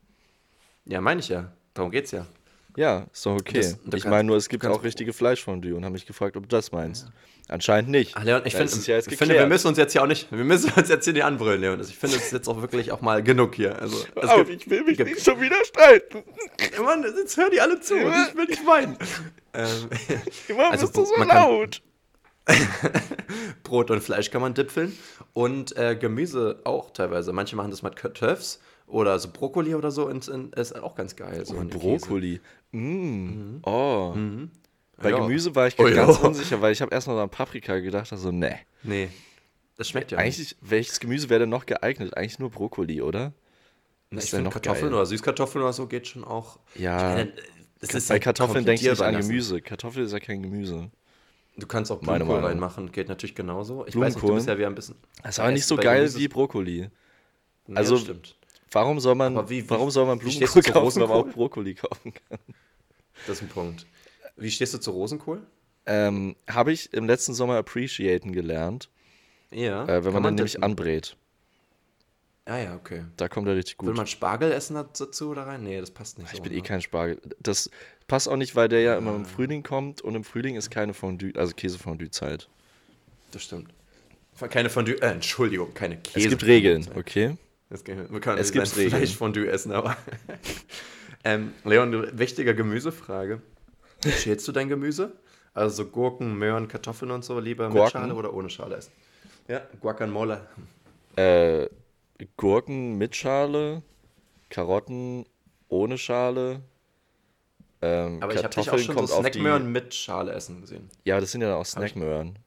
[0.85, 1.51] Ja, meine ich ja.
[1.73, 2.27] Darum geht's ja.
[2.75, 3.59] Ja, ist doch okay.
[3.59, 6.55] Das, ich meine nur, es gibt auch richtige Fleischfondue und habe mich gefragt, ob du
[6.55, 7.05] das meinst.
[7.05, 7.11] Ja.
[7.51, 8.15] Anscheinend nicht.
[8.15, 10.43] Ach, Leon, ich, find, ja ich finde, wir müssen uns jetzt hier auch nicht, wir
[10.45, 11.79] müssen uns jetzt hier nicht anbrüllen, Leon.
[11.79, 13.77] Also ich finde, es ist jetzt auch wirklich auch mal genug hier.
[13.77, 16.23] Also, oh, gibt, ich will mich gibt, nicht schon wieder streiten.
[16.81, 18.97] Mann, jetzt hören die alle zu und ich will nicht weinen.
[19.53, 19.89] ähm,
[20.47, 21.81] Immer also, bist du so laut.
[23.63, 24.97] Brot und Fleisch kann man dipfeln
[25.33, 27.33] und äh, Gemüse auch teilweise.
[27.33, 30.07] Manche machen das mit Kartoffels oder so Brokkoli oder so.
[30.07, 31.45] In, in, ist auch ganz geil.
[31.45, 32.39] So oh, Brokkoli.
[32.71, 32.79] Mm.
[32.79, 33.59] Mhm.
[33.63, 34.13] Oh.
[34.15, 34.51] Mhm.
[34.97, 35.17] Bei ja.
[35.17, 36.27] Gemüse war ich oh, ganz ja.
[36.27, 38.59] unsicher, weil ich habe erst noch an Paprika gedacht, also ne.
[38.83, 39.09] Nee.
[39.77, 40.57] Das schmeckt ja Eigentlich, nicht.
[40.61, 42.15] welches Gemüse wäre denn noch geeignet?
[42.15, 43.33] Eigentlich nur Brokkoli, oder?
[44.11, 44.93] Das ist ja noch Kartoffeln geil.
[44.93, 46.59] oder Süßkartoffeln oder so geht schon auch.
[46.75, 47.15] Ja.
[47.15, 47.33] Meine,
[48.07, 49.61] bei Kartoffeln denkst du nicht an Gemüse.
[49.61, 50.91] Kartoffel ist ja kein Gemüse.
[51.57, 53.85] Du kannst auch Blumenkohl reinmachen, geht natürlich genauso.
[53.87, 54.95] Ich weiß nicht, du bist ja wie ein bisschen.
[55.23, 56.89] Das ist aber nicht so geil Gemüse wie Brokkoli.
[57.73, 58.13] Also, ja,
[58.71, 62.13] warum soll man, wie, wie, warum soll man Blumenkohl kaufen, wenn man auch Brokkoli kaufen
[62.13, 62.39] kann?
[63.27, 63.85] Das ist ein Punkt.
[64.35, 65.41] Wie stehst du zu Rosenkohl?
[65.85, 68.89] Ähm, Habe ich im letzten Sommer appreciaten gelernt.
[69.51, 69.83] Ja.
[69.85, 71.15] Äh, wenn man, man den nämlich anbrät.
[72.45, 73.05] Ah ja, okay.
[73.17, 73.87] Da kommt er richtig gut.
[73.87, 75.63] Will man Spargel essen dazu oder rein?
[75.63, 76.31] Nee, das passt nicht.
[76.31, 76.61] Ich so, bin eh ne?
[76.61, 77.21] eh kein Spargel.
[77.39, 77.69] Das
[78.07, 80.93] passt auch nicht, weil der ja immer im Frühling kommt und im Frühling ist keine
[80.93, 82.49] Fondue, also Käsefondue-Zeit.
[83.31, 83.73] Das stimmt.
[84.49, 86.25] Keine Fondue, äh, Entschuldigung, keine Käse.
[86.25, 87.37] Es gibt Regeln, okay?
[87.71, 89.95] Es gibt, man kann es gibt Fleischfondue essen, aber.
[91.23, 93.41] ähm, Leon, wichtige Gemüsefrage.
[94.05, 95.13] Schälst du dein Gemüse?
[95.53, 97.83] Also so Gurken, Möhren, Kartoffeln und so lieber Gurken?
[97.83, 98.91] mit Schale oder ohne Schale essen?
[99.47, 100.47] Ja, Guacamole.
[101.15, 101.67] Äh,
[102.37, 103.83] Gurken mit Schale,
[104.49, 105.25] Karotten
[105.69, 106.61] ohne Schale.
[107.81, 110.89] Ähm, aber ich habe dich auch schon so Snackmöhren mit Schale essen gesehen.
[111.05, 112.37] Ja, das sind ja auch Snackmöhren.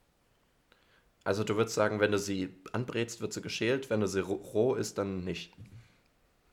[1.24, 4.74] Also du würdest sagen, wenn du sie anbrätst, wird sie geschält, wenn du sie roh
[4.74, 5.52] isst, dann nicht.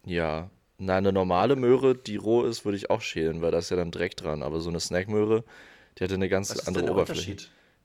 [0.05, 3.69] Ja, na, eine normale Möhre, die roh ist, würde ich auch schälen, weil da ist
[3.69, 4.41] ja dann Dreck dran.
[4.41, 5.43] Aber so eine Snackmöhre,
[5.97, 7.36] die hatte eine ganz Was andere Oberfläche.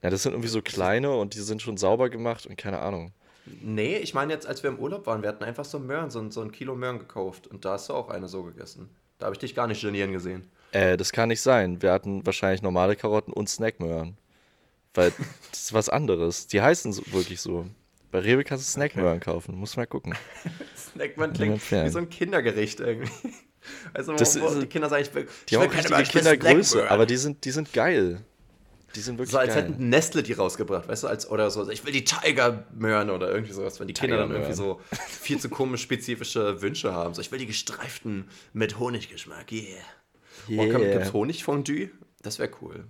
[0.02, 3.12] Ja, das sind irgendwie so kleine und die sind schon sauber gemacht und keine Ahnung.
[3.62, 6.30] Nee, ich meine jetzt, als wir im Urlaub waren, wir hatten einfach so Möhren, so,
[6.30, 8.88] so ein Kilo Möhren gekauft und da hast du auch eine so gegessen.
[9.18, 10.50] Da habe ich dich gar nicht genieren gesehen.
[10.72, 11.82] Äh, das kann nicht sein.
[11.82, 14.16] Wir hatten wahrscheinlich normale Karotten und Snackmöhren.
[14.96, 15.12] Weil
[15.50, 16.46] das ist was anderes.
[16.46, 17.66] Die heißen so, wirklich so.
[18.10, 19.30] Bei Rewe kannst du Snackmöhren okay.
[19.30, 19.54] kaufen.
[19.56, 20.14] Muss mal gucken.
[20.76, 23.10] Snackmöhren klingt wie so ein Kindergericht irgendwie.
[23.92, 27.04] Also, das wo, ist, die Kinder sagen, ich will, die ich will keine Kindergröße, aber
[27.04, 28.20] die sind, die sind geil.
[28.94, 29.64] Die sind wirklich So als geil.
[29.64, 33.52] hätten Nestle die rausgebracht, weißt du, als, oder so, ich will die Tiger-Möhren oder irgendwie
[33.52, 37.12] sowas, wenn die Kinder dann irgendwie so viel zu komisch spezifische Wünsche haben.
[37.12, 39.64] So, ich will die gestreiften mit Honiggeschmack, yeah.
[40.48, 40.62] yeah.
[40.62, 41.90] Oh, gibt es Honigfondue?
[42.22, 42.84] Das wäre cool.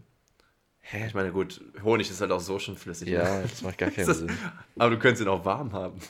[0.89, 1.09] Hä?
[1.09, 3.09] Ich meine, gut, Honig ist halt auch so schon flüssig.
[3.09, 3.43] Ja, ne?
[3.43, 4.31] das macht gar keinen das, Sinn.
[4.79, 6.01] Aber du könntest ihn auch warm haben.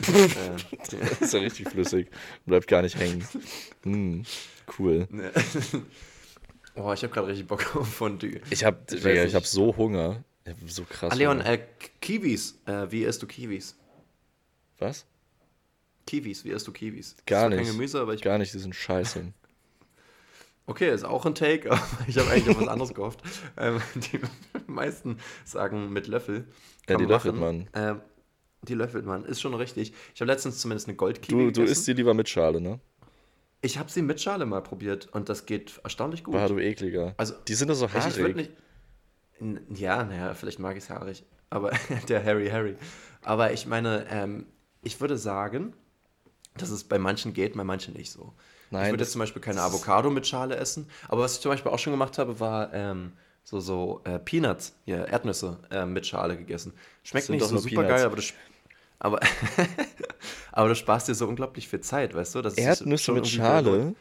[1.20, 2.08] ist ja richtig flüssig.
[2.46, 3.26] Bleibt gar nicht hängen.
[3.84, 4.22] Mm,
[4.78, 5.08] cool.
[5.14, 5.30] Nee.
[6.76, 8.40] Oh, ich habe gerade richtig Bock auf Fondue.
[8.50, 10.24] Ich habe ich, ich hab so Hunger.
[10.44, 11.12] Ich hab so krass.
[11.12, 11.60] Ah, Leon, äh,
[12.00, 12.58] Kiwis.
[12.66, 13.76] Äh, wie isst du Kiwis?
[14.78, 15.06] Was?
[16.04, 17.14] Kiwis, wie isst du Kiwis?
[17.26, 17.58] Gar nicht.
[17.58, 19.32] Kein Gemüse, aber ich Gar nicht, die sind scheiße.
[20.66, 23.20] Okay, ist auch ein Take, aber ich habe eigentlich auf was anderes gehofft.
[23.56, 24.20] Ähm, die
[24.66, 26.46] meisten sagen mit Löffel.
[26.88, 27.68] Ja, die löffelt man.
[27.74, 28.00] Ähm,
[28.62, 29.92] die löffelt man, ist schon richtig.
[30.14, 32.80] Ich habe letztens zumindest eine Goldkiwi Du, du isst sie lieber mit Schale, ne?
[33.60, 36.34] Ich habe sie mit Schale mal probiert und das geht erstaunlich gut.
[36.34, 37.14] War du ekliger.
[37.16, 38.18] Also, die sind doch so haarig.
[38.18, 38.50] Ich, nicht,
[39.74, 41.24] ja, naja, vielleicht mag ich es haarig.
[41.50, 41.72] Aber
[42.08, 42.76] der Harry Harry.
[43.22, 44.46] Aber ich meine, ähm,
[44.82, 45.74] ich würde sagen,
[46.56, 48.34] dass es bei manchen geht, bei manchen nicht so.
[48.74, 50.88] Nein, ich würde jetzt zum Beispiel keine Avocado mit Schale essen.
[51.08, 53.12] Aber was ich zum Beispiel auch schon gemacht habe, war ähm,
[53.44, 56.72] so, so äh, Peanuts, ja, Erdnüsse äh, mit Schale gegessen.
[57.02, 58.22] Schmeckt nicht so super geil, aber du,
[58.98, 59.20] aber,
[60.52, 62.42] aber du sparst dir so unglaublich viel Zeit, weißt du?
[62.42, 63.94] Das Erdnüsse mit Schale?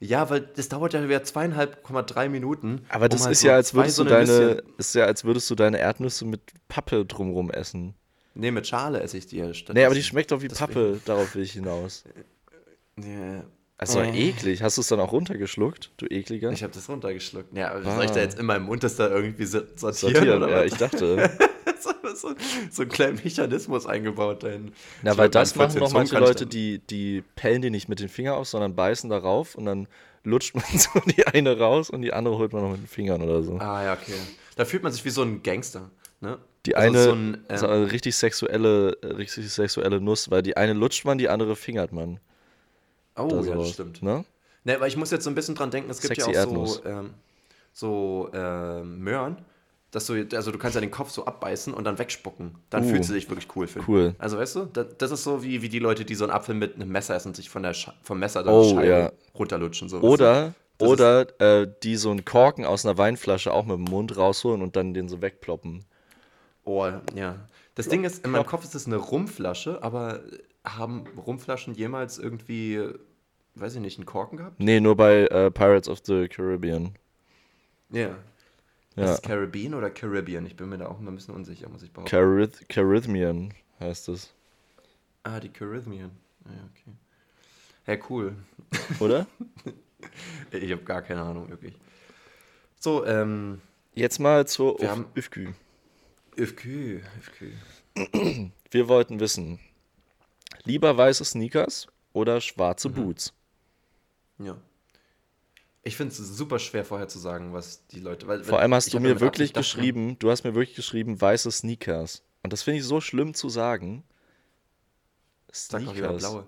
[0.00, 1.86] Ja, weil das dauert ja wieder zweieinhalb,
[2.30, 2.86] Minuten.
[2.88, 5.50] Aber das um halt ist ja, als würdest so du deine, ist ja, als würdest
[5.50, 7.94] du deine Erdnüsse mit Pappe drumrum essen.
[8.34, 9.76] Nee, mit Schale esse ich die ja statt.
[9.76, 12.04] Nee, aber die schmeckt doch wie Pappe, darauf will ich hinaus.
[12.96, 13.44] Ja,
[13.80, 14.02] also oh.
[14.02, 14.62] eklig.
[14.62, 16.50] Hast du es dann auch runtergeschluckt, du ekliger?
[16.52, 17.56] Ich habe das runtergeschluckt.
[17.56, 17.94] Ja, aber ah.
[17.96, 19.94] soll ich da jetzt in meinem Mund das da irgendwie sortieren?
[19.94, 21.30] sortieren oder ja, ich dachte.
[22.14, 22.34] so,
[22.70, 24.72] so, einen kleinen Mechanismus eingebaut dahin.
[25.00, 28.34] Na, weil das machen noch manche Leute, die, die pellen die nicht mit den Fingern
[28.34, 29.88] auf, sondern beißen darauf und dann
[30.24, 33.22] lutscht man so die eine raus und die andere holt man noch mit den Fingern
[33.22, 33.56] oder so.
[33.60, 34.12] Ah, ja, okay.
[34.56, 35.90] Da fühlt man sich wie so ein Gangster.
[36.20, 36.36] Ne?
[36.66, 40.58] Die also eine so ein, ähm, so eine richtig sexuelle, richtig sexuelle Nuss, weil die
[40.58, 42.20] eine lutscht man, die andere fingert man.
[43.22, 44.02] Oh, da ja, das stimmt.
[44.02, 44.24] Ne?
[44.64, 46.46] Ne, aber ich muss jetzt so ein bisschen dran denken, es gibt Sexy ja auch
[46.46, 46.74] Erdnuss.
[46.74, 47.10] so, ähm,
[47.72, 49.38] so ähm, Möhren,
[49.90, 52.56] dass du, also du kannst ja den Kopf so abbeißen und dann wegspucken.
[52.68, 53.80] Dann uh, fühlst du dich wirklich cool für.
[53.88, 54.14] Cool.
[54.18, 56.54] Also weißt du, das, das, ist so wie, wie die Leute, die so einen Apfel
[56.54, 59.12] mit einem Messer essen und sich von der vom Messer dann oh, Scheibe ja.
[59.34, 59.88] runterlutschen.
[59.88, 64.16] So, oder oder äh, die so einen Korken aus einer Weinflasche auch mit dem Mund
[64.16, 65.84] rausholen und dann den so wegploppen.
[66.64, 67.36] Oh, ja.
[67.74, 70.20] Das Ding ist, in meinem Kopf ist es eine Rumflasche, aber
[70.64, 72.80] haben Rumflaschen jemals irgendwie,
[73.60, 74.58] weiß ich nicht, einen Korken gehabt?
[74.58, 76.94] Nee, nur bei äh, Pirates of the Caribbean.
[77.90, 78.16] Ja.
[78.96, 79.04] Ja.
[79.04, 80.46] Ist es Caribbean oder Caribbean?
[80.46, 82.10] Ich bin mir da auch immer ein bisschen unsicher, muss ich behaupten.
[82.10, 84.32] Carith Caribbean heißt es.
[85.22, 86.10] Ah, die Caribbean.
[86.44, 86.92] Ja, okay.
[87.86, 88.34] Ja, cool.
[89.00, 89.26] Oder?
[90.50, 91.74] ich habe gar keine Ahnung, wirklich.
[92.78, 93.60] So, ähm.
[93.94, 94.78] Jetzt mal zur
[95.14, 95.52] Üfkü.
[96.36, 97.52] Üfkü, Üfkü.
[98.70, 99.58] Wir wollten wissen,
[100.64, 102.94] lieber weiße Sneakers oder schwarze mhm.
[102.94, 103.34] Boots?
[104.40, 104.56] Ja.
[105.82, 108.26] Ich finde es super schwer vorher zu sagen, was die Leute.
[108.26, 112.22] Weil, Vor allem hast du mir wirklich geschrieben, du hast mir wirklich geschrieben, weiße Sneakers.
[112.42, 114.04] Und das finde ich so schlimm zu sagen.
[115.52, 115.68] Sneakers.
[115.70, 116.46] Sag doch lieber blaue.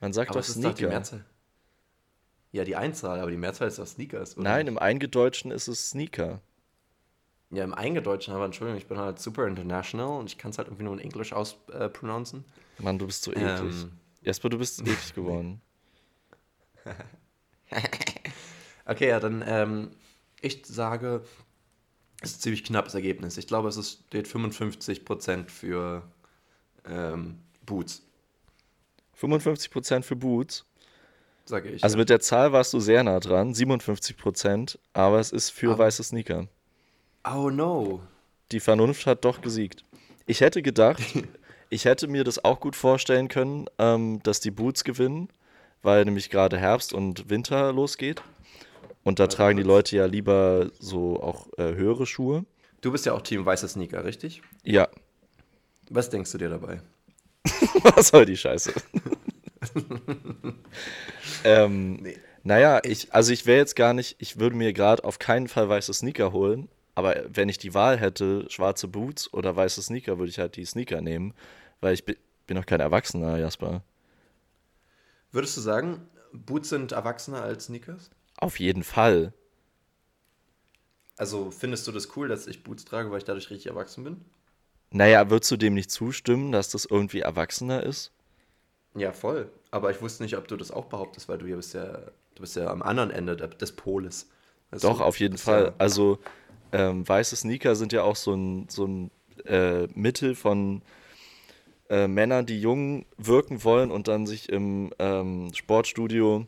[0.00, 0.70] Man sagt aber doch Sneaker.
[0.70, 1.24] Doch die Mehrzahl.
[2.52, 4.36] Ja, die Einzahl, aber die Mehrzahl ist doch Sneakers.
[4.36, 4.44] Oder?
[4.44, 6.40] Nein, im Eingedeutschten ist es Sneaker.
[7.50, 10.68] Ja, im Eingedeutschten, aber Entschuldigung, ich bin halt super international und ich kann es halt
[10.68, 12.44] irgendwie nur in Englisch auspronouncen.
[12.78, 13.82] Äh, Mann, du bist so eklig.
[13.82, 15.60] Ähm, Jesper, du bist eklig geworden.
[18.86, 19.90] okay, ja, dann, ähm,
[20.40, 21.22] ich sage,
[22.20, 23.36] es ist ein ziemlich knappes Ergebnis.
[23.36, 26.02] Ich glaube, es steht 55% für
[26.86, 28.02] ähm, Boots.
[29.18, 30.66] 55% für Boots?
[31.44, 31.82] Sage ich.
[31.82, 32.00] Also ja.
[32.00, 36.04] mit der Zahl warst du sehr nah dran, 57%, aber es ist für aber, weiße
[36.04, 36.46] Sneaker.
[37.24, 38.02] Oh no.
[38.52, 39.84] Die Vernunft hat doch gesiegt.
[40.26, 41.02] Ich hätte gedacht,
[41.70, 45.28] ich hätte mir das auch gut vorstellen können, ähm, dass die Boots gewinnen,
[45.82, 48.22] weil nämlich gerade Herbst und Winter losgeht.
[49.02, 52.44] Und da tragen die Leute ja lieber so auch äh, höhere Schuhe.
[52.80, 54.42] Du bist ja auch Team weiße Sneaker, richtig?
[54.62, 54.88] Ja.
[55.88, 56.82] Was denkst du dir dabei?
[57.94, 58.72] Was soll die Scheiße?
[61.44, 62.16] ähm, nee.
[62.42, 65.68] Naja, ich, also ich wäre jetzt gar nicht, ich würde mir gerade auf keinen Fall
[65.68, 70.30] weiße Sneaker holen, aber wenn ich die Wahl hätte, schwarze Boots oder weiße Sneaker, würde
[70.30, 71.34] ich halt die Sneaker nehmen,
[71.80, 72.16] weil ich bin,
[72.46, 73.82] bin noch kein Erwachsener, Jasper.
[75.32, 78.10] Würdest du sagen, Boots sind erwachsener als Sneakers?
[78.36, 79.32] Auf jeden Fall.
[81.16, 84.24] Also findest du das cool, dass ich Boots trage, weil ich dadurch richtig erwachsen bin?
[84.92, 88.12] Naja, würdest du dem nicht zustimmen, dass das irgendwie erwachsener ist?
[88.94, 89.50] Ja, voll.
[89.70, 91.98] Aber ich wusste nicht, ob du das auch behauptest, weil du ja bist ja,
[92.34, 94.28] du bist ja am anderen Ende des Poles.
[94.70, 95.66] Also, Doch, auf jeden Fall.
[95.66, 96.18] Ja also
[96.72, 99.10] ähm, weiße Sneaker sind ja auch so ein, so ein
[99.44, 100.82] äh, Mittel von
[101.90, 106.46] äh, Männern, die jung wirken wollen und dann sich im ähm, Sportstudio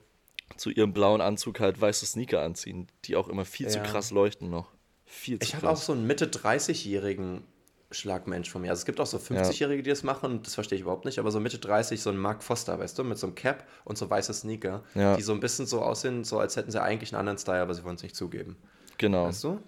[0.57, 3.73] zu ihrem blauen Anzug halt weiße Sneaker anziehen, die auch immer viel ja.
[3.73, 4.71] zu krass leuchten noch.
[5.05, 7.43] Viel zu ich habe auch so einen Mitte 30-jährigen
[7.91, 8.71] Schlagmensch von mir.
[8.71, 11.19] Also es gibt auch so 50-Jährige, die das machen und das verstehe ich überhaupt nicht,
[11.19, 13.99] aber so Mitte 30, so ein Mark Foster, weißt du, mit so einem Cap und
[13.99, 15.17] so weiße Sneaker, ja.
[15.17, 17.75] die so ein bisschen so aussehen, so als hätten sie eigentlich einen anderen Style, aber
[17.75, 18.57] sie wollen es nicht zugeben.
[18.99, 19.27] Genau.
[19.27, 19.61] Weißt du?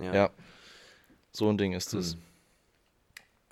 [0.00, 0.14] Ja.
[0.14, 0.30] ja.
[1.30, 2.14] So ein Ding ist es.
[2.14, 2.20] Hm.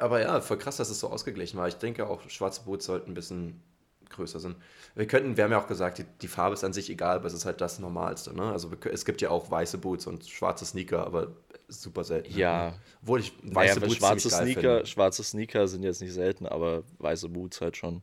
[0.03, 1.69] Aber ja, voll krass, dass es so ausgeglichen war.
[1.69, 3.63] Ich denke auch, schwarze Boots sollten ein bisschen
[4.11, 4.57] größer sind.
[4.97, 7.27] Wir könnten, wir haben ja auch gesagt, die, die Farbe ist an sich egal, aber
[7.27, 8.35] es ist halt das Normalste.
[8.35, 8.51] Ne?
[8.51, 11.29] Also es gibt ja auch weiße Boots und schwarze Sneaker, aber
[11.69, 12.37] super selten.
[12.37, 12.71] Ja.
[12.71, 12.75] Ne?
[13.03, 17.29] Obwohl ich weiße naja, Boots schwarze Sneaker, schwarze Sneaker sind jetzt nicht selten, aber weiße
[17.29, 18.03] Boots halt schon.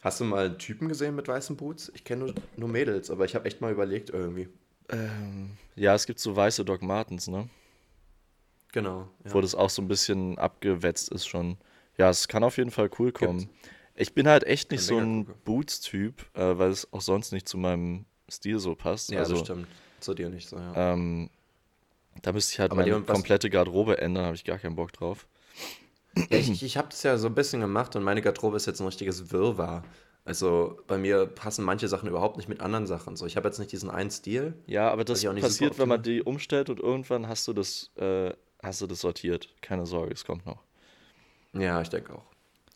[0.00, 1.92] Hast du mal einen Typen gesehen mit weißen Boots?
[1.94, 4.48] Ich kenne nur, nur Mädels, aber ich habe echt mal überlegt irgendwie.
[4.88, 7.50] Ähm, ja, es gibt so weiße Doc Martens, ne?
[8.74, 9.08] Genau.
[9.24, 9.32] Ja.
[9.32, 11.56] Wo das auch so ein bisschen abgewetzt ist schon.
[11.96, 13.38] Ja, es kann auf jeden Fall cool kommen.
[13.38, 13.54] Gibt's.
[13.94, 17.56] Ich bin halt echt nicht so ein Boots-Typ, äh, weil es auch sonst nicht zu
[17.56, 19.12] meinem Stil so passt.
[19.12, 19.68] Ja, also, das stimmt.
[20.00, 20.92] Zu dir nicht so, ja.
[20.92, 21.30] Ähm,
[22.22, 25.28] da müsste ich halt Aber meine komplette Garderobe ändern, habe ich gar keinen Bock drauf.
[26.16, 28.80] Ja, ich, ich habe das ja so ein bisschen gemacht und meine Garderobe ist jetzt
[28.80, 29.84] ein richtiges Wirrwarr.
[30.24, 33.14] Also bei mir passen manche Sachen überhaupt nicht mit anderen Sachen.
[33.14, 34.54] So, ich habe jetzt nicht diesen einen Stil.
[34.66, 38.32] Ja, aber das passiert, wenn man die umstellt und irgendwann hast du das, äh,
[38.64, 39.48] hast du das sortiert.
[39.60, 40.62] Keine Sorge, es kommt noch.
[41.52, 42.24] Ja, ich denke auch.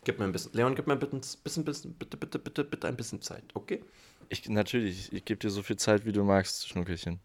[0.04, 2.86] Gib mir ein bisschen, Leon, gib mir ein bisschen, bisschen, bisschen, bitte, bitte, bitte, bitte
[2.86, 3.82] ein bisschen Zeit, okay?
[4.28, 7.18] Ich, natürlich, ich gebe dir so viel Zeit, wie du magst, Schnuckelchen.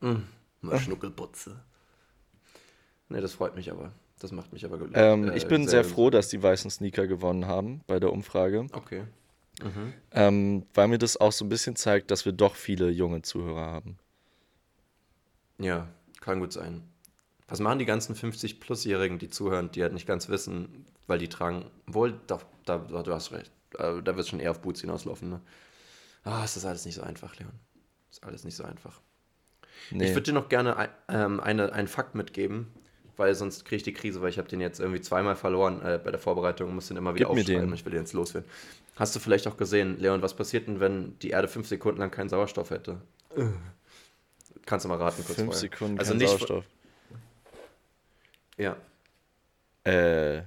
[0.00, 0.16] Mm,
[0.76, 1.58] Schnuckelputze.
[3.08, 3.92] Ne, das freut mich aber.
[4.18, 4.96] Das macht mich aber glücklich.
[5.02, 8.66] Ähm, ich bin sehr, sehr froh, dass die weißen Sneaker gewonnen haben bei der Umfrage.
[8.72, 9.04] Okay.
[9.62, 9.92] Mhm.
[10.12, 13.66] Ähm, weil mir das auch so ein bisschen zeigt, dass wir doch viele junge Zuhörer
[13.66, 13.98] haben.
[15.58, 15.88] Ja,
[16.20, 16.82] kann gut sein.
[17.48, 21.66] Was machen die ganzen 50-Plus-Jährigen, die zuhören, die halt nicht ganz wissen, weil die tragen,
[21.86, 25.30] wohl, doch, da, du hast recht, da, da wird es schon eher auf Boots hinauslaufen,
[25.30, 25.40] ne?
[26.24, 27.52] Ah, es ist alles nicht so einfach, Leon.
[28.10, 29.00] Ist alles nicht so einfach.
[29.92, 30.06] Nee.
[30.06, 32.66] Ich würde dir noch gerne ein, ähm, eine, einen Fakt mitgeben,
[33.16, 36.00] weil sonst kriege ich die Krise, weil ich habe den jetzt irgendwie zweimal verloren äh,
[36.02, 37.72] bei der Vorbereitung und muss den immer wieder Gib aufschreiben.
[37.74, 38.50] Ich will den jetzt loswerden.
[38.96, 42.10] Hast du vielleicht auch gesehen, Leon, was passiert denn, wenn die Erde fünf Sekunden lang
[42.10, 43.00] keinen Sauerstoff hätte?
[44.64, 45.60] Kannst du mal raten kurz Fünf vorher.
[45.60, 46.64] Sekunden also kein nicht Sauerstoff.
[48.56, 48.76] Ja.
[49.84, 50.42] Äh.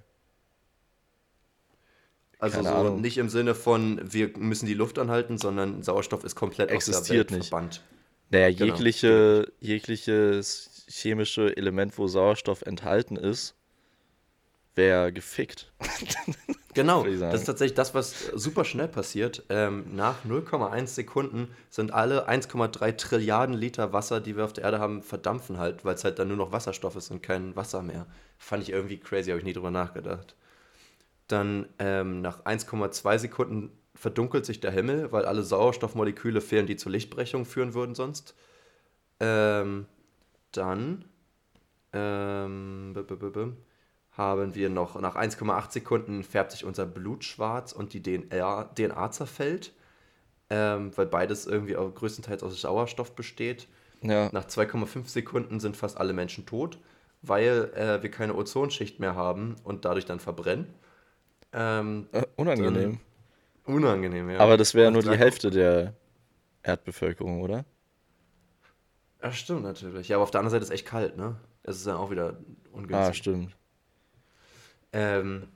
[2.39, 3.01] Also so Ahnung.
[3.01, 7.07] nicht im Sinne von, wir müssen die Luft anhalten, sondern Sauerstoff ist komplett Existiert aus
[7.07, 7.49] der Welt nicht.
[7.49, 7.84] verbannt.
[8.30, 8.66] Naja, genau.
[8.66, 13.55] jegliche, jegliches chemische Element, wo Sauerstoff enthalten ist,
[14.80, 15.71] wäre gefickt.
[16.73, 19.43] genau, das ist tatsächlich das, was super schnell passiert.
[19.49, 24.80] Ähm, nach 0,1 Sekunden sind alle 1,3 Trilliarden Liter Wasser, die wir auf der Erde
[24.80, 28.07] haben, verdampfen halt, weil es halt dann nur noch Wasserstoff ist und kein Wasser mehr.
[28.38, 30.36] Fand ich irgendwie crazy, habe ich nie drüber nachgedacht.
[31.27, 36.93] Dann ähm, nach 1,2 Sekunden verdunkelt sich der Himmel, weil alle Sauerstoffmoleküle fehlen, die zur
[36.93, 38.34] Lichtbrechung führen würden sonst.
[39.19, 39.88] Ähm,
[40.53, 41.03] dann
[41.91, 42.93] ähm,
[44.20, 49.11] haben wir noch nach 1,8 Sekunden färbt sich unser Blut schwarz und die DNA, DNA
[49.11, 49.72] zerfällt,
[50.49, 53.70] ähm, weil beides irgendwie auch größtenteils aus Sauerstoff besteht.
[54.01, 54.30] Ja.
[54.34, 56.80] Nach 2,5 Sekunden sind fast alle Menschen tot,
[57.22, 60.67] weil äh, wir keine Ozonschicht mehr haben und dadurch dann verbrennen.
[61.53, 62.99] Ähm, äh, unangenehm.
[63.65, 64.39] Dann, unangenehm, ja.
[64.39, 65.93] Aber das wäre nur die Hälfte der
[66.61, 67.63] Erdbevölkerung, oder?
[69.24, 70.09] Ja, stimmt natürlich.
[70.09, 71.38] Ja, aber auf der anderen Seite ist es echt kalt, ne?
[71.63, 72.38] Es ist dann auch wieder
[72.74, 73.09] ungünstig.
[73.09, 73.55] Ah, stimmt.
[74.93, 75.47] Ähm,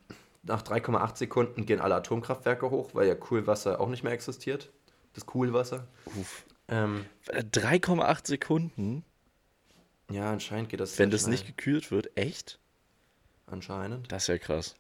[0.44, 4.72] nach 3,8 Sekunden gehen alle Atomkraftwerke hoch, weil ja Kühlwasser auch nicht mehr existiert.
[5.14, 5.88] Das Kühlwasser.
[6.68, 9.04] Ähm, 3,8 Sekunden?
[10.10, 11.00] Ja, anscheinend geht das.
[11.00, 11.32] Wenn das schnell.
[11.32, 12.60] nicht gekühlt wird, echt?
[13.48, 14.12] Anscheinend.
[14.12, 14.76] Das ist ja krass.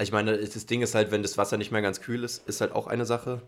[0.00, 2.60] Ich meine, das Ding ist halt, wenn das Wasser nicht mehr ganz kühl ist, ist
[2.60, 3.42] halt auch eine Sache.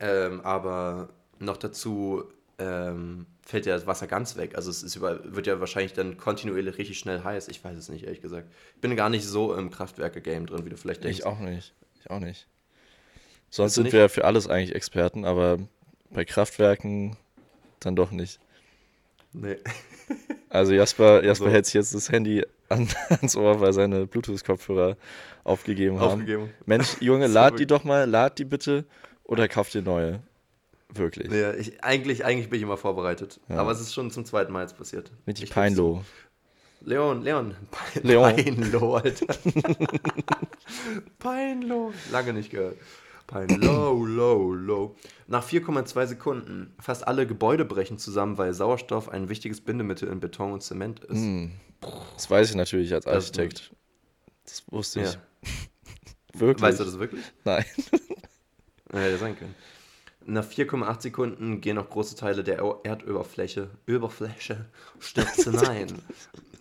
[0.00, 1.08] Ähm, aber
[1.38, 2.24] noch dazu
[2.58, 4.56] ähm, fällt ja das Wasser ganz weg.
[4.56, 7.48] Also es ist über, wird ja wahrscheinlich dann kontinuierlich richtig schnell heiß.
[7.48, 8.48] Ich weiß es nicht, ehrlich gesagt.
[8.74, 11.18] Ich bin gar nicht so im Kraftwerke-Game drin, wie du vielleicht denkst.
[11.18, 11.74] Ich auch nicht.
[12.00, 12.46] Ich auch nicht.
[13.50, 13.92] Sonst sind nicht?
[13.92, 15.58] wir ja für alles eigentlich Experten, aber
[16.10, 17.16] bei Kraftwerken
[17.80, 18.40] dann doch nicht.
[19.32, 19.56] Nee.
[20.48, 21.54] also Jasper, Jasper also.
[21.54, 24.96] hält sich jetzt das Handy an, ans Ohr, weil seine Bluetooth-Kopfhörer
[25.44, 26.12] aufgegeben haben.
[26.12, 26.50] Aufgegeben.
[26.64, 28.84] Mensch, Junge, lad die doch mal, lad die bitte
[29.24, 30.20] oder kauf dir neue.
[30.94, 31.32] Wirklich.
[31.32, 33.40] Ja, ich, eigentlich, eigentlich bin ich immer vorbereitet.
[33.48, 33.56] Ja.
[33.56, 35.10] Aber es ist schon zum zweiten Mal jetzt passiert.
[35.26, 36.04] Mit die Peinlo.
[36.80, 37.56] Leon, Leon.
[37.70, 38.36] Pe Leon.
[38.36, 39.26] Peinlo, Alter.
[41.18, 41.92] Peinlo.
[42.12, 42.76] Lange nicht gehört.
[43.26, 44.96] Peinlo, low, low.
[45.26, 46.74] Nach 4,2 Sekunden.
[46.78, 51.18] Fast alle Gebäude brechen zusammen, weil Sauerstoff ein wichtiges Bindemittel in Beton und Zement ist.
[51.18, 51.46] Mm.
[52.14, 53.72] Das weiß ich natürlich als Architekt.
[54.44, 55.12] Das, das wusste ich.
[55.12, 55.20] Ja.
[56.40, 56.62] wirklich?
[56.62, 57.24] Weißt du das wirklich?
[57.44, 57.64] Nein.
[58.92, 59.54] Ja, hätte sein können.
[60.28, 64.66] Nach 4,8 Sekunden gehen auch große Teile der Erdoberfläche Überfläche
[64.98, 65.86] stürzen ein,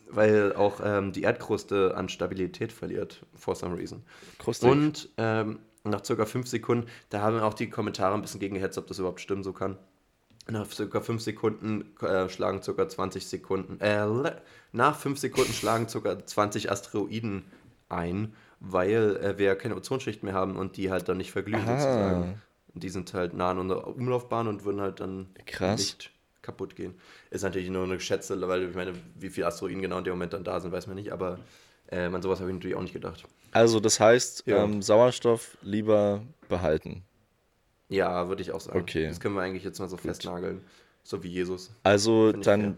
[0.10, 4.04] weil auch ähm, die Erdkruste an Stabilität verliert, for some reason.
[4.38, 4.70] Krustig.
[4.70, 8.78] Und ähm, nach circa 5 Sekunden, da haben auch die Kommentare ein bisschen gegen gehetzt,
[8.78, 9.78] ob das überhaupt stimmen so kann.
[10.48, 14.06] Nach circa 5 Sekunden äh, schlagen circa 20 Sekunden, äh,
[14.72, 17.46] nach 5 Sekunden schlagen circa 20 Asteroiden
[17.90, 21.80] ein, weil äh, wir keine Ozonschicht mehr haben und die halt dann nicht verglühen Aha.
[21.80, 22.42] sozusagen.
[22.76, 25.80] Die sind halt nah an unserer Umlaufbahn und würden halt dann Krass.
[25.80, 26.12] nicht
[26.42, 26.94] kaputt gehen.
[27.32, 30.34] Ist natürlich nur eine Schätze, weil ich meine, wie viele Asteroiden genau in dem Moment
[30.34, 31.40] dann da sind, weiß man nicht, aber
[31.88, 33.24] äh, an sowas habe ich natürlich auch nicht gedacht.
[33.52, 34.64] Also das heißt, ja.
[34.64, 37.04] ähm, Sauerstoff lieber behalten.
[37.90, 38.80] Ja, würde ich auch sagen.
[38.80, 39.08] Okay.
[39.08, 40.06] Das können wir eigentlich jetzt mal so Gut.
[40.06, 40.62] festnageln.
[41.04, 41.72] So wie Jesus.
[41.84, 42.76] Also dann fair.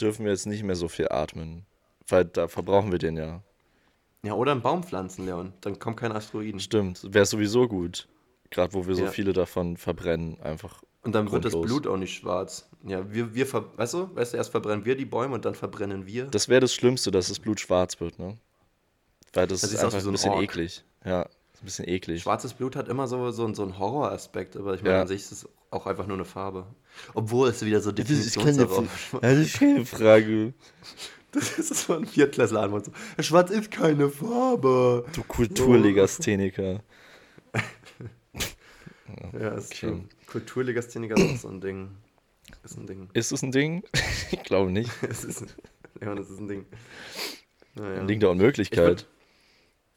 [0.00, 1.66] dürfen wir jetzt nicht mehr so viel atmen.
[2.08, 3.42] Weil da verbrauchen wir den ja.
[4.22, 5.52] Ja, oder einen Baum pflanzen, Leon.
[5.60, 6.58] Dann kommen keine Asteroiden.
[6.58, 8.08] Stimmt, wäre sowieso gut.
[8.50, 9.10] Gerade wo wir so ja.
[9.10, 10.82] viele davon verbrennen, einfach.
[11.02, 11.52] Und dann grundlos.
[11.52, 12.68] wird das Blut auch nicht schwarz.
[12.86, 16.06] Ja, wir, wir weißt du, weißt du, erst verbrennen wir die Bäume und dann verbrennen
[16.06, 16.26] wir.
[16.26, 18.38] Das wäre das Schlimmste, dass das Blut schwarz wird, ne?
[19.32, 20.42] Weil das, das ist einfach so ein bisschen Ork.
[20.42, 20.84] eklig.
[21.04, 22.22] Ja, ist ein bisschen eklig.
[22.22, 25.02] Schwarzes Blut hat immer so, so, so einen Horroraspekt, aber ich meine, ja.
[25.02, 26.66] an sich ist es auch einfach nur eine Farbe.
[27.14, 28.86] Obwohl es wieder so Definitionssache
[29.20, 30.54] Das ist keine Frage.
[31.32, 32.84] Das ist so ein Viertklässler an.
[32.84, 35.04] So, Schwarz ist keine Farbe.
[35.14, 36.80] Du Kulturlegastheniker.
[39.32, 39.86] Ja, ist okay.
[39.88, 40.08] schon.
[40.26, 41.90] Kulturlegastheniker ist auch so ein Ding.
[42.62, 43.08] Ist ein Ding.
[43.12, 43.82] Ist es ein Ding?
[44.30, 44.90] ich glaube nicht.
[45.08, 45.44] es ist,
[46.00, 46.66] ja, das ist ein Ding.
[47.74, 48.00] Naja.
[48.00, 49.06] Ein Ding der Unmöglichkeit.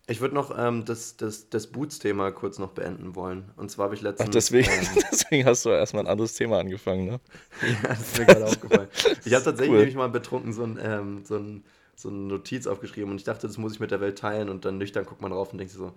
[0.09, 3.51] Ich würde noch ähm, das, das, das Boots-Thema kurz noch beenden wollen.
[3.57, 4.29] Und zwar habe ich letztens.
[4.29, 7.19] Ach, deswegen, ähm, deswegen hast du erstmal ein anderes Thema angefangen, ne?
[7.61, 8.88] ja, das ist mir gerade aufgefallen.
[9.25, 9.79] Ich habe tatsächlich cool.
[9.79, 11.65] nämlich mal betrunken so ein, ähm, so, ein,
[11.95, 14.63] so eine Notiz aufgeschrieben und ich dachte, das muss ich mit der Welt teilen und
[14.63, 15.91] dann nüchtern guckt man drauf und denkt sich so.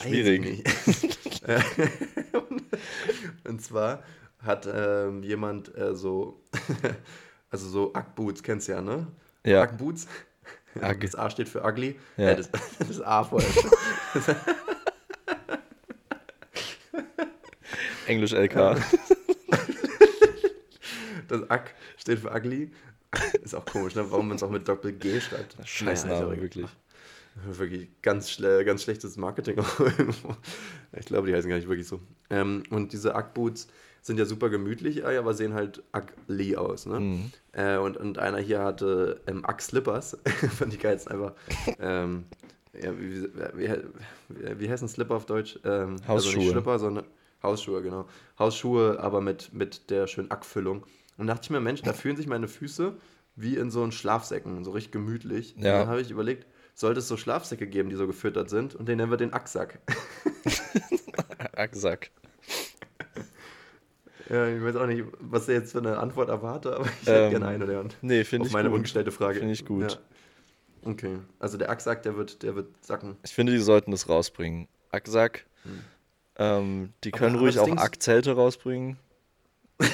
[0.00, 0.64] Schwierig.
[3.44, 4.02] und zwar
[4.38, 6.42] hat ähm, jemand äh, so,
[7.50, 9.06] also so Ackboots, kennst du ja, ne?
[9.44, 9.62] Ja.
[9.62, 10.06] Ackboots.
[10.80, 11.98] Ag das A steht für ugly.
[12.16, 12.30] Ja.
[12.30, 13.48] Äh, das, das A vorher.
[18.06, 18.76] Englisch LK.
[21.28, 22.70] Das Ack steht für ugly.
[23.42, 24.10] Ist auch komisch, ne?
[24.10, 25.56] warum man es auch mit Doppel G schreibt.
[25.64, 26.66] Scheiß Name, naja, wirklich.
[27.46, 29.58] Wirklich ganz, schle ganz schlechtes Marketing.
[30.92, 32.00] ich glaube, die heißen gar nicht wirklich so.
[32.30, 33.68] Ähm, und diese Ackboots
[34.02, 36.86] sind ja super gemütlich, aber sehen halt ugly aus.
[36.86, 37.00] Ne?
[37.00, 37.32] Mhm.
[37.52, 40.18] Äh, und, und einer hier hatte ähm, Ack-Slippers.
[40.58, 41.32] Fand ich geil jetzt einfach.
[41.80, 42.26] ähm,
[42.80, 43.22] ja, wie,
[43.54, 45.58] wie, wie, ein Slipper auf Deutsch?
[45.64, 46.12] Ähm, Hausschuhe.
[46.12, 47.04] Also nicht Slipper, sondern
[47.42, 48.06] Hausschuhe, genau.
[48.38, 50.84] Hausschuhe, aber mit, mit der schönen Ackfüllung.
[51.16, 52.94] Und da dachte ich mir, Mensch, da fühlen sich meine Füße
[53.36, 55.54] wie in so einen Schlafsäcken, so richtig gemütlich.
[55.56, 55.56] Ja.
[55.56, 58.88] Und dann habe ich überlegt, sollte es so Schlafsäcke geben, die so gefüttert sind, und
[58.88, 59.78] den nennen wir den Acksack.
[61.56, 62.10] Acksack.
[64.28, 67.24] Ja, ich weiß auch nicht, was er jetzt für eine Antwort erwarte, aber ich hätte
[67.24, 68.76] ähm, gerne eine der Nee, finde ich meine gut.
[68.78, 69.38] ungestellte Frage.
[69.38, 69.92] Finde ich gut.
[69.92, 69.98] Ja.
[70.90, 73.16] Okay, also der Acksack, der wird, der wird sacken.
[73.24, 74.68] Ich finde, die sollten das rausbringen.
[74.90, 75.46] Acksack.
[75.62, 75.80] Hm.
[76.36, 78.98] Ähm, die können aber, ruhig auch Ackzelte rausbringen.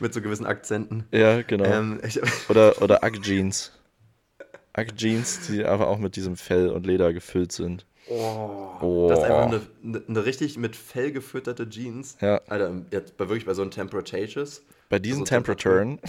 [0.00, 1.04] Mit so gewissen Akzenten.
[1.12, 1.64] Ja, genau.
[1.64, 2.00] Ähm,
[2.48, 3.72] oder oder Ack-Jeans.
[4.74, 7.86] Ack-Jeans, die aber auch mit diesem Fell und Leder gefüllt sind.
[8.08, 9.06] Oh, oh.
[9.08, 12.18] Das ist einfach eine, eine, eine, richtig mit Fell gefütterte Jeans.
[12.20, 12.40] Ja.
[12.48, 14.62] Alter, jetzt bei wirklich bei so einem Temperatages.
[14.90, 16.00] Bei diesen also Temperaturen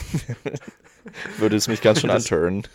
[1.37, 2.67] würde es mich ganz schön anturnen.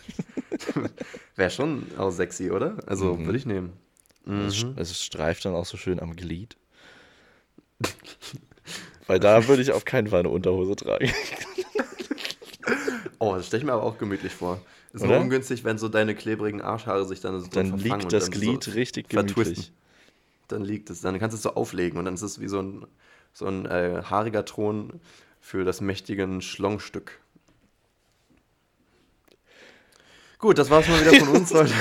[1.35, 2.77] Wäre schon auch sexy, oder?
[2.87, 3.25] Also mhm.
[3.25, 3.73] würde ich nehmen.
[4.25, 4.47] Mhm.
[4.47, 6.57] Es, es streift dann auch so schön am Glied.
[9.07, 11.11] Weil da würde ich auf keinen Fall eine Unterhose tragen.
[13.19, 14.61] oh, das stelle ich mir aber auch gemütlich vor.
[14.93, 15.13] Ist Oder?
[15.13, 18.71] nur ungünstig, wenn so deine klebrigen Arschhaare sich dann so Dann liegt das Glied so
[18.71, 19.71] richtig gemütlich.
[20.47, 22.61] Dann liegt es, dann kannst du es so auflegen und dann ist es wie so
[22.61, 22.85] ein,
[23.31, 24.99] so ein äh, haariger Thron
[25.39, 27.21] für das mächtige Schlongstück.
[30.39, 31.73] Gut, das war's mal wieder von uns heute.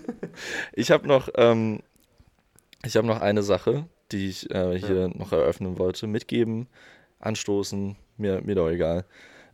[0.74, 1.80] ich habe noch, ähm,
[2.84, 5.08] ich noch eine Sache, die ich äh, hier ja.
[5.08, 6.06] noch eröffnen wollte.
[6.06, 6.68] Mitgeben,
[7.18, 9.06] anstoßen, mir, mir doch egal.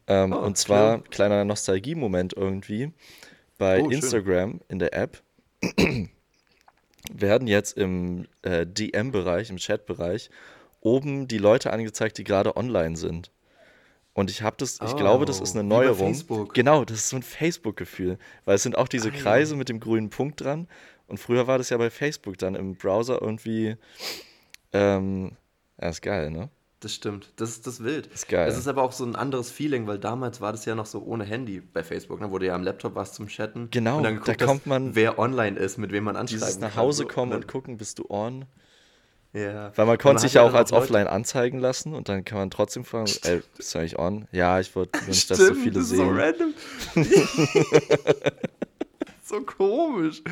[0.07, 1.11] Ähm, oh, und zwar, klar.
[1.11, 2.93] kleiner Nostalgie-Moment irgendwie,
[3.59, 4.61] bei oh, Instagram schön.
[4.69, 5.23] in der App
[7.13, 10.31] werden jetzt im äh, DM-Bereich, im Chat-Bereich,
[10.81, 13.31] oben die Leute angezeigt, die gerade online sind.
[14.13, 16.17] Und ich habe das, ich oh, glaube, das ist eine Neuerung.
[16.53, 18.19] Genau, das ist so ein Facebook-Gefühl.
[18.45, 20.67] Weil es sind auch diese Kreise mit dem grünen Punkt dran.
[21.07, 23.77] Und früher war das ja bei Facebook dann im Browser irgendwie.
[24.73, 25.37] Ähm,
[25.81, 26.51] ja, ist geil, ne?
[26.81, 27.31] Das stimmt.
[27.37, 28.07] Das ist das wild.
[28.07, 28.49] Das ist geil.
[28.49, 31.03] Es ist aber auch so ein anderes Feeling, weil damals war das ja noch so
[31.03, 33.69] ohne Handy bei Facebook, ne, wo du ja am Laptop warst zum Chatten.
[33.71, 34.95] Genau, und dann geguckt, da kommt man.
[34.95, 37.37] Wer online ist, mit wem man anschreiben dieses nach Hause kann, kommen so.
[37.37, 38.47] und gucken, bist du on?
[39.35, 39.73] Ja.
[39.77, 42.85] Weil man konnte sich ja auch als offline anzeigen lassen und dann kann man trotzdem
[42.85, 44.27] fragen, ey, bist du eigentlich on?
[44.33, 45.99] Ja, ich wollte nicht, dass so viele das ist sehen.
[45.99, 46.55] So random.
[49.31, 50.23] so komisch,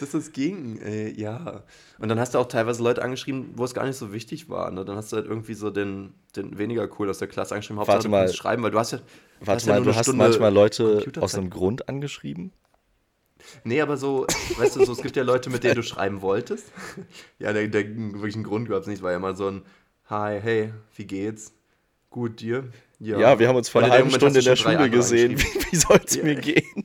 [0.00, 0.80] dass das ging.
[0.80, 1.64] Ey, ja.
[1.98, 4.70] Und dann hast du auch teilweise Leute angeschrieben, wo es gar nicht so wichtig war.
[4.70, 4.84] Ne?
[4.84, 7.80] Dann hast du halt irgendwie so den, den weniger cool aus der Klasse angeschrieben.
[7.80, 9.00] Hauptsache, warte mal, schreiben, weil du hast ja.
[9.40, 12.52] Warte hast mal, ja du hast Stunde manchmal Leute aus einem Grund angeschrieben?
[13.64, 16.72] Nee, aber so, weißt du, so, es gibt ja Leute, mit denen du schreiben wolltest.
[17.38, 19.62] ja, der, der wirklich einen Grund gab es nicht, war ja immer so ein
[20.10, 21.52] Hi, hey, wie geht's?
[22.10, 22.64] Gut, dir?
[22.98, 25.38] Ja, ja wir haben uns vor einer halben Stunde in der Schule gesehen.
[25.38, 26.24] Wie, wie soll es ja.
[26.24, 26.84] mir gehen?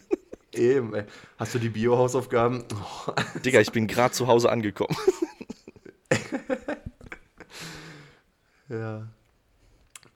[0.53, 1.03] Eben, ey.
[1.37, 2.63] Hast du die Bio-Hausaufgaben?
[2.73, 3.11] Oh.
[3.45, 4.95] Digga, ich bin gerade zu Hause angekommen.
[8.69, 9.07] ja.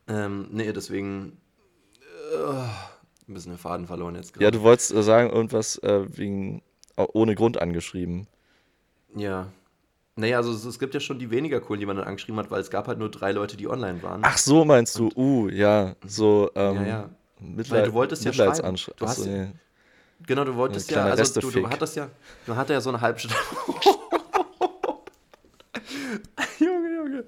[0.07, 1.37] Ähm, nee, deswegen.
[2.33, 2.63] Uh,
[3.27, 4.45] ein bisschen den Faden verloren jetzt gerade.
[4.45, 6.61] Ja, du wolltest äh, sagen, irgendwas äh, wegen.
[6.95, 8.27] ohne Grund angeschrieben.
[9.15, 9.47] Ja.
[10.15, 12.49] Naja, also es, es, gibt ja schon die weniger coolen, die man dann angeschrieben hat,
[12.49, 14.21] weil es gab halt nur drei Leute, die online waren.
[14.23, 15.11] Ach so, meinst du?
[15.15, 15.95] Uh, ja.
[16.05, 17.09] So, ähm, ja, ja.
[17.39, 18.75] Mitleid, weil du wolltest ja schreiben.
[18.95, 19.47] Du hast, so, nee.
[20.25, 22.09] Genau, du wolltest ja, also du, du hattest ja,
[22.45, 23.35] du hattest ja so eine halbe Stunde.
[26.59, 27.23] Junge, Junge.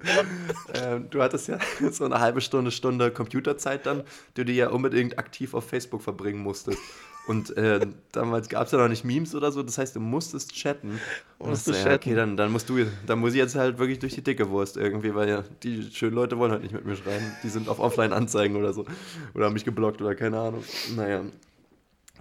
[0.74, 1.58] ähm, du hattest ja
[1.90, 4.02] so eine halbe Stunde, Stunde Computerzeit dann,
[4.36, 6.78] die du ja unbedingt aktiv auf Facebook verbringen musstest.
[7.26, 10.52] Und äh, damals gab es ja noch nicht Memes oder so, das heißt, du musstest
[10.52, 11.00] chatten.
[11.38, 13.98] Und musst du ja, okay, dann, dann musst du, dann muss ich jetzt halt wirklich
[13.98, 16.96] durch die dicke Wurst irgendwie, weil ja, die schönen Leute wollen halt nicht mit mir
[16.96, 17.24] schreiben.
[17.44, 18.86] Die sind auf Offline-Anzeigen oder so.
[19.34, 20.64] Oder haben mich geblockt oder keine Ahnung.
[20.96, 21.22] Naja,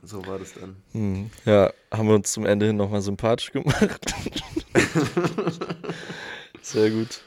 [0.04, 0.78] So war das dann.
[0.92, 1.30] Hm.
[1.46, 4.14] Ja, haben wir uns zum Ende hin nochmal sympathisch gemacht.
[6.62, 7.22] Sehr gut.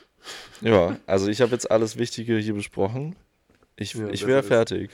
[0.61, 3.17] Ja, also ich habe jetzt alles Wichtige hier besprochen.
[3.77, 4.91] Ich, ja, ich wäre fertig.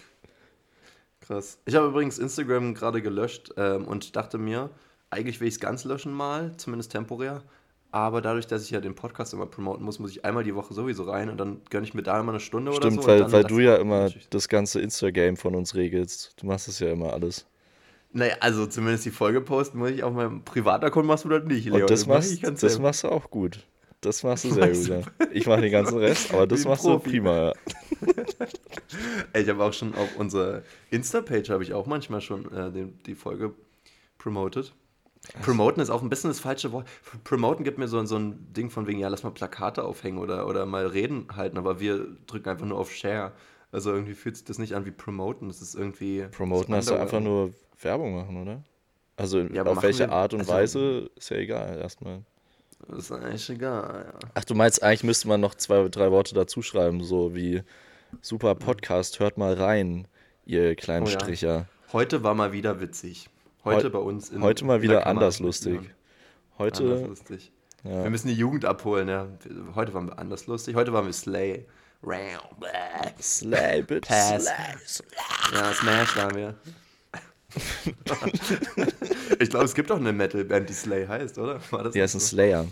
[1.20, 1.58] Krass.
[1.66, 4.70] Ich habe übrigens Instagram gerade gelöscht ähm, und dachte mir,
[5.10, 7.42] eigentlich will ich es ganz löschen mal, zumindest temporär.
[7.90, 10.74] Aber dadurch, dass ich ja den Podcast immer promoten muss, muss ich einmal die Woche
[10.74, 13.02] sowieso rein und dann gönne ich mir da immer eine Stunde Stimmt, oder so.
[13.02, 16.34] Stimmt, weil, weil du ja immer das ganze Insta-Game von uns regelst.
[16.38, 17.46] Du machst das ja immer alles.
[18.12, 21.66] Naja, also zumindest die Folge posten muss ich auf meinem Privaccount machst du das nicht,
[21.66, 21.82] Leon.
[21.82, 23.66] Und das, das, machst, mach das machst du auch gut.
[24.00, 25.00] Das machst du sehr gut, ja.
[25.32, 27.04] Ich mache den ganzen Rest, aber das machst Profi.
[27.04, 27.52] du prima, ja.
[29.34, 33.14] Ich habe auch schon auf unserer Insta-Page habe ich auch manchmal schon äh, den, die
[33.14, 33.54] Folge
[34.16, 34.72] promoted.
[35.42, 36.86] Promoten ist auch ein bisschen das falsche Wort.
[37.24, 40.46] Promoten gibt mir so, so ein Ding von wegen, ja, lass mal Plakate aufhängen oder,
[40.46, 43.32] oder mal Reden halten, aber wir drücken einfach nur auf Share.
[43.70, 45.48] Also irgendwie fühlt sich das nicht an wie Promoten.
[45.48, 46.26] Das ist irgendwie.
[46.30, 48.62] Promoten hast du einfach nur Werbung machen, oder?
[49.16, 52.22] Also ja, auf welche Art und also, Weise ist ja egal, erstmal.
[52.96, 54.28] Ist eigentlich egal, ja.
[54.34, 57.62] Ach, du meinst, eigentlich müsste man noch zwei, drei Worte dazu schreiben, so wie
[58.22, 60.06] super Podcast, hört mal rein,
[60.46, 61.48] ihr kleinen oh, Stricher.
[61.48, 61.66] Ja.
[61.92, 63.28] Heute war mal wieder witzig.
[63.64, 65.80] Heute Heu bei uns in Heute mal wieder anders lustig.
[66.58, 66.84] Heute.
[66.84, 67.52] Anders lustig.
[67.84, 68.02] Ja.
[68.02, 69.26] Wir müssen die Jugend abholen, ja.
[69.74, 70.74] Heute waren wir anders lustig.
[70.74, 71.66] Heute waren wir Slay.
[73.20, 74.08] Slay, bitte.
[74.08, 74.44] Pass.
[74.44, 75.08] Slay, Slay.
[75.54, 76.54] Ja, Smash waren wir.
[79.38, 81.60] ich glaube, es gibt auch eine Metal-Band, die Slay heißt, oder?
[81.70, 82.66] War das die heißt ein Slayer.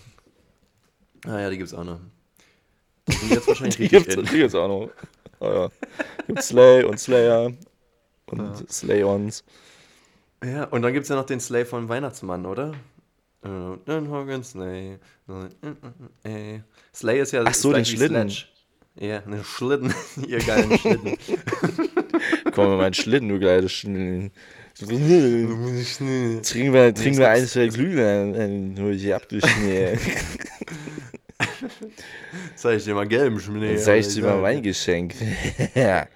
[1.24, 2.00] Ah ja, die gibt's auch noch.
[3.08, 4.90] Die gibt's wahrscheinlich die gibt's, die gibt's auch noch.
[5.40, 5.68] Oh, ja.
[6.26, 7.52] Gibt Slay und Slayer
[8.26, 8.54] und ja.
[8.68, 9.44] Slay-Ons.
[10.44, 12.74] Ja, und dann gibt es ja noch den Slay von Weihnachtsmann, oder?
[13.88, 14.98] Hogan Slay.
[16.94, 18.32] Slay ist ja Ach so, den Schlitten.
[18.98, 19.94] Ja, einen Schlitten.
[20.26, 21.16] Ihr geilen Schlitten.
[22.52, 24.32] Komm mal, mein Schlitten, du geiles Schlitten.
[24.78, 25.08] Trinken
[26.72, 29.98] wir, trinken wir eins der Glühwein, hol ich ab, du Schnee.
[32.56, 33.76] Zeig ich dir mal gelben Schnee.
[33.76, 35.14] Zeig ich dir mal mein Geschenk.
[35.74, 36.06] ja.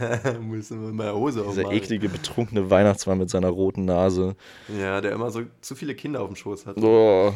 [0.40, 1.58] Müssen wir meine Hose aufmachen.
[1.58, 4.34] Dieser eklige, betrunkene Weihnachtsmann mit seiner roten Nase.
[4.78, 6.78] Ja, der immer so zu viele Kinder auf dem Schoß hat.
[6.78, 7.34] Oh,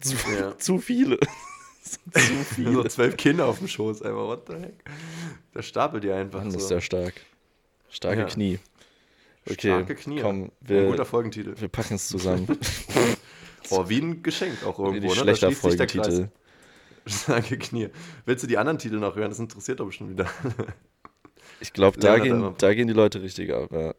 [0.00, 0.56] zu, ja.
[0.58, 1.18] zu viele.
[1.82, 1.98] zu
[2.54, 2.74] viele.
[2.74, 4.84] so zwölf Kinder auf dem Schoß, einfach, what the heck.
[5.52, 6.58] Der stapelt die einfach Mann, so.
[6.58, 7.14] ist der stark.
[7.88, 8.26] Starke ja.
[8.26, 8.60] Knie.
[9.48, 10.20] Okay, Starke Knie.
[10.20, 11.54] Komm, wir, ein guter Folgentitel.
[11.56, 12.46] Wir packen es zusammen.
[13.70, 15.14] oh, wie ein Geschenk auch irgendwo, wie ne?
[15.14, 16.28] Schlechter Folgentitel.
[17.06, 17.88] Starke Knie.
[18.24, 19.30] Willst du die anderen Titel noch hören?
[19.30, 20.28] Das interessiert doch bestimmt wieder.
[21.60, 23.94] ich glaube, da, gehen, da gehen die Leute richtig ab, ja.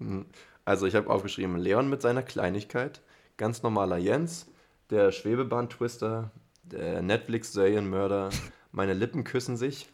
[0.00, 0.26] Mhm.
[0.64, 3.00] Also ich habe aufgeschrieben, Leon mit seiner Kleinigkeit,
[3.36, 4.46] ganz normaler Jens,
[4.90, 6.30] der Schwebebahn-Twister,
[6.64, 8.30] der Netflix-Serienmörder,
[8.72, 9.88] meine Lippen küssen sich,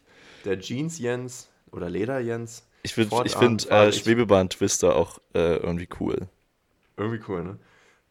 [0.45, 6.29] der Jeans-Jens oder Leder-Jens, ich finde ich find, äh, Schwebebahn-Twister auch äh, irgendwie cool.
[6.97, 7.59] Irgendwie cool, ne?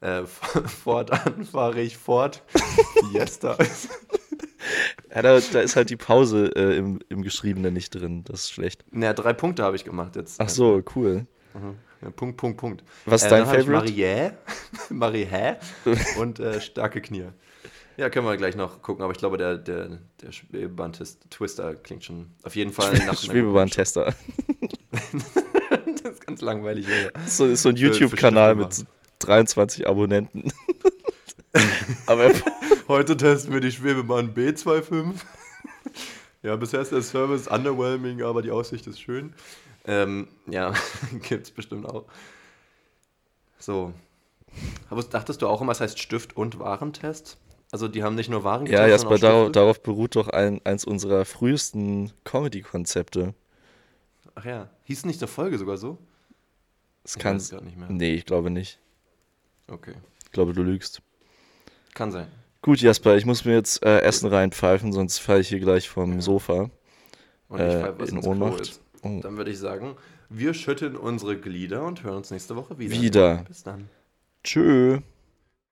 [0.01, 0.25] Äh,
[0.83, 2.43] fortan fahre ich fort.
[3.11, 3.57] Fiesta.
[5.15, 8.23] ja, da, da, ist halt die Pause äh, im, im Geschriebenen nicht drin.
[8.25, 8.83] Das ist schlecht.
[8.91, 10.41] Naja, drei Punkte habe ich gemacht jetzt.
[10.41, 11.25] Ach so, cool.
[11.53, 11.75] Mhm.
[12.01, 12.83] Ja, Punkt, Punkt, Punkt.
[13.05, 13.71] Was ist äh, dein Favorite?
[13.71, 14.31] Marie,
[14.89, 15.55] Marie
[16.19, 17.29] und äh, starke Knie.
[17.97, 22.31] Ja, können wir gleich noch gucken, aber ich glaube, der, der, der Schwebebahn-Twister klingt schon
[22.43, 24.13] auf jeden Fall nach Schwebebahn-Tester.
[26.03, 26.87] das ist ganz langweilig.
[27.25, 28.85] So ist so ein YouTube-Kanal mit
[29.19, 30.51] 23 Abonnenten.
[32.05, 32.31] aber
[32.87, 35.13] heute testen wir die Schwebebahn B25.
[36.43, 39.33] ja, bisher ist der Service underwhelming, aber die Aussicht ist schön.
[39.87, 40.73] Ähm, ja,
[41.29, 42.05] gibt es bestimmt auch.
[43.57, 43.93] So.
[44.89, 47.37] Aber dachtest du auch immer, es heißt Stift- und Warentest?
[47.71, 51.25] Also die haben nicht nur Waren Ja, Jasper, darauf, darauf beruht doch ein, eins unserer
[51.25, 53.33] frühesten Comedy-Konzepte.
[54.35, 55.97] Ach ja, hieß nicht eine Folge sogar so?
[57.03, 57.89] Es kann gar nicht mehr.
[57.89, 58.79] Nee, ich glaube nicht.
[59.67, 59.93] Okay.
[60.23, 61.01] Ich glaube, du lügst.
[61.93, 62.27] Kann sein.
[62.61, 66.13] Gut, Jasper, ich muss mir jetzt äh, Essen reinpfeifen, sonst falle ich hier gleich vom
[66.13, 66.21] ja.
[66.21, 66.69] Sofa.
[67.47, 68.79] Und ich äh, in Ohnmacht.
[69.03, 69.19] Oh.
[69.21, 69.95] Dann würde ich sagen,
[70.29, 72.99] wir schütteln unsere Glieder und hören uns nächste Woche wieder.
[72.99, 73.45] Wieder.
[73.47, 73.87] Bis dann.
[74.43, 74.99] Tschö.